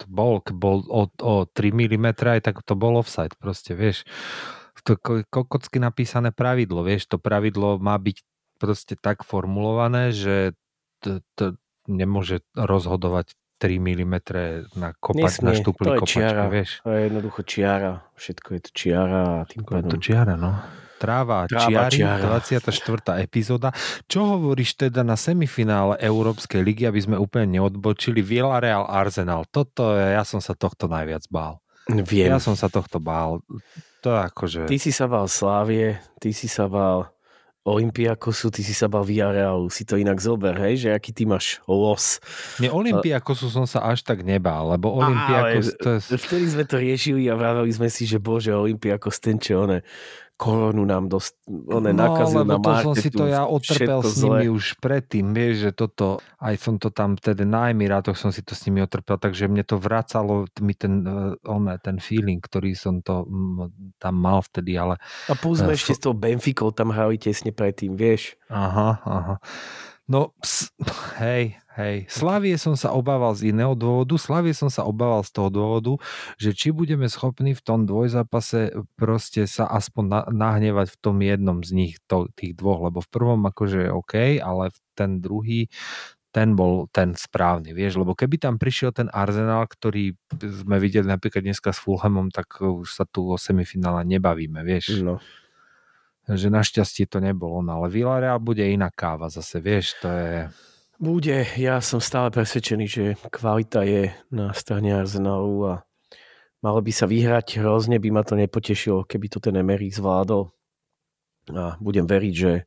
to 0.00 0.04
bol, 0.08 0.40
bol 0.40 0.80
o, 0.88 1.02
o 1.20 1.34
3 1.44 1.76
mm 1.76 2.08
aj 2.24 2.40
tak 2.40 2.64
to 2.64 2.72
bol 2.72 2.96
offside. 2.96 3.36
Proste, 3.36 3.76
vieš, 3.76 4.08
to 4.88 4.96
kokocky 5.28 5.76
napísané 5.76 6.32
pravidlo, 6.32 6.80
vieš, 6.80 7.12
to 7.12 7.20
pravidlo 7.20 7.76
má 7.76 8.00
byť 8.00 8.24
proste 8.58 8.98
tak 8.98 9.22
formulované, 9.22 10.10
že 10.10 10.52
to, 11.00 11.22
to 11.38 11.54
nemôže 11.88 12.44
rozhodovať 12.52 13.38
3 13.58 13.82
mm 13.82 14.14
na, 14.78 14.94
kopač, 14.94 15.42
na 15.42 15.50
štúpli 15.50 15.86
to 15.90 15.94
je 15.94 16.00
kopačke, 16.02 16.20
čiara, 16.22 16.44
vieš. 16.46 16.70
To 16.86 16.90
je 16.94 17.00
jednoducho 17.10 17.40
čiara. 17.42 17.92
Všetko 18.14 18.48
je 18.54 18.60
to 18.62 18.70
čiara. 18.70 19.20
A 19.22 19.44
tým 19.50 19.62
pádom... 19.66 19.90
Je 19.90 19.92
to 19.94 19.98
čiara, 19.98 20.34
no. 20.38 20.52
Tráva, 20.98 21.46
Tráva 21.46 21.90
čiary, 21.90 21.98
čiara. 22.02 22.38
24. 22.42 23.22
epizóda. 23.22 23.70
Čo 24.06 24.38
hovoríš 24.38 24.78
teda 24.78 25.02
na 25.02 25.18
semifinále 25.18 25.98
Európskej 25.98 26.62
ligy, 26.62 26.86
aby 26.86 27.02
sme 27.02 27.16
úplne 27.18 27.58
neodbočili? 27.58 28.22
Villarreal 28.22 28.86
Arsenal. 28.86 29.46
Toto 29.50 29.94
je, 29.94 30.06
ja 30.14 30.22
som 30.22 30.38
sa 30.38 30.54
tohto 30.54 30.86
najviac 30.86 31.26
bál. 31.30 31.58
Viem. 31.90 32.30
Ja 32.30 32.38
som 32.38 32.54
sa 32.54 32.70
tohto 32.70 33.02
bál. 33.02 33.42
To 34.06 34.10
akože... 34.14 34.70
Ty 34.70 34.78
si 34.78 34.94
sa 34.94 35.10
bál 35.10 35.26
Slávie, 35.26 35.98
ty 36.22 36.30
si 36.30 36.46
sa 36.46 36.70
bál 36.70 37.10
Olympiakosu, 37.68 38.48
ty 38.48 38.64
si 38.64 38.72
sa 38.72 38.88
bal 38.88 39.04
Villarrealu, 39.04 39.68
si 39.68 39.84
to 39.84 40.00
inak 40.00 40.16
zober, 40.16 40.56
hej, 40.56 40.88
že 40.88 40.88
aký 40.96 41.12
ty 41.12 41.28
máš 41.28 41.60
los. 41.68 42.18
Nie, 42.56 42.72
Olympiakosu 42.72 43.52
som 43.52 43.68
sa 43.68 43.84
až 43.84 44.00
tak 44.00 44.24
nebál, 44.24 44.72
lebo 44.72 44.96
Olympiakos 44.96 45.76
to 45.76 46.00
je... 46.00 46.16
Vtedy 46.16 46.46
sme 46.48 46.64
to 46.64 46.80
riešili 46.80 47.28
a 47.28 47.36
vraveli 47.36 47.68
sme 47.68 47.92
si, 47.92 48.08
že 48.08 48.16
bože, 48.16 48.56
Olympiakos 48.56 49.20
ten 49.20 49.36
čo, 49.36 49.68
one, 49.68 49.84
koronu 50.38 50.86
nám 50.86 51.10
dost, 51.10 51.34
one 51.50 51.90
no, 51.90 51.98
nakazil 51.98 52.46
na 52.46 52.62
to 52.62 52.70
som 52.86 52.94
si 52.94 53.10
to 53.10 53.26
ja 53.26 53.42
otrpel 53.42 54.06
s 54.06 54.22
nimi 54.22 54.46
zle. 54.46 54.54
už 54.54 54.64
predtým, 54.78 55.34
vieš, 55.34 55.66
že 55.66 55.70
toto, 55.74 56.22
aj 56.38 56.54
som 56.62 56.78
to 56.78 56.94
tam 56.94 57.18
tedy 57.18 57.42
na 57.42 57.74
Emirátoch 57.74 58.14
som 58.14 58.30
si 58.30 58.46
to 58.46 58.54
s 58.54 58.62
nimi 58.70 58.78
otrpel, 58.78 59.18
takže 59.18 59.50
mne 59.50 59.66
to 59.66 59.82
vracalo 59.82 60.46
mi 60.62 60.78
ten, 60.78 61.02
eh, 61.02 61.34
on, 61.42 61.66
ten 61.82 61.98
feeling, 61.98 62.38
ktorý 62.38 62.78
som 62.78 63.02
to 63.02 63.26
tam 63.98 64.14
mal 64.14 64.38
vtedy, 64.46 64.78
ale... 64.78 65.02
A 65.26 65.34
plus 65.34 65.58
sme 65.58 65.74
uh, 65.74 65.76
ešte 65.76 65.98
s 65.98 66.00
tou 66.06 66.14
Benficou 66.14 66.70
tam 66.70 66.94
hrali 66.94 67.18
tesne 67.18 67.50
predtým, 67.50 67.98
vieš. 67.98 68.38
Aha, 68.46 69.02
aha. 69.02 69.34
No, 70.08 70.32
ps, 70.40 70.72
hej, 71.20 71.60
hej. 71.76 72.08
Slavie 72.08 72.56
som 72.56 72.72
sa 72.80 72.96
obával 72.96 73.36
z 73.36 73.52
iného 73.52 73.76
dôvodu. 73.76 74.16
Slavie 74.16 74.56
som 74.56 74.72
sa 74.72 74.88
obával 74.88 75.20
z 75.20 75.36
toho 75.36 75.52
dôvodu, 75.52 76.00
že 76.40 76.56
či 76.56 76.72
budeme 76.72 77.04
schopní 77.12 77.52
v 77.52 77.60
tom 77.60 77.84
dvojzápase 77.84 78.72
proste 78.96 79.44
sa 79.44 79.68
aspoň 79.68 80.04
na, 80.08 80.20
nahnevať 80.32 80.96
v 80.96 80.98
tom 81.04 81.20
jednom 81.20 81.60
z 81.60 81.70
nich, 81.76 81.94
to, 82.08 82.32
tých 82.32 82.56
dvoch, 82.56 82.88
lebo 82.88 83.04
v 83.04 83.08
prvom 83.12 83.44
akože 83.52 83.84
je 83.84 83.90
OK, 83.92 84.14
ale 84.40 84.72
ten 84.96 85.20
druhý 85.20 85.68
ten 86.32 86.56
bol 86.56 86.88
ten 86.92 87.12
správny, 87.16 87.72
vieš, 87.72 88.00
lebo 88.00 88.12
keby 88.12 88.36
tam 88.36 88.60
prišiel 88.60 88.92
ten 88.92 89.08
Arsenal, 89.12 89.64
ktorý 89.64 90.12
sme 90.40 90.76
videli 90.76 91.08
napríklad 91.08 91.40
dneska 91.40 91.72
s 91.72 91.80
Fulhamom, 91.80 92.28
tak 92.28 92.60
už 92.60 92.84
sa 92.84 93.04
tu 93.08 93.28
o 93.32 93.36
semifinále 93.40 94.04
nebavíme, 94.08 94.60
vieš. 94.64 95.04
No 95.04 95.20
že 96.36 96.52
našťastie 96.52 97.08
to 97.08 97.24
nebolo, 97.24 97.64
no 97.64 97.80
ale 97.80 97.88
Villarreal 97.88 98.36
bude 98.36 98.60
iná 98.60 98.92
káva 98.92 99.32
zase, 99.32 99.64
vieš, 99.64 99.96
to 100.04 100.08
je... 100.12 100.34
Bude, 100.98 101.46
ja 101.54 101.78
som 101.78 102.02
stále 102.02 102.28
presvedčený, 102.34 102.86
že 102.90 103.04
kvalita 103.30 103.86
je 103.86 104.10
na 104.34 104.50
strane 104.50 104.90
Arsenalu 104.92 105.56
a 105.64 105.74
malo 106.58 106.80
by 106.82 106.90
sa 106.90 107.06
vyhrať, 107.06 107.62
hrozne 107.62 108.02
by 108.02 108.10
ma 108.10 108.26
to 108.26 108.34
nepotešilo, 108.34 109.06
keby 109.06 109.30
to 109.30 109.38
ten 109.38 109.54
Emery 109.56 109.94
zvládol. 109.94 110.50
A 111.54 111.78
budem 111.78 112.04
veriť, 112.04 112.34
že 112.34 112.66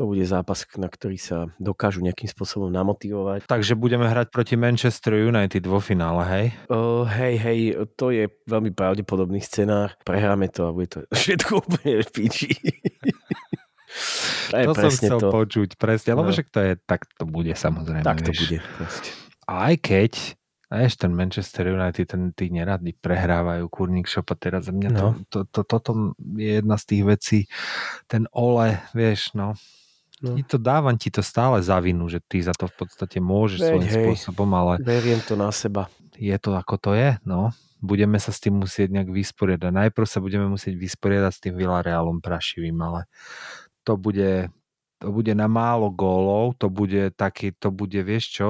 to 0.00 0.08
bude 0.08 0.24
zápas, 0.24 0.64
na 0.80 0.88
ktorý 0.88 1.20
sa 1.20 1.52
dokážu 1.60 2.00
nejakým 2.00 2.24
spôsobom 2.24 2.72
namotivovať. 2.72 3.44
Takže 3.44 3.76
budeme 3.76 4.08
hrať 4.08 4.32
proti 4.32 4.56
Manchester 4.56 5.28
United 5.28 5.60
vo 5.68 5.76
finále, 5.76 6.24
hej? 6.24 6.46
Uh, 6.72 7.04
hej, 7.04 7.36
hej, 7.36 7.58
to 8.00 8.08
je 8.08 8.32
veľmi 8.48 8.72
pravdepodobný 8.72 9.44
scenár. 9.44 9.92
Prehráme 10.00 10.48
to 10.48 10.64
a 10.64 10.72
bude 10.72 10.88
to 10.88 11.04
všetko 11.20 11.60
úplne 11.60 12.00
piči. 12.08 12.48
to, 14.48 14.72
to 14.72 14.88
som 14.88 14.92
chcel 14.96 15.20
to. 15.20 15.28
počuť, 15.28 15.76
presne, 15.76 16.16
lebo 16.16 16.32
no. 16.32 16.32
však 16.32 16.48
to 16.48 16.60
je, 16.64 16.72
tak 16.88 17.04
to 17.20 17.28
bude 17.28 17.52
samozrejme. 17.52 18.00
Tak 18.00 18.24
to 18.24 18.32
vieš. 18.32 18.40
bude, 18.40 18.58
proste. 18.80 19.12
Aj 19.44 19.76
keď, 19.76 20.40
Vieš, 20.70 21.02
ten 21.02 21.10
Manchester 21.10 21.66
United, 21.66 22.06
ten 22.14 22.30
tí 22.30 22.46
neradi 22.46 22.94
prehrávajú 22.94 23.66
kurník 23.66 24.06
šopa 24.06 24.38
teraz. 24.38 24.70
Mňa 24.70 24.90
no. 24.94 25.18
to, 25.26 25.42
to, 25.42 25.50
to, 25.50 25.60
toto 25.66 26.14
je 26.38 26.62
jedna 26.62 26.78
z 26.78 26.84
tých 26.86 27.02
vecí. 27.02 27.38
Ten 28.06 28.30
Ole, 28.30 28.78
vieš, 28.94 29.34
no. 29.34 29.58
No. 30.20 30.36
Ti 30.36 30.44
to 30.44 30.60
dávam 30.60 30.92
ti 31.00 31.08
to 31.08 31.24
stále 31.24 31.64
za 31.64 31.80
vinu, 31.80 32.04
že 32.12 32.20
ty 32.20 32.44
za 32.44 32.52
to 32.52 32.68
v 32.68 32.84
podstate 32.84 33.24
môžeš 33.24 33.58
Veď, 33.60 33.68
svojím 33.72 33.88
hej, 33.88 33.96
spôsobom, 34.04 34.48
ale... 34.52 34.72
Veriem 34.84 35.20
to 35.24 35.32
na 35.32 35.48
seba. 35.48 35.88
Je 36.20 36.36
to 36.36 36.52
ako 36.52 36.76
to 36.76 36.90
je, 36.92 37.16
no. 37.24 37.56
budeme 37.80 38.20
sa 38.20 38.28
s 38.28 38.44
tým 38.44 38.60
musieť 38.60 38.92
nejak 38.92 39.08
vysporiadať. 39.08 39.72
Najprv 39.72 40.06
sa 40.06 40.20
budeme 40.20 40.46
musieť 40.52 40.76
vysporiadať 40.76 41.32
s 41.32 41.40
tým 41.40 41.56
Villarealom 41.56 42.20
prašivým, 42.20 42.76
ale 42.84 43.08
to 43.80 43.96
bude, 43.96 44.52
to 45.00 45.08
bude 45.08 45.32
na 45.32 45.48
málo 45.48 45.88
gólov, 45.88 46.60
to 46.60 46.68
bude 46.68 47.16
taký, 47.16 47.56
to 47.56 47.72
bude, 47.72 47.96
vieš 48.04 48.36
čo, 48.36 48.48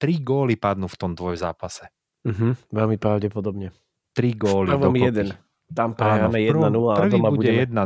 tri 0.00 0.24
góly 0.24 0.56
padnú 0.56 0.88
v 0.88 0.96
tom 0.96 1.12
tvoj 1.12 1.36
zápase. 1.36 1.92
Uh-huh, 2.24 2.56
veľmi 2.72 2.96
pravdepodobne. 2.96 3.76
Tri 4.16 4.32
góly 4.32 4.72
Prvom 4.72 4.96
dokopy. 4.96 5.04
jeden. 5.04 5.28
Tam 5.70 5.94
prehráme 5.94 6.34
v 6.34 6.50
prvom- 6.50 6.66
1-0 6.66 6.90
a 6.90 7.06
doma 7.06 7.30
bude 7.30 7.46
budeme... 7.46 7.62
1-0 7.64 7.78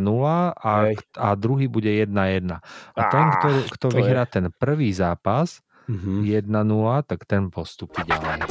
a, 0.51 0.72
Hej. 0.82 0.95
a 1.14 1.28
druhý 1.35 1.66
bude 1.66 1.91
1-1. 1.91 2.61
A 2.91 3.03
ten, 3.07 3.24
kto, 3.30 3.47
kto 3.70 3.87
to 3.87 3.95
vyhrá 3.95 4.24
ten 4.24 4.49
prvý 4.51 4.91
zápas 4.91 5.61
Uh-huh. 5.85 6.24
1-0, 6.24 6.49
tak 7.05 7.28
ten 7.28 7.53
postupí 7.53 8.01
ďalej. 8.01 8.49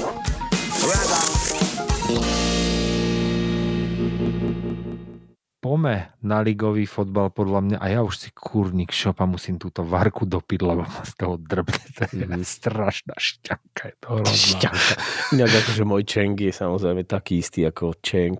Pome 5.57 5.95
na 6.19 6.43
ligový 6.43 6.83
fotbal 6.83 7.31
podľa 7.31 7.59
mňa 7.63 7.77
a 7.79 7.87
ja 7.87 8.03
už 8.03 8.15
si 8.17 8.29
kurník 8.29 8.91
šopa 8.91 9.23
musím 9.23 9.55
túto 9.55 9.79
varku 9.81 10.27
dopiť, 10.27 10.59
lebo 10.59 10.83
ma 10.83 11.01
z 11.01 11.13
toho 11.15 11.39
drbne. 11.39 11.79
To 11.95 12.11
je 12.11 12.27
Mhm. 12.27 12.43
strašná 12.43 13.15
šťanka. 13.15 13.81
Je 13.87 13.95
to 13.95 14.07
hrozná. 14.11 14.35
Šťanka. 14.35 14.93
Inak 15.31 15.51
akože 15.55 15.83
môj 15.83 16.03
Čeng 16.03 16.35
je 16.35 16.51
samozrejme 16.51 17.01
taký 17.05 17.39
istý 17.39 17.63
ako 17.63 17.95
Čeng, 17.97 18.35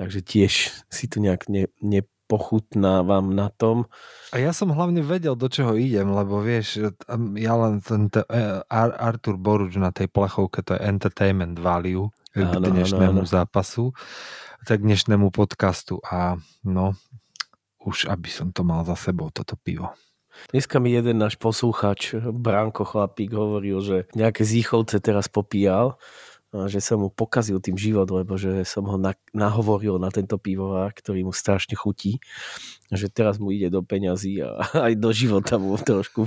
takže 0.00 0.24
tiež 0.24 0.52
si 0.88 1.04
to 1.12 1.20
nejak 1.20 1.44
ne, 1.52 1.68
nepochutnávam 1.84 3.36
na 3.36 3.52
tom. 3.52 3.84
A 4.32 4.40
ja 4.40 4.56
som 4.56 4.72
hlavne 4.72 5.04
vedel, 5.04 5.36
do 5.36 5.52
čoho 5.52 5.76
idem, 5.76 6.08
lebo 6.08 6.40
vieš, 6.40 6.88
ja 7.36 7.54
len 7.60 7.84
ten 7.84 8.08
e, 8.08 8.64
Ar- 8.64 8.96
Artur 8.96 9.36
Boruč 9.36 9.76
na 9.76 9.92
tej 9.92 10.08
plechovke, 10.08 10.64
to 10.64 10.72
je 10.72 10.80
entertainment 10.88 11.60
value 11.60 12.08
k 12.32 12.48
áno, 12.48 12.64
dnešnému 12.64 13.20
áno. 13.20 13.28
zápasu, 13.28 13.92
tak 14.64 14.80
dnešnému 14.80 15.28
podcastu 15.28 16.00
a 16.00 16.40
no, 16.64 16.96
už 17.84 18.08
aby 18.08 18.32
som 18.32 18.56
to 18.56 18.64
mal 18.64 18.88
za 18.88 18.96
sebou, 18.96 19.28
toto 19.28 19.60
pivo. 19.60 19.92
Dneska 20.48 20.80
mi 20.80 20.96
jeden 20.96 21.20
náš 21.20 21.36
posluchač, 21.36 22.16
Branko 22.16 22.88
Chlapík, 22.88 23.36
hovoril, 23.36 23.84
že 23.84 23.96
nejaké 24.16 24.40
zýchovce 24.40 24.96
teraz 24.96 25.28
popíjal, 25.28 26.00
že 26.50 26.82
som 26.82 27.06
mu 27.06 27.08
pokazil 27.14 27.62
tým 27.62 27.78
život, 27.78 28.10
lebo 28.10 28.34
že 28.34 28.66
som 28.66 28.82
ho 28.90 28.98
na, 28.98 29.14
nahovoril 29.30 30.02
na 30.02 30.10
tento 30.10 30.34
pivovar, 30.34 30.90
ktorý 30.90 31.22
mu 31.22 31.30
strašne 31.30 31.78
chutí. 31.78 32.18
Že 32.90 33.06
teraz 33.10 33.38
mu 33.38 33.54
ide 33.54 33.70
do 33.70 33.86
peňazí 33.86 34.42
a 34.42 34.58
aj 34.90 34.98
do 34.98 35.10
života 35.14 35.62
mu 35.62 35.78
trošku 35.78 36.26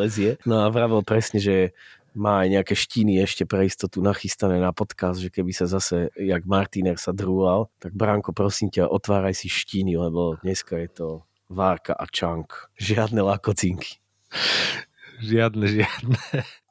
lezie. 0.00 0.40
No 0.48 0.64
a 0.64 0.72
vravel 0.72 1.04
presne, 1.04 1.38
že 1.38 1.76
má 2.16 2.42
aj 2.42 2.48
nejaké 2.58 2.74
štiny 2.74 3.22
ešte 3.22 3.46
pre 3.46 3.68
istotu 3.68 4.02
nachystané 4.02 4.58
na 4.58 4.74
podcast, 4.74 5.22
že 5.22 5.30
keby 5.30 5.54
sa 5.54 5.70
zase, 5.70 6.10
jak 6.18 6.42
Martiner 6.42 6.98
sa 6.98 7.14
drúal, 7.14 7.70
tak 7.78 7.94
Branko, 7.94 8.34
prosím 8.34 8.72
ťa, 8.72 8.90
otváraj 8.90 9.38
si 9.38 9.46
štiny, 9.46 9.94
lebo 9.94 10.40
dneska 10.42 10.74
je 10.80 10.90
to 10.90 11.08
Várka 11.46 11.94
a 11.94 12.06
Čank. 12.10 12.70
Žiadne 12.78 13.22
lakocinky. 13.22 14.02
Žiadne, 15.20 15.66
žiadne. 15.68 16.18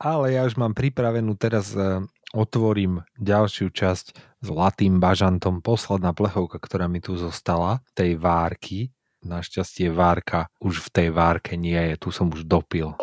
Ale 0.02 0.34
ja 0.34 0.42
už 0.44 0.58
mám 0.58 0.74
pripravenú 0.74 1.38
teraz, 1.38 1.72
e, 1.78 2.02
otvorím 2.34 3.06
ďalšiu 3.18 3.74
časť 3.74 4.40
zlatým 4.46 5.02
bažantom. 5.02 5.62
Posledná 5.66 6.16
plechovka, 6.16 6.62
ktorá 6.62 6.88
mi 6.88 7.04
tu 7.04 7.18
zostala, 7.20 7.84
tej 7.98 8.16
várky. 8.16 8.94
Našťastie 9.20 9.92
várka 9.92 10.48
už 10.64 10.80
v 10.80 10.90
tej 10.96 11.08
várke 11.12 11.60
nie 11.60 11.76
je, 11.76 11.96
tu 12.00 12.10
som 12.10 12.32
už 12.32 12.48
dopil. 12.48 12.96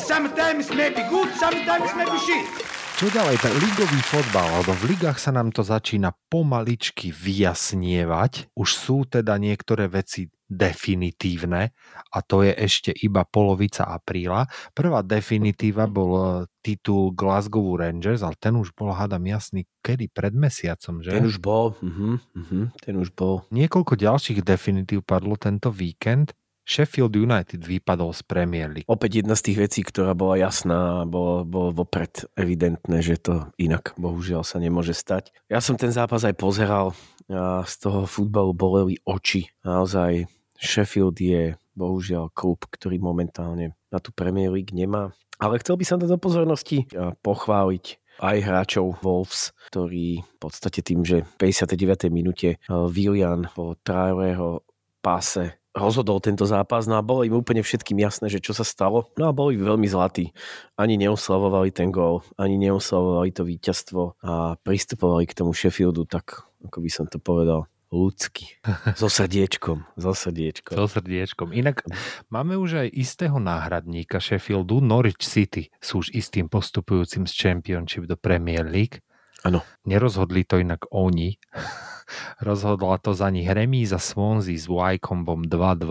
Sometimes 0.00 0.72
maybe 0.72 1.04
good, 1.12 1.28
sometimes 1.36 1.92
maybe 1.92 2.16
shit. 2.20 2.48
Čo 2.96 3.12
ďalej, 3.12 3.36
ten 3.44 3.52
ligový 3.60 4.00
fotbal, 4.08 4.64
lebo 4.64 4.72
v 4.72 4.96
ligách 4.96 5.20
sa 5.20 5.28
nám 5.28 5.52
to 5.52 5.60
začína 5.60 6.16
pomaličky 6.32 7.12
vyjasnievať. 7.12 8.48
Už 8.56 8.72
sú 8.72 9.04
teda 9.04 9.36
niektoré 9.36 9.84
veci 9.84 10.32
definitívne 10.46 11.74
a 12.14 12.18
to 12.22 12.46
je 12.46 12.54
ešte 12.54 12.90
iba 13.02 13.26
polovica 13.26 13.86
apríla. 13.86 14.46
Prvá 14.72 15.02
definitíva 15.02 15.90
bol 15.90 16.10
e, 16.14 16.24
titul 16.62 17.10
Glasgow 17.12 17.74
Rangers, 17.74 18.22
ale 18.22 18.38
ten 18.38 18.54
už 18.54 18.74
bol, 18.74 18.94
hádam, 18.94 19.26
jasný, 19.26 19.66
kedy? 19.82 20.10
Pred 20.10 20.34
mesiacom, 20.38 21.02
že? 21.02 21.10
Ten 21.10 21.26
už 21.26 21.42
bol. 21.42 21.74
Uh-huh, 21.82 22.22
uh-huh, 22.22 22.70
ten 22.78 22.94
už 22.94 23.10
bol. 23.14 23.42
Niekoľko 23.50 23.98
ďalších 23.98 24.42
definitív 24.46 25.02
padlo 25.02 25.34
tento 25.34 25.74
víkend. 25.74 26.34
Sheffield 26.66 27.14
United 27.14 27.62
vypadol 27.62 28.10
z 28.10 28.26
Premier 28.26 28.66
League. 28.66 28.90
Opäť 28.90 29.22
jedna 29.22 29.38
z 29.38 29.46
tých 29.46 29.58
vecí, 29.70 29.80
ktorá 29.86 30.18
bola 30.18 30.34
jasná 30.34 31.06
bolo, 31.06 31.46
bolo 31.46 31.70
vopred 31.70 32.26
evidentné, 32.34 33.06
že 33.06 33.22
to 33.22 33.54
inak 33.54 33.94
bohužiaľ 33.94 34.42
sa 34.42 34.58
nemôže 34.58 34.90
stať. 34.90 35.30
Ja 35.46 35.62
som 35.62 35.78
ten 35.78 35.94
zápas 35.94 36.26
aj 36.26 36.34
pozeral 36.34 36.90
a 37.30 37.62
z 37.66 37.74
toho 37.86 38.06
futbalu 38.10 38.50
boleli 38.50 38.98
oči. 39.06 39.46
Naozaj 39.62 40.26
Sheffield 40.60 41.20
je 41.20 41.54
bohužiaľ 41.76 42.32
klub, 42.32 42.64
ktorý 42.72 42.96
momentálne 42.98 43.76
na 43.92 43.98
tú 44.00 44.10
Premier 44.10 44.48
League 44.48 44.72
nemá. 44.72 45.12
Ale 45.36 45.60
chcel 45.60 45.76
by 45.76 45.84
som 45.84 46.00
to 46.00 46.08
do 46.08 46.16
pozornosti 46.16 46.88
pochváliť 47.20 48.00
aj 48.24 48.36
hráčov 48.40 48.96
Wolves, 49.04 49.52
ktorí 49.68 50.24
v 50.24 50.36
podstate 50.40 50.80
tým, 50.80 51.04
že 51.04 51.28
v 51.36 51.52
59. 51.52 52.08
minúte 52.08 52.56
Willian 52.68 53.52
po 53.52 53.76
trajového 53.84 54.64
páse 55.04 55.60
rozhodol 55.76 56.24
tento 56.24 56.48
zápas, 56.48 56.88
no 56.88 56.96
a 56.96 57.04
bolo 57.04 57.20
im 57.28 57.36
úplne 57.36 57.60
všetkým 57.60 58.00
jasné, 58.00 58.32
že 58.32 58.40
čo 58.40 58.56
sa 58.56 58.64
stalo. 58.64 59.12
No 59.20 59.28
a 59.28 59.36
boli 59.36 59.60
veľmi 59.60 59.84
zlatí. 59.84 60.32
Ani 60.80 60.96
neoslavovali 60.96 61.68
ten 61.68 61.92
gól, 61.92 62.24
ani 62.40 62.56
neoslavovali 62.56 63.28
to 63.36 63.44
víťazstvo 63.44 64.16
a 64.24 64.56
pristupovali 64.64 65.28
k 65.28 65.36
tomu 65.36 65.52
Sheffieldu 65.52 66.08
tak, 66.08 66.48
ako 66.64 66.80
by 66.80 66.88
som 66.88 67.04
to 67.04 67.20
povedal, 67.20 67.68
ľudsky. 67.90 68.58
So 68.98 69.06
srdiečkom. 69.06 69.86
So 69.98 70.12
srdiečkom. 70.12 70.74
So 70.74 70.86
srdiečkom. 70.90 71.54
Inak 71.54 71.86
máme 72.32 72.58
už 72.58 72.86
aj 72.86 72.88
istého 72.94 73.38
náhradníka 73.38 74.18
Sheffieldu. 74.18 74.82
Norwich 74.82 75.22
City 75.22 75.70
sú 75.78 76.02
už 76.02 76.14
istým 76.14 76.50
postupujúcim 76.50 77.26
z 77.28 77.32
Championship 77.32 78.10
do 78.10 78.18
Premier 78.18 78.66
League. 78.66 79.02
Áno. 79.46 79.62
Nerozhodli 79.86 80.42
to 80.42 80.58
inak 80.58 80.90
oni. 80.90 81.38
Rozhodla 82.48 82.98
to 83.02 83.14
za 83.14 83.30
nich 83.30 83.46
remíza 83.46 83.98
Swansea 83.98 84.58
s 84.58 84.66
Wycombom 84.66 85.46
2-2 85.46 85.86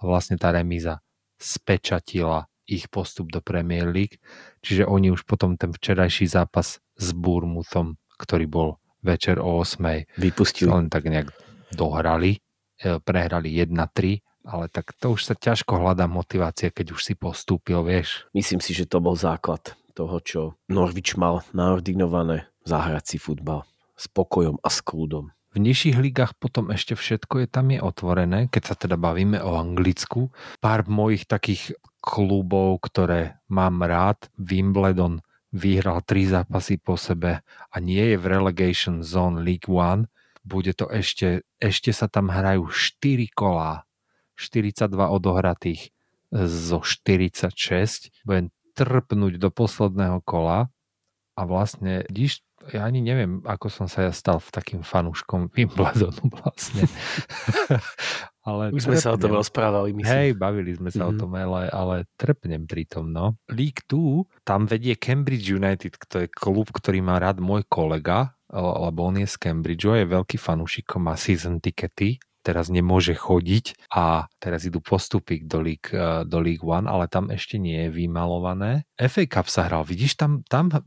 a 0.00 0.02
vlastne 0.04 0.40
tá 0.40 0.52
remíza 0.52 1.04
spečatila 1.40 2.48
ich 2.70 2.88
postup 2.88 3.32
do 3.34 3.44
Premier 3.44 3.88
League. 3.88 4.22
Čiže 4.64 4.88
oni 4.88 5.10
už 5.12 5.26
potom 5.28 5.58
ten 5.60 5.74
včerajší 5.74 6.30
zápas 6.30 6.78
s 6.96 7.08
Bournemouthom, 7.12 7.98
ktorý 8.16 8.46
bol 8.46 8.79
večer 9.00 9.40
o 9.40 9.60
8. 9.60 10.06
Vypustili. 10.16 10.70
len 10.70 10.88
tak 10.92 11.08
nejak 11.08 11.32
dohrali, 11.72 12.40
e, 12.80 12.98
prehrali 13.00 13.52
1-3, 13.56 14.20
ale 14.44 14.72
tak 14.72 14.96
to 14.96 15.14
už 15.16 15.30
sa 15.30 15.34
ťažko 15.36 15.80
hľadá 15.80 16.08
motivácia, 16.08 16.72
keď 16.72 16.96
už 16.96 17.00
si 17.04 17.14
postúpil, 17.14 17.84
vieš. 17.84 18.24
Myslím 18.32 18.60
si, 18.64 18.72
že 18.72 18.88
to 18.88 18.98
bol 18.98 19.14
základ 19.14 19.76
toho, 19.92 20.16
čo 20.22 20.40
Norwich 20.70 21.18
mal 21.20 21.44
naordinované 21.52 22.48
zahrať 22.64 23.04
si 23.04 23.18
futbal 23.20 23.68
s 24.00 24.08
pokojom 24.08 24.56
a 24.64 24.68
s 24.72 24.80
kľudom. 24.80 25.28
V 25.50 25.58
nižších 25.58 25.98
ligách 25.98 26.38
potom 26.38 26.70
ešte 26.70 26.94
všetko 26.94 27.42
je 27.42 27.48
tam 27.50 27.74
je 27.74 27.82
otvorené, 27.82 28.46
keď 28.46 28.62
sa 28.70 28.74
teda 28.78 28.94
bavíme 28.94 29.42
o 29.42 29.58
Anglicku. 29.58 30.30
Pár 30.62 30.86
mojich 30.86 31.26
takých 31.26 31.74
klubov, 31.98 32.86
ktoré 32.86 33.42
mám 33.50 33.82
rád, 33.82 34.30
Wimbledon 34.38 35.20
vyhral 35.50 36.02
tri 36.06 36.26
zápasy 36.26 36.78
po 36.78 36.94
sebe 36.94 37.42
a 37.44 37.76
nie 37.82 38.14
je 38.14 38.16
v 38.18 38.24
relegation 38.30 39.02
zone 39.02 39.42
League 39.42 39.66
One. 39.66 40.06
Bude 40.46 40.72
to 40.72 40.88
ešte, 40.88 41.44
ešte 41.60 41.92
sa 41.92 42.06
tam 42.06 42.32
hrajú 42.32 42.70
4 42.70 43.28
kolá, 43.34 43.84
42 44.38 44.88
odohratých 44.96 45.92
zo 46.32 46.80
46. 46.80 47.52
Budem 48.24 48.48
trpnúť 48.78 49.36
do 49.36 49.50
posledného 49.50 50.22
kola 50.22 50.70
a 51.34 51.42
vlastne, 51.44 52.06
vidíš, 52.08 52.40
ja 52.70 52.84
ani 52.84 53.00
neviem, 53.00 53.40
ako 53.48 53.72
som 53.72 53.86
sa 53.88 54.08
ja 54.08 54.12
stal 54.12 54.38
v 54.38 54.52
takým 54.52 54.82
fanúškom 54.84 55.50
Wimbledonu 55.56 56.28
vlastne. 56.40 56.86
Ale 58.50 58.74
Už 58.74 58.90
sme 58.90 58.98
sa 58.98 59.14
o 59.14 59.18
tom 59.20 59.32
rozprávali, 59.32 59.94
myslím. 59.94 60.10
Hej, 60.10 60.28
bavili 60.34 60.74
sme 60.74 60.90
sa 60.90 61.06
mm-hmm. 61.06 61.10
o 61.10 61.12
Mhm. 61.14 61.20
tom, 61.22 61.30
ale, 61.38 61.62
ale 61.70 61.96
trpnem 62.18 62.66
pri 62.66 62.84
tom, 62.90 63.14
no. 63.14 63.38
League 63.46 63.86
2, 63.86 64.26
tam 64.42 64.66
vedie 64.66 64.98
Cambridge 64.98 65.46
United, 65.46 65.94
to 66.10 66.26
je 66.26 66.28
klub, 66.28 66.68
ktorý 66.74 66.98
má 67.00 67.22
rád 67.22 67.38
môj 67.38 67.62
kolega, 67.70 68.34
lebo 68.50 69.06
on 69.06 69.22
je 69.22 69.30
z 69.30 69.36
Cambridge, 69.38 69.86
je 69.86 70.06
veľký 70.06 70.34
fanúšik, 70.34 70.90
má 70.98 71.14
season 71.14 71.62
tickety, 71.62 72.18
teraz 72.40 72.72
nemôže 72.72 73.12
chodiť 73.12 73.92
a 73.92 74.24
teraz 74.40 74.64
idú 74.64 74.80
postupy 74.80 75.44
do 75.44 75.60
League, 75.60 75.92
eh, 75.92 76.24
do 76.24 76.40
League 76.40 76.64
One, 76.64 76.88
ale 76.88 77.04
tam 77.06 77.28
ešte 77.28 77.60
nie 77.60 77.86
je 77.86 77.88
vymalované. 77.92 78.88
FA 78.96 79.28
Cup 79.28 79.46
sa 79.52 79.68
hral, 79.68 79.84
vidíš, 79.84 80.16
tam, 80.16 80.40
tam 80.48 80.72
eh, 80.72 80.80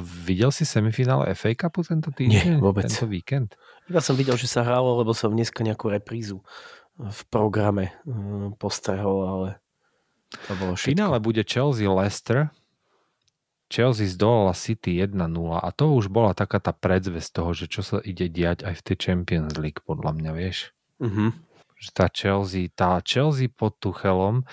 videl 0.00 0.54
si 0.54 0.62
semifinále 0.62 1.34
FA 1.34 1.52
Cupu 1.58 1.82
tento 1.82 2.14
týždeň? 2.14 2.56
Nie, 2.56 2.62
vôbec. 2.62 2.86
Tento 2.86 3.10
víkend? 3.10 3.58
Iba 3.90 3.98
som 4.02 4.14
videl, 4.18 4.38
že 4.38 4.46
sa 4.50 4.62
hralo, 4.62 4.98
lebo 4.98 5.10
som 5.14 5.30
dneska 5.30 5.62
nejakú 5.62 5.90
reprízu 5.90 6.42
v 6.96 7.20
programe 7.28 7.92
eh, 7.92 8.50
postrehol, 8.56 9.18
ale 9.24 9.48
to 10.48 10.52
bolo 10.58 10.72
všetko. 10.74 10.90
finále 10.90 11.16
bude 11.22 11.42
Chelsea 11.46 11.86
Leicester 11.86 12.50
Chelsea 13.66 14.06
zdolala 14.06 14.54
City 14.54 15.02
1-0 15.02 15.18
a 15.58 15.68
to 15.74 15.90
už 15.98 16.06
bola 16.06 16.38
taká 16.38 16.62
tá 16.62 16.70
predzvesť 16.70 17.30
toho, 17.34 17.50
že 17.50 17.66
čo 17.66 17.82
sa 17.82 17.98
ide 17.98 18.30
diať 18.30 18.62
aj 18.62 18.74
v 18.78 18.84
tej 18.86 18.96
Champions 19.10 19.54
League, 19.58 19.82
podľa 19.82 20.14
mňa, 20.14 20.30
vieš. 20.38 20.70
Mhm. 21.02 21.34
Že 21.76 21.88
tá 21.92 22.06
Chelsea, 22.08 22.72
tá 22.72 23.02
Chelsea 23.02 23.50
pod 23.52 23.76
Tuchelom, 23.82 24.46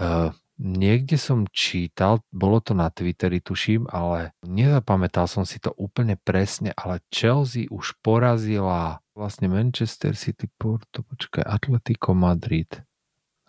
uh, 0.00 0.34
niekde 0.58 1.20
som 1.20 1.46
čítal, 1.52 2.24
bolo 2.32 2.58
to 2.64 2.72
na 2.72 2.90
Twitteri, 2.90 3.38
tuším, 3.44 3.86
ale 3.92 4.34
nezapamätal 4.42 5.28
som 5.30 5.44
si 5.44 5.60
to 5.60 5.70
úplne 5.76 6.16
presne, 6.18 6.72
ale 6.74 7.04
Chelsea 7.12 7.70
už 7.70 7.94
porazila 8.02 9.04
vlastne 9.16 9.48
Manchester 9.48 10.12
City, 10.12 10.46
Porto, 10.46 11.00
počkaj, 11.00 11.40
Atletico 11.40 12.12
Madrid, 12.12 12.68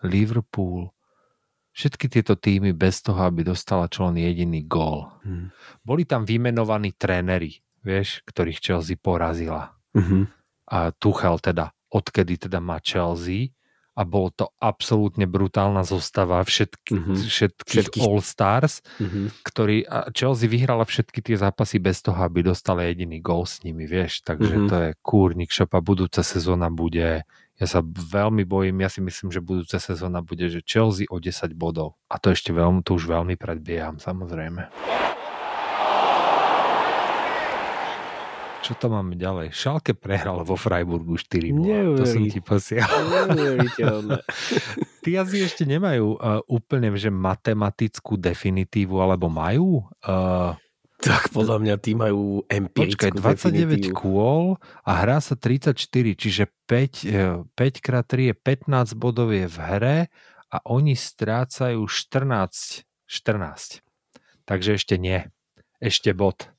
Liverpool, 0.00 0.88
všetky 1.76 2.08
tieto 2.08 2.34
týmy 2.34 2.72
bez 2.72 3.04
toho, 3.04 3.28
aby 3.28 3.44
dostala 3.44 3.86
čo 3.86 4.08
len 4.08 4.16
jediný 4.18 4.64
gól. 4.64 5.12
Hmm. 5.22 5.52
Boli 5.84 6.08
tam 6.08 6.24
vymenovaní 6.24 6.96
tréneri, 6.96 7.60
vieš, 7.84 8.24
ktorých 8.24 8.58
Chelsea 8.58 8.96
porazila. 8.96 9.76
Mhm. 9.92 10.26
A 10.68 10.92
Tuchel 10.96 11.40
teda, 11.40 11.72
odkedy 11.92 12.48
teda 12.48 12.60
má 12.60 12.80
Chelsea 12.80 13.52
a 13.98 14.06
bol 14.06 14.30
to 14.30 14.54
absolútne 14.62 15.26
brutálna 15.26 15.82
zostava 15.82 16.38
všetky, 16.46 16.94
Mhm. 16.94 17.14
všetkých, 17.18 17.66
Všetkých. 17.90 18.02
All 18.06 18.22
Stars, 18.22 18.78
Mhm. 19.02 19.42
ktorý, 19.42 19.82
a 19.90 20.06
Chelsea 20.14 20.46
vyhrala 20.46 20.86
všetky 20.86 21.18
tie 21.18 21.34
zápasy 21.34 21.82
bez 21.82 21.98
toho, 21.98 22.14
aby 22.22 22.46
dostala 22.46 22.86
jediný 22.86 23.18
gól 23.18 23.42
s 23.42 23.58
nimi, 23.66 23.90
vieš, 23.90 24.22
takže 24.22 24.54
Mhm. 24.54 24.68
to 24.70 24.74
je 24.78 24.90
kúrnik 25.02 25.50
šopa, 25.50 25.82
budúca 25.82 26.22
sezóna 26.22 26.70
bude, 26.70 27.26
ja 27.58 27.66
sa 27.66 27.82
veľmi 27.82 28.46
bojím, 28.46 28.86
ja 28.86 28.88
si 28.88 29.02
myslím, 29.02 29.34
že 29.34 29.42
budúca 29.42 29.82
sezóna 29.82 30.22
bude, 30.22 30.46
že 30.46 30.62
Chelsea 30.62 31.10
o 31.10 31.18
10 31.18 31.58
bodov 31.58 31.98
a 32.06 32.22
to 32.22 32.30
ešte 32.30 32.54
veľmi, 32.54 32.86
to 32.86 32.94
už 32.94 33.10
veľmi 33.10 33.34
predbieham, 33.34 33.98
samozrejme. 33.98 34.70
Čo 38.58 38.74
tam 38.74 38.98
máme 38.98 39.14
ďalej? 39.14 39.54
Šalke 39.54 39.94
prehral 39.94 40.42
vo 40.42 40.58
Freiburgu 40.58 41.14
4 41.14 41.54
To 41.98 42.04
som 42.04 42.24
ti 42.26 42.40
posiel. 42.42 42.84
Neuveriteľné. 43.30 44.18
Tí 45.06 45.14
asi 45.14 45.46
ešte 45.46 45.62
nemajú 45.64 46.18
uh, 46.18 46.42
úplne 46.50 46.92
že 46.98 47.08
matematickú 47.08 48.18
definitívu, 48.18 48.98
alebo 48.98 49.30
majú? 49.30 49.86
Uh, 50.02 50.58
Tak 50.98 51.30
podľa 51.30 51.62
mňa 51.62 51.74
tí 51.78 51.94
majú 51.94 52.42
empirickú 52.50 53.14
počkaj, 53.14 53.46
29 53.46 53.54
definitívu. 53.54 53.94
kôl 53.94 54.44
a 54.82 54.90
hrá 55.06 55.22
sa 55.22 55.38
34, 55.38 55.78
čiže 56.18 56.50
5, 56.66 57.06
uh, 57.14 57.46
5x3 57.54 58.10
je 58.30 58.34
15 58.34 58.98
bodov 58.98 59.30
je 59.30 59.46
v 59.46 59.56
hre 59.62 59.98
a 60.50 60.56
oni 60.66 60.98
strácajú 60.98 61.86
14, 61.86 62.82
14. 63.06 63.80
Takže 64.42 64.70
ešte 64.74 64.98
nie. 64.98 65.22
Ešte 65.78 66.10
bod. 66.10 66.50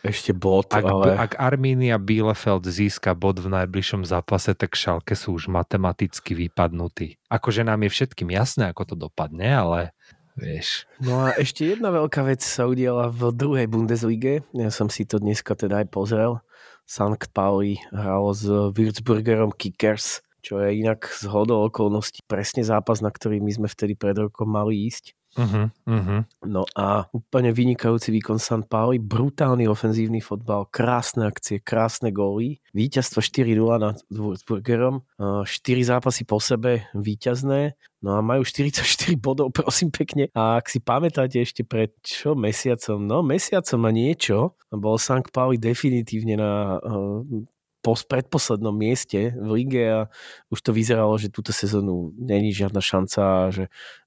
Ešte 0.00 0.32
bod, 0.32 0.72
Ak, 0.72 0.80
ale... 0.80 1.12
ak 1.12 1.32
Arminia 1.36 2.00
Bielefeld 2.00 2.64
získa 2.64 3.12
bod 3.12 3.36
v 3.36 3.52
najbližšom 3.52 4.08
zápase, 4.08 4.56
tak 4.56 4.72
šalke 4.72 5.12
sú 5.12 5.36
už 5.36 5.52
matematicky 5.52 6.32
vypadnutí. 6.32 7.20
Akože 7.28 7.68
nám 7.68 7.84
je 7.84 7.90
všetkým 7.92 8.32
jasné, 8.32 8.72
ako 8.72 8.82
to 8.88 8.94
dopadne, 8.96 9.44
ale 9.44 9.80
vieš. 10.40 10.88
No 11.04 11.28
a 11.28 11.36
ešte 11.36 11.68
jedna 11.68 11.92
veľká 11.92 12.24
vec 12.24 12.40
sa 12.40 12.64
udiala 12.64 13.12
v 13.12 13.28
druhej 13.28 13.68
Bundeslige. 13.68 14.40
Ja 14.56 14.72
som 14.72 14.88
si 14.88 15.04
to 15.04 15.20
dneska 15.20 15.52
teda 15.52 15.84
aj 15.84 15.92
pozrel. 15.92 16.40
Sankt 16.88 17.30
Pauli 17.36 17.76
hralo 17.92 18.32
s 18.32 18.48
Würzburgerom 18.48 19.52
Kickers, 19.52 20.24
čo 20.40 20.64
je 20.64 20.80
inak 20.80 21.12
z 21.12 21.28
hodou 21.28 21.68
okolností 21.68 22.24
presne 22.24 22.64
zápas, 22.64 23.04
na 23.04 23.12
ktorý 23.12 23.44
my 23.44 23.52
sme 23.52 23.68
vtedy 23.68 23.94
pred 24.00 24.16
rokom 24.16 24.48
mali 24.48 24.88
ísť. 24.88 25.12
Uh-huh, 25.38 25.70
uh-huh. 25.86 26.26
No 26.42 26.66
a 26.74 27.06
úplne 27.14 27.54
vynikajúci 27.54 28.10
výkon 28.10 28.42
San 28.42 28.66
Pauli, 28.66 28.98
brutálny 28.98 29.70
ofenzívny 29.70 30.18
fotbal, 30.18 30.66
krásne 30.74 31.30
akcie, 31.30 31.62
krásne 31.62 32.10
góly, 32.10 32.58
víťazstvo 32.74 33.22
4-0 33.22 33.54
nad 33.78 33.96
Würzburgerom, 34.10 35.06
4 35.18 35.46
zápasy 35.86 36.26
po 36.26 36.42
sebe 36.42 36.90
víťazné, 36.98 37.78
no 38.02 38.18
a 38.18 38.20
majú 38.26 38.42
44 38.42 39.14
bodov, 39.24 39.54
prosím 39.54 39.94
pekne. 39.94 40.26
A 40.34 40.58
ak 40.58 40.66
si 40.66 40.82
pamätáte 40.82 41.38
ešte 41.38 41.62
pred 41.62 41.94
čo? 42.02 42.34
Mesiacom, 42.34 42.98
no 42.98 43.22
mesiacom 43.22 43.86
a 43.86 43.90
niečo, 43.94 44.58
bol 44.74 44.98
Sankt 44.98 45.30
Pauli 45.30 45.62
definitívne 45.62 46.34
na 46.34 46.82
uh, 47.90 47.98
po 47.98 48.06
predposlednom 48.06 48.70
mieste 48.70 49.34
v 49.34 49.48
lige 49.58 49.82
a 49.82 50.06
už 50.54 50.62
to 50.62 50.70
vyzeralo, 50.70 51.18
že 51.18 51.34
túto 51.34 51.50
sezónu 51.50 52.14
není 52.14 52.54
žiadna 52.54 52.78
šanca 52.78 53.20
a 53.22 53.50
že 53.50 53.64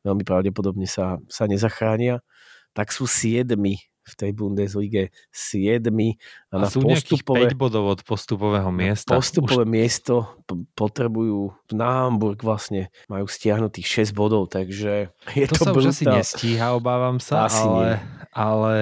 veľmi 0.07 0.23
pravdepodobne 0.23 0.87
sa, 0.87 1.19
sa 1.27 1.43
nezachránia, 1.45 2.23
tak 2.71 2.95
sú 2.95 3.05
siedmi 3.05 3.92
v 4.03 4.13
tej 4.19 4.31
Bundeslige 4.35 5.03
siedmi 5.31 6.19
a, 6.51 6.59
A 6.59 6.63
na 6.63 6.67
sú 6.67 6.83
postupové, 6.83 7.47
5 7.47 7.55
bodov 7.55 7.83
od 7.87 7.99
postupového 8.03 8.67
miesta. 8.69 9.15
postupové 9.15 9.63
miesto 9.63 10.27
p- 10.43 10.67
potrebujú 10.75 11.55
na 11.71 12.03
Hamburg 12.05 12.43
vlastne 12.43 12.91
majú 13.07 13.25
stiahnutých 13.25 14.11
6 14.11 14.15
bodov, 14.15 14.51
takže 14.51 15.09
je 15.39 15.45
to, 15.47 15.55
to, 15.55 15.63
sa 15.63 15.71
už 15.71 15.95
asi 15.95 16.03
brutál. 16.03 16.15
nestíha, 16.19 16.67
obávam 16.75 17.17
sa, 17.23 17.47
Asi 17.47 17.63
ale, 17.63 17.79
nie. 17.79 17.93
ale 18.31 18.73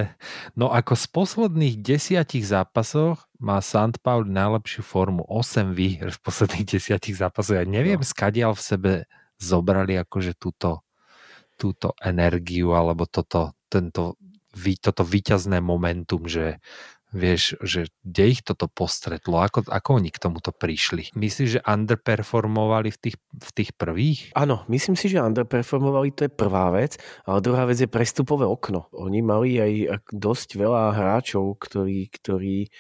no 0.53 0.73
ako 0.73 0.93
z 0.97 1.05
posledných 1.09 1.75
desiatich 1.79 2.45
zápasoch 2.45 3.21
má 3.37 3.57
St. 3.57 3.97
Paul 4.01 4.29
najlepšiu 4.29 4.81
formu, 4.81 5.25
8 5.25 5.73
výhr 5.73 6.13
v 6.13 6.19
posledných 6.21 6.65
desiatich 6.67 7.17
zápasoch. 7.17 7.57
Ja 7.57 7.65
neviem, 7.65 7.97
no. 7.97 8.05
skadiaľ 8.05 8.53
v 8.53 8.61
sebe 8.61 8.91
zobrali 9.41 9.97
akože 9.97 10.37
túto, 10.37 10.85
túto 11.57 11.97
energiu 11.97 12.77
alebo 12.77 13.09
toto, 13.09 13.57
tento, 13.65 14.13
toto 14.81 15.03
výťazné 15.07 15.63
momentum, 15.63 16.27
že 16.27 16.59
vieš, 17.11 17.59
že 17.61 17.91
kde 18.07 18.23
ich 18.31 18.41
toto 18.41 18.71
postretlo, 18.71 19.43
ako, 19.43 19.67
ako 19.67 19.89
oni 19.99 20.09
k 20.09 20.21
tomuto 20.23 20.55
prišli. 20.55 21.11
Myslíš, 21.11 21.59
že 21.59 21.65
underperformovali 21.67 22.89
v 22.89 22.97
tých, 22.97 23.17
v 23.35 23.49
tých 23.51 23.71
prvých? 23.75 24.19
Áno, 24.33 24.63
myslím 24.71 24.95
si, 24.95 25.11
že 25.11 25.19
underperformovali, 25.19 26.15
to 26.15 26.25
je 26.27 26.31
prvá 26.31 26.71
vec, 26.71 26.95
ale 27.27 27.43
druhá 27.43 27.67
vec 27.67 27.77
je 27.83 27.91
prestupové 27.91 28.47
okno. 28.47 28.87
Oni 28.95 29.19
mali 29.19 29.59
aj 29.59 30.07
dosť 30.15 30.55
veľa 30.55 30.95
hráčov, 30.95 31.59
ktorí, 31.59 32.07
ktorí 32.15 32.71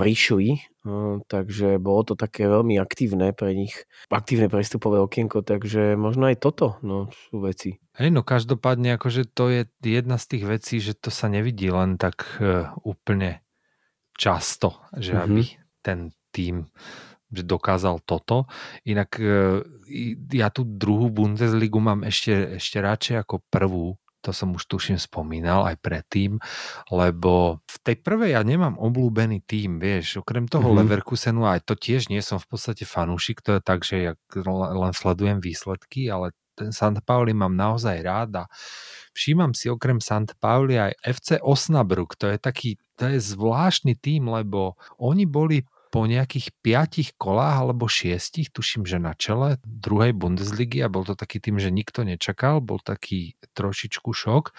prišli, 0.00 0.48
eh, 0.56 1.14
takže 1.28 1.76
bolo 1.76 2.00
to 2.08 2.14
také 2.16 2.48
veľmi 2.48 2.80
aktívne 2.80 3.36
pre 3.36 3.52
nich, 3.52 3.84
aktívne 4.08 4.48
prestupové 4.48 4.96
okienko, 4.96 5.44
takže 5.44 5.96
možno 6.00 6.32
aj 6.32 6.40
toto 6.40 6.80
no, 6.80 7.12
sú 7.28 7.44
veci. 7.44 7.76
Hej, 8.00 8.16
no 8.16 8.24
každopádne 8.24 8.96
akože 8.96 9.28
to 9.28 9.52
je 9.52 9.62
jedna 9.84 10.16
z 10.16 10.24
tých 10.32 10.44
vecí, 10.48 10.80
že 10.80 10.96
to 10.96 11.12
sa 11.12 11.28
nevidí 11.28 11.68
len 11.68 12.00
tak 12.00 12.24
uh, 12.40 12.72
úplne 12.80 13.44
často, 14.16 14.80
že 14.96 15.12
Mhm. 15.12 15.20
aby 15.20 15.42
ten 15.84 15.98
tým 16.32 16.64
že 17.30 17.46
dokázal 17.46 18.02
toto. 18.02 18.50
Inak 18.82 19.14
uh, 19.20 19.62
ja 20.34 20.50
tú 20.50 20.66
druhú 20.66 21.14
Bundesligu 21.14 21.78
mám 21.78 22.02
ešte, 22.02 22.58
ešte 22.58 22.82
radšej 22.82 23.16
ako 23.22 23.44
prvú, 23.46 23.94
to 24.20 24.34
som 24.34 24.50
už 24.52 24.66
tuším 24.66 24.98
spomínal 24.98 25.62
aj 25.68 25.78
predtým, 25.78 26.42
lebo 26.90 27.62
v 27.64 27.76
tej 27.86 27.96
prvej 28.02 28.34
ja 28.34 28.42
nemám 28.42 28.76
obľúbený 28.76 29.46
tým, 29.46 29.78
vieš, 29.78 30.20
okrem 30.24 30.50
toho 30.50 30.64
Mhm. 30.64 30.68
mm-hmm. 30.72 30.80
Leverkusenu, 30.88 31.40
aj 31.46 31.60
to 31.68 31.74
tiež 31.78 32.10
nie 32.10 32.20
som 32.24 32.40
v 32.42 32.48
podstate 32.50 32.82
fanúšik, 32.82 33.44
to 33.46 33.56
je 33.56 33.60
tak, 33.62 33.84
že 33.86 33.96
ja 34.10 34.12
len 34.74 34.92
sledujem 34.96 35.38
výsledky, 35.38 36.10
ale 36.10 36.32
ten 36.60 36.70
St. 36.76 37.00
Pauli 37.00 37.32
mám 37.32 37.56
naozaj 37.56 37.96
rád 38.04 38.30
a 38.36 38.44
všímam 39.16 39.56
si 39.56 39.72
okrem 39.72 39.96
St. 39.96 40.36
Pauli 40.36 40.76
aj 40.76 40.92
FC 41.00 41.28
Osnabrück, 41.40 42.20
to 42.20 42.28
je 42.28 42.36
taký, 42.36 42.76
to 43.00 43.08
je 43.08 43.16
zvláštny 43.16 43.96
tým, 43.96 44.28
lebo 44.28 44.76
oni 45.00 45.24
boli 45.24 45.64
po 45.90 46.06
nejakých 46.06 46.54
piatich 46.62 47.18
kolách 47.18 47.66
alebo 47.66 47.90
šiestich, 47.90 48.54
tuším, 48.54 48.86
že 48.86 49.02
na 49.02 49.12
čele 49.18 49.58
druhej 49.66 50.14
Bundesligy 50.14 50.80
a 50.86 50.88
bol 50.88 51.02
to 51.02 51.18
taký 51.18 51.42
tým, 51.42 51.58
že 51.58 51.74
nikto 51.74 52.06
nečakal, 52.06 52.62
bol 52.62 52.78
taký 52.78 53.34
trošičku 53.58 54.14
šok, 54.14 54.54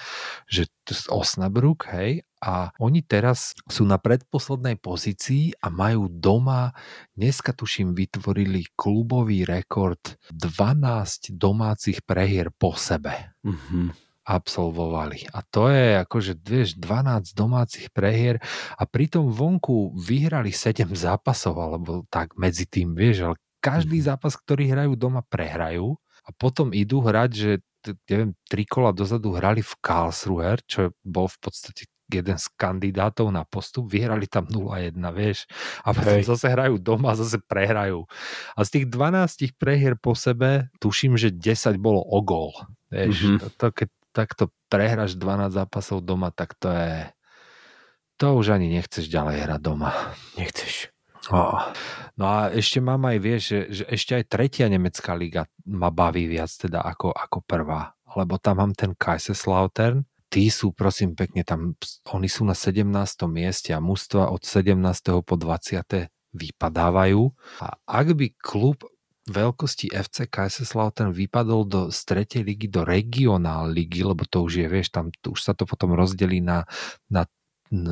že 0.51 0.67
Osnabrück, 1.07 1.88
hej, 1.95 2.27
a 2.41 2.73
oni 2.82 3.05
teraz 3.05 3.53
sú 3.69 3.86
na 3.86 4.01
predposlednej 4.01 4.75
pozícii 4.82 5.55
a 5.61 5.69
majú 5.69 6.09
doma, 6.09 6.73
dneska 7.13 7.53
tuším 7.53 7.93
vytvorili 7.93 8.65
klubový 8.73 9.45
rekord 9.45 10.17
12 10.34 11.38
domácich 11.38 12.03
prehier 12.03 12.49
po 12.51 12.75
sebe 12.75 13.32
Mhm. 13.41 14.11
Absolvovali. 14.32 15.27
A 15.36 15.43
to 15.43 15.67
je 15.67 15.99
akože, 15.99 16.39
vieš, 16.39 16.79
12 16.79 17.36
domácich 17.36 17.91
prehier 17.91 18.39
a 18.79 18.84
pritom 18.88 19.27
vonku 19.27 19.91
vyhrali 19.99 20.55
7 20.55 20.88
zápasov, 21.05 21.55
alebo 21.59 22.07
tak 22.07 22.39
medzi 22.39 22.63
tým, 22.63 22.95
vieš, 22.95 23.27
ale 23.27 23.36
každý 23.59 23.99
zápas, 24.01 24.34
ktorý 24.39 24.71
hrajú 24.71 24.93
doma, 24.95 25.21
prehrajú 25.21 25.93
a 26.23 26.29
potom 26.34 26.71
idú 26.71 27.03
hrať, 27.03 27.32
že 27.34 27.51
neviem, 28.09 28.32
tri 28.45 28.63
kola 28.63 28.93
dozadu 28.93 29.34
hrali 29.34 29.65
v 29.65 29.73
Karlsruhe, 29.82 30.61
čo 30.69 30.93
bol 31.01 31.25
v 31.25 31.38
podstate 31.41 31.89
jeden 32.11 32.36
z 32.36 32.45
kandidátov 32.59 33.32
na 33.32 33.47
postup, 33.47 33.88
vyhrali 33.88 34.27
tam 34.27 34.43
0-1, 34.43 34.91
vieš, 35.15 35.47
a 35.82 35.95
potom 35.95 36.19
Hej. 36.19 36.27
zase 36.27 36.51
hrajú 36.51 36.75
doma 36.75 37.15
a 37.15 37.17
zase 37.17 37.39
prehrajú. 37.39 38.03
A 38.51 38.67
z 38.67 38.69
tých 38.69 38.86
12 38.91 39.55
prehier 39.55 39.95
po 39.95 40.11
sebe, 40.11 40.67
tuším, 40.84 41.15
že 41.15 41.32
10 41.32 41.79
bolo 41.79 42.03
o 42.03 42.19
gól. 42.19 42.51
Vieš, 42.91 43.15
Mhm. 43.15 43.38
to, 43.39 43.47
to, 43.55 43.67
keď 43.71 43.88
takto 44.12 44.51
prehráš 44.72 45.16
12 45.16 45.51
zápasov 45.51 46.03
doma, 46.03 46.32
tak 46.32 46.55
to 46.59 46.72
je... 46.72 47.09
To 48.22 48.38
už 48.38 48.53
ani 48.53 48.70
nechceš 48.70 49.09
ďalej 49.09 49.49
hrať 49.49 49.62
doma. 49.66 49.91
Nechceš. 50.38 50.93
Oh. 51.30 51.57
No 52.18 52.26
a 52.26 52.39
ešte 52.49 52.82
mám 52.82 53.01
aj, 53.05 53.18
vieš, 53.22 53.41
že, 53.49 53.59
že 53.82 53.84
ešte 53.89 54.12
aj 54.18 54.26
tretia 54.30 54.66
nemecká 54.70 55.14
liga 55.14 55.45
ma 55.70 55.93
baví 55.93 56.26
viac 56.26 56.49
teda 56.49 56.82
ako, 56.82 57.14
ako 57.14 57.45
prvá. 57.45 57.93
Lebo 58.18 58.41
tam 58.41 58.62
mám 58.62 58.74
ten 58.74 58.97
Kaiserslautern, 58.97 60.05
tí 60.32 60.49
sú 60.49 60.72
prosím 60.74 61.14
pekne 61.14 61.45
tam, 61.45 61.78
oni 62.09 62.32
sú 62.32 62.47
na 62.47 62.57
17. 62.57 62.88
mieste 63.30 63.76
a 63.76 63.84
mužstva 63.84 64.32
od 64.34 64.41
17. 64.41 65.22
po 65.22 65.36
20. 65.38 66.09
vypadávajú. 66.32 67.22
A 67.59 67.68
ak 67.86 68.07
by 68.16 68.28
klub 68.39 68.82
veľkosti 69.30 69.93
FC 69.93 70.26
Kaiserslautern 70.26 71.13
vypadol 71.13 71.61
do, 71.69 71.82
z 71.93 71.99
tretej 72.05 72.41
ligy 72.41 72.67
do 72.72 72.82
regionál 72.82 73.69
ligy, 73.69 74.01
lebo 74.01 74.26
to 74.26 74.41
už 74.45 74.65
je, 74.65 74.67
vieš, 74.69 74.89
tam 74.89 75.13
už 75.13 75.39
sa 75.39 75.53
to 75.53 75.69
potom 75.69 75.93
rozdelí 75.93 76.41
na, 76.41 76.65
na 77.09 77.30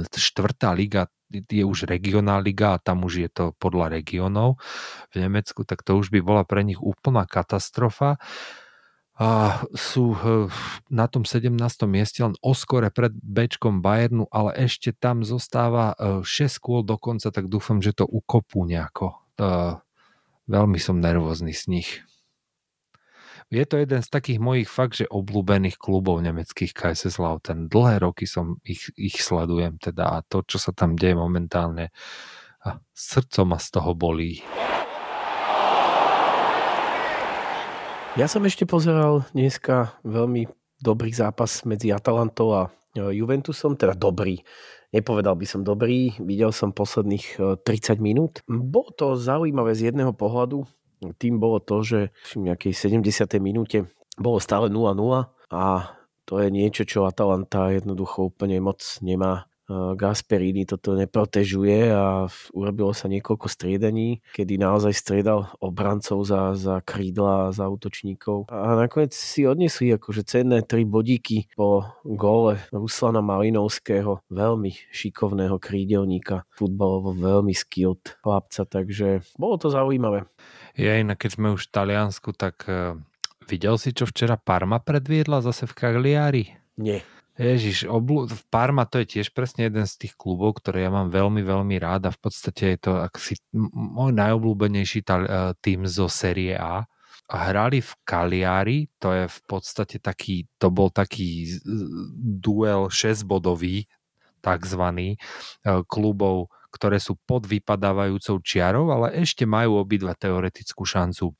štvrtá 0.09 0.73
liga 0.75 1.07
je 1.29 1.63
už 1.63 1.85
regionálna 1.85 2.41
liga 2.41 2.75
a 2.75 2.81
tam 2.81 3.05
už 3.05 3.13
je 3.21 3.29
to 3.29 3.45
podľa 3.61 3.93
regionov 3.93 4.57
v 5.13 5.21
Nemecku, 5.21 5.61
tak 5.63 5.85
to 5.85 5.95
už 6.01 6.09
by 6.09 6.19
bola 6.25 6.43
pre 6.43 6.65
nich 6.65 6.81
úplná 6.81 7.29
katastrofa. 7.29 8.17
A 9.19 9.61
sú 9.75 10.15
eh, 10.15 10.47
na 10.87 11.05
tom 11.11 11.27
17. 11.27 11.51
mieste 11.91 12.23
len 12.23 12.39
oskore 12.39 12.87
pred 12.87 13.11
Bčkom 13.19 13.83
Bayernu, 13.83 14.31
ale 14.31 14.55
ešte 14.55 14.95
tam 14.95 15.27
zostáva 15.27 15.91
6 15.99 16.23
eh, 16.23 16.47
kôl 16.63 16.87
dokonca, 16.87 17.27
tak 17.27 17.51
dúfam, 17.51 17.83
že 17.83 17.91
to 17.91 18.07
ukopú 18.07 18.63
nejako. 18.63 19.19
Veľmi 20.49 20.81
som 20.81 20.97
nervózny 20.97 21.53
z 21.53 21.63
nich 21.69 21.89
je 23.49 23.65
to 23.65 23.81
jeden 23.81 24.05
z 24.05 24.13
takých 24.13 24.37
mojich 24.37 24.69
fakt, 24.69 25.01
že 25.01 25.09
obľúbených 25.09 25.81
klubov 25.81 26.21
nemeckých 26.21 26.69
Kaiserslautern. 26.69 27.65
Dlhé 27.65 28.05
roky 28.05 28.29
som 28.29 28.61
ich, 28.61 28.93
ich 28.93 29.17
sledujem 29.17 29.81
teda 29.81 30.05
a 30.05 30.17
to, 30.21 30.45
čo 30.45 30.61
sa 30.61 30.69
tam 30.69 30.93
deje 30.93 31.17
momentálne, 31.17 31.89
a 32.61 32.77
srdcom 32.93 33.49
ma 33.49 33.57
z 33.57 33.67
toho 33.73 33.97
bolí. 33.97 34.45
Ja 38.13 38.29
som 38.29 38.45
ešte 38.45 38.69
pozeral 38.69 39.25
dneska 39.33 39.97
veľmi 40.05 40.45
dobrý 40.77 41.09
zápas 41.09 41.65
medzi 41.65 41.89
Atalantou 41.89 42.53
a 42.53 42.61
e, 42.93 43.15
Juventusom, 43.17 43.79
teda 43.79 43.95
dobrý. 43.97 44.43
Nepovedal 44.89 45.37
by 45.37 45.45
som 45.45 45.61
dobrý, 45.61 46.17
videl 46.17 46.49
som 46.49 46.73
posledných 46.73 47.61
30 47.61 47.61
e, 47.61 48.01
minút. 48.01 48.41
Bolo 48.49 48.89
to 48.97 49.13
zaujímavé 49.13 49.77
z 49.77 49.93
jedného 49.93 50.17
pohľadu, 50.17 50.65
tým 51.21 51.39
bolo 51.39 51.61
to, 51.63 51.85
že 51.85 51.99
v 52.35 52.51
nejakej 52.51 52.73
70. 52.99 53.39
minúte 53.39 53.87
bolo 54.19 54.41
stále 54.41 54.67
0-0 54.67 54.97
a 55.53 55.63
to 56.27 56.33
je 56.37 56.49
niečo, 56.53 56.85
čo 56.85 57.07
Atalanta 57.09 57.73
jednoducho 57.73 58.29
úplne 58.29 58.61
moc 58.61 58.83
nemá. 59.01 59.49
E, 59.69 59.93
Gasperini 59.93 60.65
toto 60.65 60.97
neprotežuje 60.97 61.93
a 61.93 62.25
urobilo 62.57 62.89
sa 62.97 63.05
niekoľko 63.05 63.45
striedaní, 63.45 64.25
kedy 64.33 64.57
naozaj 64.57 64.97
striedal 64.97 65.53
obrancov 65.61 66.25
za, 66.25 66.57
za 66.57 66.81
krídla, 66.81 67.53
za 67.53 67.69
útočníkov. 67.69 68.49
A 68.49 68.73
nakoniec 68.73 69.13
si 69.13 69.45
odnesli 69.45 69.93
akože 69.93 70.25
cenné 70.25 70.65
tri 70.65 70.89
bodíky 70.89 71.45
po 71.53 71.85
góle 72.01 72.57
Ruslana 72.73 73.21
Malinovského, 73.21 74.25
veľmi 74.33 74.73
šikovného 74.89 75.61
krídelníka, 75.61 76.49
futbalovo 76.49 77.13
veľmi 77.13 77.53
skilled 77.53 78.17
chlapca, 78.25 78.65
takže 78.65 79.21
bolo 79.37 79.61
to 79.61 79.69
zaujímavé. 79.69 80.25
Ja 80.73 80.97
inak, 80.97 81.21
keď 81.21 81.31
sme 81.37 81.47
už 81.53 81.69
v 81.69 81.73
Taliansku, 81.75 82.33
tak 82.33 82.65
uh, 82.65 82.97
videl 83.45 83.75
si, 83.77 83.93
čo 83.93 84.07
včera 84.07 84.39
Parma 84.39 84.79
predviedla 84.79 85.43
zase 85.43 85.67
v 85.67 85.73
Cagliari? 85.75 86.43
Nie. 86.79 87.03
Ježiš, 87.39 87.87
oblu- 87.87 88.27
v 88.27 88.43
Parma 88.51 88.83
to 88.83 88.99
je 88.99 89.15
tiež 89.17 89.31
presne 89.31 89.71
jeden 89.71 89.87
z 89.87 89.95
tých 89.95 90.13
klubov, 90.19 90.59
ktoré 90.59 90.83
ja 90.83 90.91
mám 90.91 91.07
veľmi, 91.07 91.39
veľmi 91.39 91.79
rád 91.79 92.11
a 92.11 92.15
v 92.15 92.19
podstate 92.19 92.75
je 92.75 92.79
to 92.83 92.91
asi 92.99 93.39
môj 93.55 94.11
najobľúbenejší 94.11 95.07
tým 95.63 95.87
zo 95.87 96.11
série 96.11 96.59
A. 96.59 96.83
A 97.29 97.35
hrali 97.47 97.79
v 97.79 97.91
Cagliari, 98.03 98.77
to 98.99 99.13
je 99.13 99.25
v 99.29 99.39
podstate 99.47 100.01
taký, 100.03 100.49
to 100.59 100.67
bol 100.67 100.91
taký 100.91 101.47
duel 102.43 102.89
6-bodový, 102.91 103.85
takzvaný, 104.41 105.15
uh, 105.63 105.85
klubov 105.85 106.49
ktoré 106.69 107.01
sú 107.01 107.17
pod 107.25 107.49
vypadávajúcou 107.49 108.41
čiarou, 108.45 108.93
ale 108.93 109.17
ešte 109.17 109.43
majú 109.45 109.81
obidva 109.81 110.13
teoretickú 110.13 110.85
šancu 110.85 111.33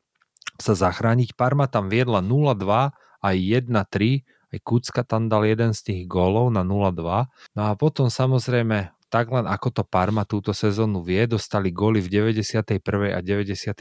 sa 0.59 0.73
zachrániť. 0.75 1.37
Parma 1.37 1.69
tam 1.69 1.87
viedla 1.87 2.19
0-2 2.19 2.91
aj 3.21 3.35
1-3, 3.37 4.25
aj 4.49 4.59
Kucka 4.65 5.01
tam 5.05 5.29
dal 5.29 5.45
jeden 5.45 5.71
z 5.73 5.81
tých 5.85 6.01
gólov 6.09 6.49
na 6.49 6.65
0-2. 6.65 7.29
No 7.57 7.61
a 7.69 7.73
potom 7.77 8.09
samozrejme 8.09 8.93
tak 9.09 9.33
len 9.33 9.49
ako 9.49 9.67
to 9.73 9.83
Parma 9.83 10.21
túto 10.21 10.53
sezónu 10.53 11.01
vie, 11.01 11.25
dostali 11.25 11.73
góly 11.73 11.97
v 11.97 12.29
91. 12.29 13.17
a 13.17 13.19
94. 13.25 13.73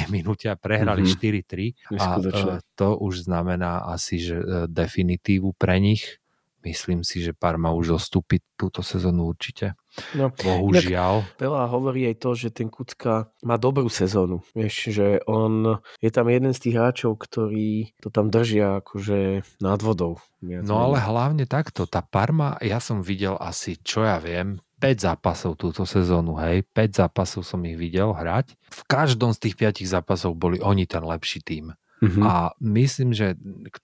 minúte 0.14 0.48
a 0.48 0.56
prehrali 0.56 1.04
mm-hmm. 1.04 1.92
4-3 1.92 2.00
a 2.00 2.06
e, 2.16 2.64
to 2.74 2.96
už 2.96 3.28
znamená 3.28 3.84
asi, 3.84 4.16
že 4.16 4.40
e, 4.40 4.44
definitívu 4.72 5.52
pre 5.60 5.76
nich 5.78 6.19
myslím 6.64 7.00
si, 7.06 7.24
že 7.24 7.36
Parma 7.36 7.72
už 7.72 7.96
zostúpi 7.96 8.44
túto 8.54 8.84
sezónu 8.84 9.30
určite. 9.30 9.74
No, 10.14 10.30
Bohužiaľ. 10.30 11.26
Veľa 11.40 11.64
hovorí 11.66 12.06
aj 12.06 12.16
to, 12.22 12.30
že 12.38 12.48
ten 12.54 12.70
Kucka 12.70 13.32
má 13.42 13.58
dobrú 13.58 13.90
sezónu. 13.90 14.44
Vieš, 14.54 14.94
že 14.94 15.06
on 15.26 15.82
je 15.98 16.10
tam 16.14 16.30
jeden 16.30 16.54
z 16.54 16.62
tých 16.62 16.76
hráčov, 16.78 17.18
ktorí 17.18 17.98
to 17.98 18.08
tam 18.12 18.30
držia 18.30 18.84
akože 18.84 19.42
nad 19.58 19.80
vodou. 19.82 20.22
No 20.40 20.80
ale 20.80 21.02
hlavne 21.02 21.44
takto, 21.44 21.84
tá 21.90 22.00
Parma, 22.00 22.56
ja 22.62 22.78
som 22.78 23.02
videl 23.02 23.34
asi, 23.36 23.76
čo 23.82 24.06
ja 24.06 24.22
viem, 24.22 24.62
5 24.80 25.04
zápasov 25.12 25.60
túto 25.60 25.84
sezónu, 25.84 26.40
hej, 26.40 26.64
5 26.72 27.04
zápasov 27.04 27.44
som 27.44 27.60
ich 27.68 27.76
videl 27.76 28.16
hrať. 28.16 28.56
V 28.72 28.82
každom 28.88 29.36
z 29.36 29.48
tých 29.48 29.54
5 29.60 29.84
zápasov 29.84 30.32
boli 30.32 30.56
oni 30.64 30.88
ten 30.88 31.04
lepší 31.04 31.44
tým. 31.44 31.76
Uh-huh. 32.00 32.24
A 32.24 32.34
myslím, 32.64 33.12
že 33.12 33.36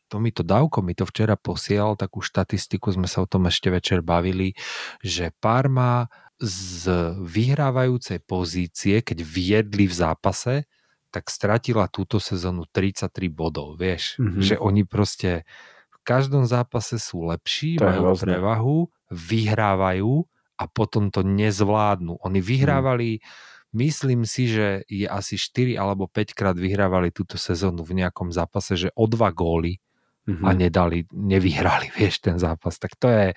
to 0.09 0.17
mi 0.17 0.33
to 0.33 0.41
Davko 0.41 0.81
mi 0.81 0.97
to 0.97 1.05
včera 1.05 1.37
posielal, 1.37 2.01
takú 2.01 2.25
štatistiku, 2.25 2.89
sme 2.89 3.05
sa 3.05 3.21
o 3.21 3.29
tom 3.29 3.45
ešte 3.45 3.69
večer 3.69 4.01
bavili, 4.01 4.57
že 5.05 5.37
Parma 5.37 6.09
z 6.41 6.89
vyhrávajúcej 7.21 8.25
pozície, 8.25 9.05
keď 9.05 9.21
viedli 9.21 9.85
v 9.85 9.95
zápase, 9.95 10.69
tak 11.13 11.29
stratila 11.29 11.89
túto 11.89 12.21
sezónu 12.21 12.69
33 12.69 13.09
bodov, 13.29 13.77
vieš, 13.77 14.17
uh-huh. 14.17 14.41
že 14.41 14.57
oni 14.57 14.89
proste 14.89 15.45
v 15.93 15.99
každom 16.05 16.49
zápase 16.49 16.97
sú 17.01 17.29
lepší, 17.29 17.81
to 17.81 17.85
majú 17.85 18.17
prevahu, 18.17 18.79
vyhrávajú 19.13 20.25
a 20.57 20.65
potom 20.69 21.13
to 21.13 21.21
nezvládnu. 21.21 22.17
Oni 22.25 22.41
vyhrávali 22.41 23.21
uh-huh 23.21 23.55
Myslím 23.77 24.25
si, 24.25 24.49
že 24.49 24.89
je 24.89 25.05
asi 25.05 25.37
4 25.37 25.77
alebo 25.77 26.09
5 26.09 26.33
krát 26.33 26.57
vyhrávali 26.57 27.13
túto 27.13 27.37
sezónu 27.37 27.85
v 27.85 28.01
nejakom 28.01 28.33
zápase, 28.33 28.73
že 28.73 28.89
o 28.97 29.05
dva 29.05 29.29
góly 29.29 29.85
mm-hmm. 30.25 30.41
a 30.41 30.51
mhm. 30.51 30.57
nedali, 30.57 30.99
nevyhrali, 31.13 31.93
vieš, 32.01 32.25
ten 32.25 32.41
zápas. 32.41 32.81
Tak 32.81 32.97
to 32.97 33.13
je, 33.13 33.37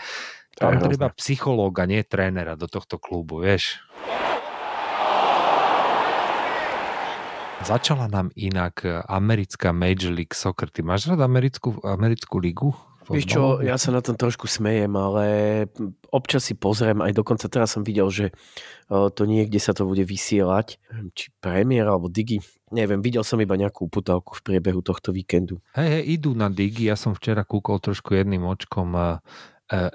tam 0.55 0.79
to 0.79 0.87
je 0.87 0.95
treba 0.95 1.11
psychológa, 1.19 1.83
nie 1.83 2.07
trénera 2.07 2.55
do 2.55 2.71
tohto 2.71 2.95
klubu, 2.95 3.43
vieš. 3.43 3.83
Začala 7.59 8.07
nám 8.07 8.31
inak 8.39 8.87
americká 9.11 9.75
Major 9.75 10.15
League 10.15 10.31
Soccer. 10.31 10.71
Ty 10.71 10.87
máš 10.87 11.11
rád 11.11 11.19
americkú, 11.27 11.75
americkú 11.83 12.39
ligu? 12.39 12.71
Vieš 13.09 13.25
čo, 13.25 13.57
ja 13.65 13.75
sa 13.81 13.89
na 13.89 14.05
tom 14.05 14.13
trošku 14.13 14.45
smejem, 14.45 14.93
ale 14.93 15.25
občas 16.13 16.45
si 16.45 16.53
pozriem, 16.53 17.01
aj 17.01 17.17
dokonca 17.17 17.49
teraz 17.49 17.73
som 17.73 17.81
videl, 17.81 18.05
že 18.13 18.29
to 18.89 19.23
niekde 19.25 19.57
sa 19.57 19.73
to 19.73 19.89
bude 19.89 20.05
vysielať, 20.05 20.77
či 21.17 21.33
premiér 21.41 21.89
alebo 21.89 22.05
Digi, 22.05 22.37
neviem, 22.69 23.01
videl 23.01 23.25
som 23.25 23.41
iba 23.41 23.57
nejakú 23.57 23.89
putavku 23.89 24.37
v 24.37 24.45
priebehu 24.45 24.85
tohto 24.85 25.09
víkendu. 25.09 25.57
Hej, 25.73 25.89
hej, 25.89 26.03
idú 26.21 26.37
na 26.37 26.53
Digi, 26.53 26.85
ja 26.85 26.95
som 26.97 27.17
včera 27.17 27.41
kúkol 27.41 27.81
trošku 27.81 28.13
jedným 28.13 28.45
očkom 28.45 28.93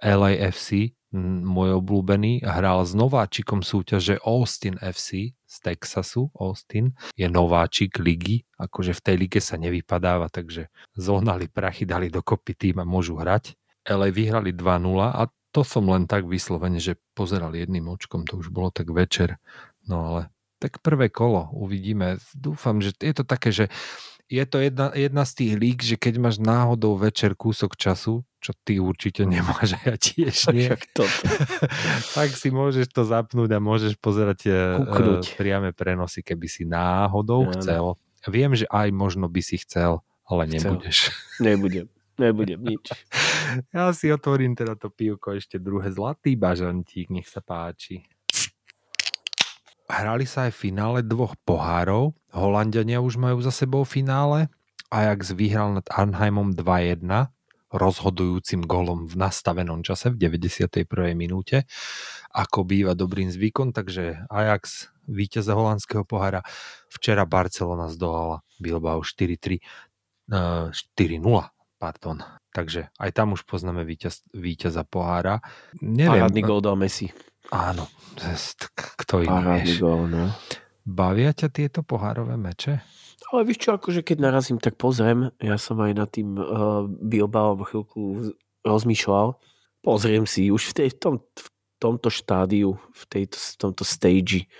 LAFC, 0.02 0.94
môj 1.14 1.78
obľúbený, 1.78 2.42
hral 2.42 2.82
s 2.82 2.92
nováčikom 2.92 3.62
súťaže 3.62 4.18
Austin 4.26 4.74
FC 4.82 5.32
z 5.46 5.56
Texasu. 5.62 6.34
Austin 6.34 6.98
je 7.14 7.30
nováčik 7.30 8.02
ligy, 8.02 8.42
akože 8.58 8.92
v 8.98 9.00
tej 9.00 9.16
lige 9.22 9.40
sa 9.40 9.54
nevypadáva, 9.54 10.26
takže 10.26 10.68
zohnali 10.98 11.46
prachy, 11.46 11.86
dali 11.86 12.10
dokopy 12.10 12.58
tým 12.58 12.82
a 12.82 12.84
môžu 12.84 13.14
hrať. 13.14 13.54
LA 13.86 14.10
vyhrali 14.10 14.50
2-0 14.50 15.14
a 15.14 15.30
to 15.54 15.62
som 15.62 15.86
len 15.86 16.10
tak 16.10 16.26
vyslovene, 16.26 16.82
že 16.82 16.98
pozeral 17.14 17.54
jedným 17.54 17.86
očkom, 17.86 18.26
to 18.26 18.42
už 18.42 18.50
bolo 18.50 18.74
tak 18.74 18.90
večer. 18.90 19.38
No 19.86 20.10
ale 20.10 20.34
tak 20.58 20.82
prvé 20.82 21.12
kolo, 21.12 21.52
uvidíme. 21.54 22.18
Dúfam, 22.34 22.82
že 22.82 22.90
je 22.98 23.14
to 23.14 23.22
také, 23.22 23.54
že 23.54 23.70
je 24.28 24.44
to 24.48 24.56
jedna, 24.60 24.88
jedna 24.96 25.24
z 25.28 25.32
tých 25.36 25.52
lík, 25.60 25.78
že 25.84 25.96
keď 26.00 26.14
máš 26.16 26.36
náhodou 26.40 26.96
večer 26.96 27.36
kúsok 27.36 27.76
času, 27.76 28.24
čo 28.40 28.52
ty 28.64 28.76
určite 28.76 29.24
nemáš 29.24 29.76
a 29.76 29.94
ja 29.94 29.96
tiež 29.96 30.36
nie, 30.56 30.68
tak 32.16 32.28
si 32.32 32.48
môžeš 32.48 32.92
to 32.92 33.04
zapnúť 33.04 33.56
a 33.56 33.58
môžeš 33.60 33.96
pozerať 34.00 34.40
uh, 34.48 35.20
priame 35.36 35.72
prenosy, 35.72 36.24
keby 36.24 36.46
si 36.48 36.64
náhodou 36.68 37.48
ja, 37.48 37.56
chcel. 37.56 37.84
Viem, 38.24 38.56
že 38.56 38.64
aj 38.72 38.88
možno 38.92 39.28
by 39.28 39.40
si 39.44 39.60
chcel, 39.60 40.00
ale 40.24 40.48
nebudeš. 40.48 41.12
Nebudem, 41.44 41.90
nebudem 42.16 42.62
nič. 42.62 42.94
Ja 43.74 43.92
si 43.92 44.08
otvorím 44.08 44.56
teda 44.56 44.78
to 44.78 44.88
pivko, 44.88 45.36
ešte 45.36 45.60
druhé 45.60 45.92
zlatý 45.92 46.32
bažantík, 46.38 47.12
nech 47.12 47.28
sa 47.28 47.44
páči. 47.44 48.06
Hrali 49.84 50.24
sa 50.24 50.48
aj 50.48 50.56
v 50.56 50.60
finále 50.70 50.98
dvoch 51.04 51.36
pohárov. 51.44 52.16
Holandiania 52.32 53.04
už 53.04 53.20
majú 53.20 53.44
za 53.44 53.52
sebou 53.52 53.84
finále. 53.84 54.48
Ajax 54.88 55.34
vyhral 55.36 55.76
nad 55.76 55.86
Arnheimom 55.92 56.56
2-1 56.56 57.30
rozhodujúcim 57.74 58.62
golom 58.62 59.10
v 59.10 59.18
nastavenom 59.18 59.82
čase 59.82 60.14
v 60.14 60.30
91. 60.30 60.86
minúte, 61.18 61.66
ako 62.30 62.62
býva 62.62 62.94
dobrým 62.94 63.26
zvykom, 63.34 63.74
takže 63.74 64.30
Ajax 64.30 64.94
víťaza 65.10 65.58
holandského 65.58 66.06
pohára. 66.06 66.46
Včera 66.86 67.26
Barcelona 67.26 67.90
zdolala 67.90 68.46
Bilbao 68.62 69.02
4-3, 69.02 69.58
4-0, 70.30 70.70
pardon. 71.82 72.22
Takže 72.54 72.94
aj 73.02 73.10
tam 73.10 73.34
už 73.34 73.42
poznáme 73.42 73.82
víťaz, 73.82 74.22
víťaza 74.30 74.86
pohára. 74.86 75.42
Neviem, 75.82 76.22
Parádny 76.22 76.42
gol 76.46 76.62
dal 76.62 76.78
Messi. 76.78 77.10
Áno, 77.54 77.86
kto 78.98 79.22
iný, 79.22 79.62
vieš. 79.62 79.78
gol, 79.78 80.10
no. 80.10 80.34
Bavia 80.82 81.30
ťa 81.30 81.48
tieto 81.54 81.80
pohárové 81.86 82.34
meče? 82.34 82.82
Ale 83.30 83.46
vieš 83.46 83.66
čo, 83.66 83.70
akože 83.78 84.02
keď 84.02 84.18
narazím, 84.20 84.58
tak 84.58 84.74
pozriem. 84.74 85.30
Ja 85.38 85.54
som 85.54 85.78
aj 85.78 85.92
nad 85.94 86.10
tým 86.10 86.34
uh, 86.34 86.84
Bilbaom 86.90 87.62
chvíľku 87.62 88.34
rozmýšľal. 88.66 89.38
Pozriem 89.86 90.26
si 90.26 90.50
už 90.50 90.74
v, 90.74 90.82
tej, 90.82 90.88
v, 90.92 90.96
tom, 90.98 91.14
v 91.22 91.48
tomto 91.78 92.10
štádiu, 92.10 92.74
v, 92.74 93.02
tejto, 93.06 93.38
v 93.38 93.56
tomto 93.56 93.84
stage 93.86 94.50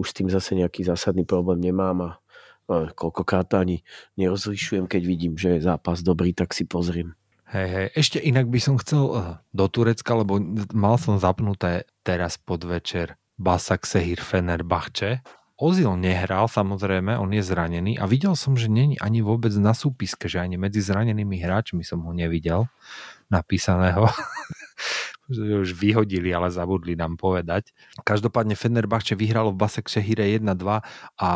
už 0.00 0.10
s 0.10 0.16
tým 0.16 0.28
zase 0.28 0.58
nejaký 0.58 0.82
zásadný 0.82 1.22
problém 1.22 1.62
nemám 1.62 1.98
a, 2.02 2.10
a 2.66 2.90
koľkokrát 2.90 3.52
ani 3.54 3.84
nerozlišujem, 4.18 4.88
keď 4.88 5.02
vidím, 5.04 5.34
že 5.38 5.56
je 5.56 5.68
zápas 5.68 6.00
dobrý, 6.02 6.34
tak 6.34 6.56
si 6.56 6.66
pozriem. 6.66 7.14
Hej, 7.52 7.68
hej. 7.68 7.86
Ešte 7.92 8.18
inak 8.18 8.48
by 8.48 8.56
som 8.64 8.80
chcel 8.80 9.12
eh, 9.12 9.36
do 9.52 9.68
Turecka, 9.68 10.16
lebo 10.16 10.40
mal 10.72 10.96
som 10.96 11.20
zapnuté 11.20 11.84
teraz 12.00 12.40
podvečer 12.40 13.20
Basak 13.36 13.84
Sehir 13.84 14.24
Fenerbahče. 14.24 15.20
Ozil 15.60 15.92
nehral, 16.00 16.48
samozrejme, 16.48 17.12
on 17.20 17.28
je 17.28 17.44
zranený 17.44 18.00
a 18.00 18.08
videl 18.08 18.32
som, 18.40 18.56
že 18.56 18.72
není 18.72 18.96
ani 19.04 19.20
vôbec 19.20 19.52
na 19.60 19.76
súpiske, 19.76 20.32
že 20.32 20.40
ani 20.40 20.56
medzi 20.56 20.80
zranenými 20.80 21.38
hráčmi 21.44 21.84
som 21.84 22.00
ho 22.08 22.12
nevidel 22.16 22.72
napísaného. 23.28 24.08
už 25.62 25.76
vyhodili, 25.76 26.32
ale 26.32 26.48
zabudli 26.48 26.96
nám 26.96 27.20
povedať. 27.20 27.68
Každopádne 28.00 28.56
Fenerbahče 28.56 29.12
vyhralo 29.12 29.52
v 29.52 29.60
Basak 29.60 29.92
Sehire 29.92 30.24
1-2 30.24 30.80
a 31.20 31.30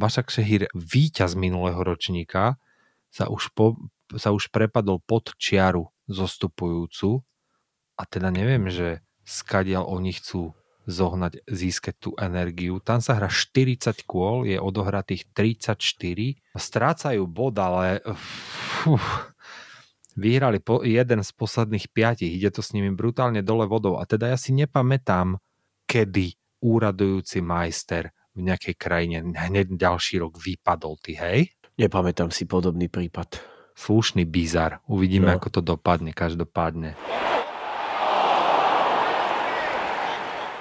Basak 0.00 0.32
Sehir 0.32 0.64
víťaz 0.72 1.36
minulého 1.36 1.84
ročníka 1.84 2.56
sa 3.12 3.28
už 3.28 3.52
po, 3.52 3.76
sa 4.16 4.32
už 4.32 4.48
prepadol 4.48 5.02
pod 5.04 5.36
čiaru 5.36 5.92
zostupujúcu 6.08 7.20
a 7.98 8.02
teda 8.06 8.32
neviem, 8.32 8.70
že 8.72 9.04
skadiaľ 9.26 9.84
oni 9.90 10.16
chcú 10.16 10.56
zohnať, 10.88 11.44
získať 11.44 11.94
tú 12.00 12.10
energiu. 12.16 12.80
Tam 12.80 13.04
sa 13.04 13.20
hra 13.20 13.28
40 13.28 14.08
kôl, 14.08 14.48
je 14.48 14.56
odohratých 14.56 15.28
34. 15.36 15.76
Strácajú 16.56 17.28
bod, 17.28 17.60
ale 17.60 18.00
uf, 18.88 19.04
vyhrali 20.16 20.64
po, 20.64 20.80
jeden 20.80 21.20
z 21.20 21.30
posledných 21.36 21.92
piatich. 21.92 22.32
Ide 22.32 22.56
to 22.56 22.64
s 22.64 22.72
nimi 22.72 22.88
brutálne 22.96 23.44
dole 23.44 23.68
vodou. 23.68 24.00
A 24.00 24.08
teda 24.08 24.32
ja 24.32 24.40
si 24.40 24.56
nepamätám, 24.56 25.36
kedy 25.84 26.32
úradujúci 26.64 27.44
majster 27.44 28.10
v 28.32 28.48
nejakej 28.48 28.74
krajine 28.80 29.28
hneď 29.36 29.76
ďalší 29.76 30.24
rok 30.24 30.40
vypadol. 30.40 30.96
Ty 31.04 31.12
hej? 31.28 31.52
Nepamätám 31.76 32.32
si 32.32 32.48
podobný 32.48 32.88
prípad. 32.88 33.57
Slušný 33.78 34.26
bizar. 34.26 34.82
Uvidíme, 34.90 35.30
No. 35.30 35.38
ako 35.38 35.48
to 35.54 35.60
dopadne, 35.62 36.10
každopádne. 36.10 36.98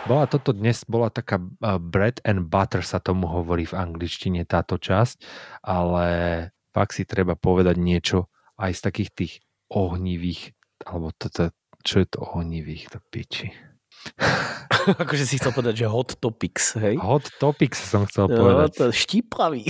Bola 0.08 0.24
toto 0.24 0.56
dnes, 0.56 0.86
bola 0.88 1.12
taká 1.12 1.36
uh, 1.36 1.76
bread 1.82 2.24
and 2.24 2.48
butter 2.48 2.80
sa 2.80 3.04
tomu 3.04 3.28
hovorí 3.28 3.68
v 3.68 3.76
angličtine 3.76 4.48
táto 4.48 4.80
časť, 4.80 5.20
ale 5.68 6.06
fakt 6.72 6.96
si 6.96 7.04
treba 7.04 7.36
povedať 7.36 7.76
niečo 7.76 8.32
aj 8.56 8.72
z 8.72 8.82
takých 8.88 9.10
tých 9.12 9.34
ohnivých, 9.68 10.56
alebo 10.88 11.12
toto, 11.12 11.52
čo 11.84 12.00
je 12.00 12.08
to 12.08 12.24
ohnivých, 12.24 12.88
to 12.88 13.04
piči. 13.12 13.52
akože 15.04 15.24
si 15.24 15.36
chcel 15.36 15.52
povedať, 15.52 15.84
že 15.84 15.88
hot 15.88 16.18
topics, 16.18 16.76
hej? 16.76 16.96
Hot 16.98 17.28
topics 17.38 17.78
som 17.78 18.06
chcel 18.06 18.28
No, 18.28 18.38
povedať. 18.38 18.70
to 18.74 18.86
štíplavý. 18.90 19.68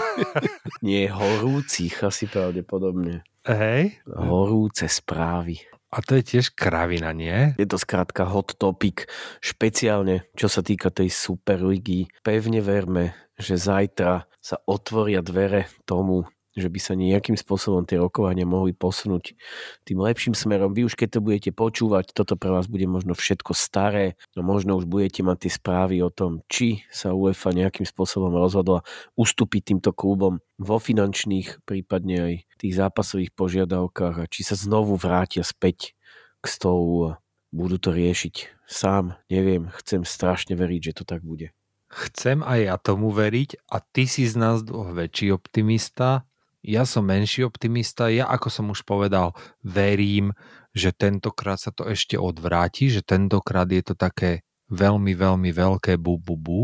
Nie, 0.86 1.08
horúcich 1.08 1.94
asi 2.00 2.26
pravdepodobne. 2.26 3.22
Hej? 3.44 4.00
Horúce 4.08 4.88
správy. 4.88 5.60
A 5.94 6.02
to 6.02 6.18
je 6.18 6.26
tiež 6.26 6.50
kravina, 6.50 7.14
nie? 7.14 7.54
Je 7.54 7.70
to 7.70 7.78
skrátka 7.78 8.26
hot 8.26 8.58
topic, 8.58 9.06
špeciálne 9.38 10.26
čo 10.34 10.50
sa 10.50 10.58
týka 10.58 10.90
tej 10.90 11.06
Superligy. 11.06 12.10
Pevne 12.18 12.58
verme, 12.58 13.14
že 13.38 13.54
zajtra 13.54 14.26
sa 14.42 14.56
otvoria 14.66 15.22
dvere 15.22 15.70
tomu, 15.86 16.26
že 16.54 16.70
by 16.70 16.78
sa 16.78 16.94
nejakým 16.94 17.34
spôsobom 17.34 17.82
tie 17.82 17.98
rokovania 17.98 18.46
mohli 18.46 18.70
posunúť 18.70 19.34
tým 19.82 19.98
lepším 19.98 20.38
smerom. 20.38 20.70
Vy 20.70 20.86
už 20.86 20.94
keď 20.94 21.18
to 21.18 21.20
budete 21.20 21.50
počúvať, 21.50 22.14
toto 22.14 22.38
pre 22.38 22.54
vás 22.54 22.70
bude 22.70 22.86
možno 22.86 23.18
všetko 23.18 23.52
staré, 23.52 24.14
no 24.38 24.46
možno 24.46 24.78
už 24.78 24.86
budete 24.86 25.26
mať 25.26 25.46
tie 25.46 25.52
správy 25.52 25.96
o 26.00 26.10
tom, 26.14 26.46
či 26.46 26.86
sa 26.94 27.10
UEFA 27.12 27.50
nejakým 27.54 27.86
spôsobom 27.86 28.30
rozhodla 28.34 28.86
ustúpiť 29.18 29.74
týmto 29.74 29.90
klubom 29.90 30.38
vo 30.58 30.76
finančných, 30.78 31.66
prípadne 31.66 32.16
aj 32.22 32.34
tých 32.62 32.74
zápasových 32.78 33.34
požiadavkách 33.34 34.16
a 34.22 34.30
či 34.30 34.46
sa 34.46 34.54
znovu 34.54 34.94
vrátia 34.94 35.42
späť 35.42 35.98
k 36.38 36.44
stolu 36.46 36.94
a 37.02 37.10
budú 37.50 37.78
to 37.78 37.90
riešiť. 37.90 38.66
Sám 38.70 39.18
neviem, 39.28 39.70
chcem 39.82 40.06
strašne 40.06 40.54
veriť, 40.54 40.80
že 40.92 40.96
to 41.02 41.04
tak 41.04 41.22
bude. 41.26 41.50
Chcem 41.94 42.42
aj 42.42 42.60
ja 42.66 42.76
tomu 42.80 43.14
veriť 43.14 43.70
a 43.70 43.78
ty 43.78 44.10
si 44.10 44.26
z 44.26 44.34
nás 44.34 44.66
dvoch 44.66 44.90
väčší 44.90 45.30
optimista, 45.30 46.26
ja 46.64 46.88
som 46.88 47.04
menší 47.04 47.44
optimista, 47.44 48.08
ja 48.08 48.24
ako 48.26 48.48
som 48.48 48.66
už 48.72 48.88
povedal, 48.88 49.36
verím, 49.60 50.32
že 50.72 50.90
tentokrát 50.96 51.60
sa 51.60 51.70
to 51.70 51.84
ešte 51.86 52.16
odvráti, 52.16 52.88
že 52.88 53.04
tentokrát 53.04 53.68
je 53.68 53.84
to 53.84 53.94
také 53.94 54.42
veľmi, 54.72 55.12
veľmi 55.12 55.52
veľké 55.52 56.00
bu, 56.00 56.16
bu, 56.16 56.34
bu 56.40 56.60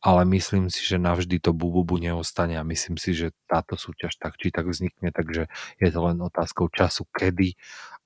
ale 0.00 0.24
myslím 0.24 0.72
si, 0.72 0.80
že 0.80 0.96
navždy 0.96 1.44
to 1.44 1.52
bu, 1.52 1.68
bu, 1.68 1.84
bu 1.84 2.00
neostane 2.00 2.56
a 2.56 2.64
myslím 2.64 2.96
si, 2.96 3.12
že 3.12 3.36
táto 3.44 3.76
súťaž 3.76 4.16
tak 4.16 4.40
či 4.40 4.48
tak 4.48 4.64
vznikne, 4.64 5.12
takže 5.12 5.52
je 5.76 5.88
to 5.92 6.00
len 6.00 6.16
otázkou 6.24 6.72
času, 6.72 7.04
kedy, 7.12 7.52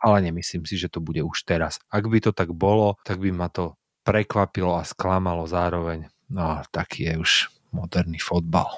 ale 0.02 0.26
nemyslím 0.26 0.66
si, 0.66 0.74
že 0.74 0.90
to 0.90 0.98
bude 0.98 1.22
už 1.22 1.46
teraz. 1.46 1.78
Ak 1.86 2.10
by 2.10 2.18
to 2.18 2.34
tak 2.34 2.50
bolo, 2.50 2.98
tak 3.06 3.22
by 3.22 3.30
ma 3.30 3.46
to 3.46 3.78
prekvapilo 4.02 4.74
a 4.74 4.82
sklamalo 4.82 5.46
zároveň. 5.46 6.10
No, 6.34 6.66
taký 6.74 7.14
je 7.14 7.14
už 7.22 7.32
moderný 7.70 8.18
fotbal. 8.18 8.74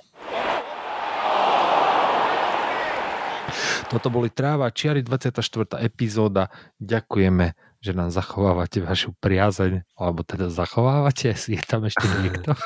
Toto 3.87 4.11
boli 4.11 4.35
Tráva 4.35 4.67
Čiary 4.75 5.07
24. 5.07 5.79
epizóda. 5.79 6.51
Ďakujeme, 6.83 7.55
že 7.79 7.95
nám 7.95 8.11
zachovávate 8.11 8.83
vašu 8.83 9.15
priazeň, 9.23 9.87
alebo 9.95 10.27
teda 10.27 10.51
zachovávate, 10.51 11.39
je 11.55 11.63
tam 11.63 11.87
ešte 11.87 12.07
niekto? 12.23 12.51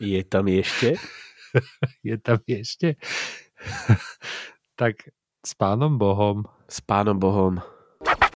Je 0.00 0.24
tam 0.24 0.48
ešte? 0.48 0.96
je 2.08 2.16
tam 2.16 2.40
ešte? 2.48 2.96
tak 4.80 5.12
s 5.44 5.52
pánom 5.52 6.00
Bohom. 6.00 6.48
S 6.72 6.80
pánom 6.80 7.20
Bohom. 7.20 7.60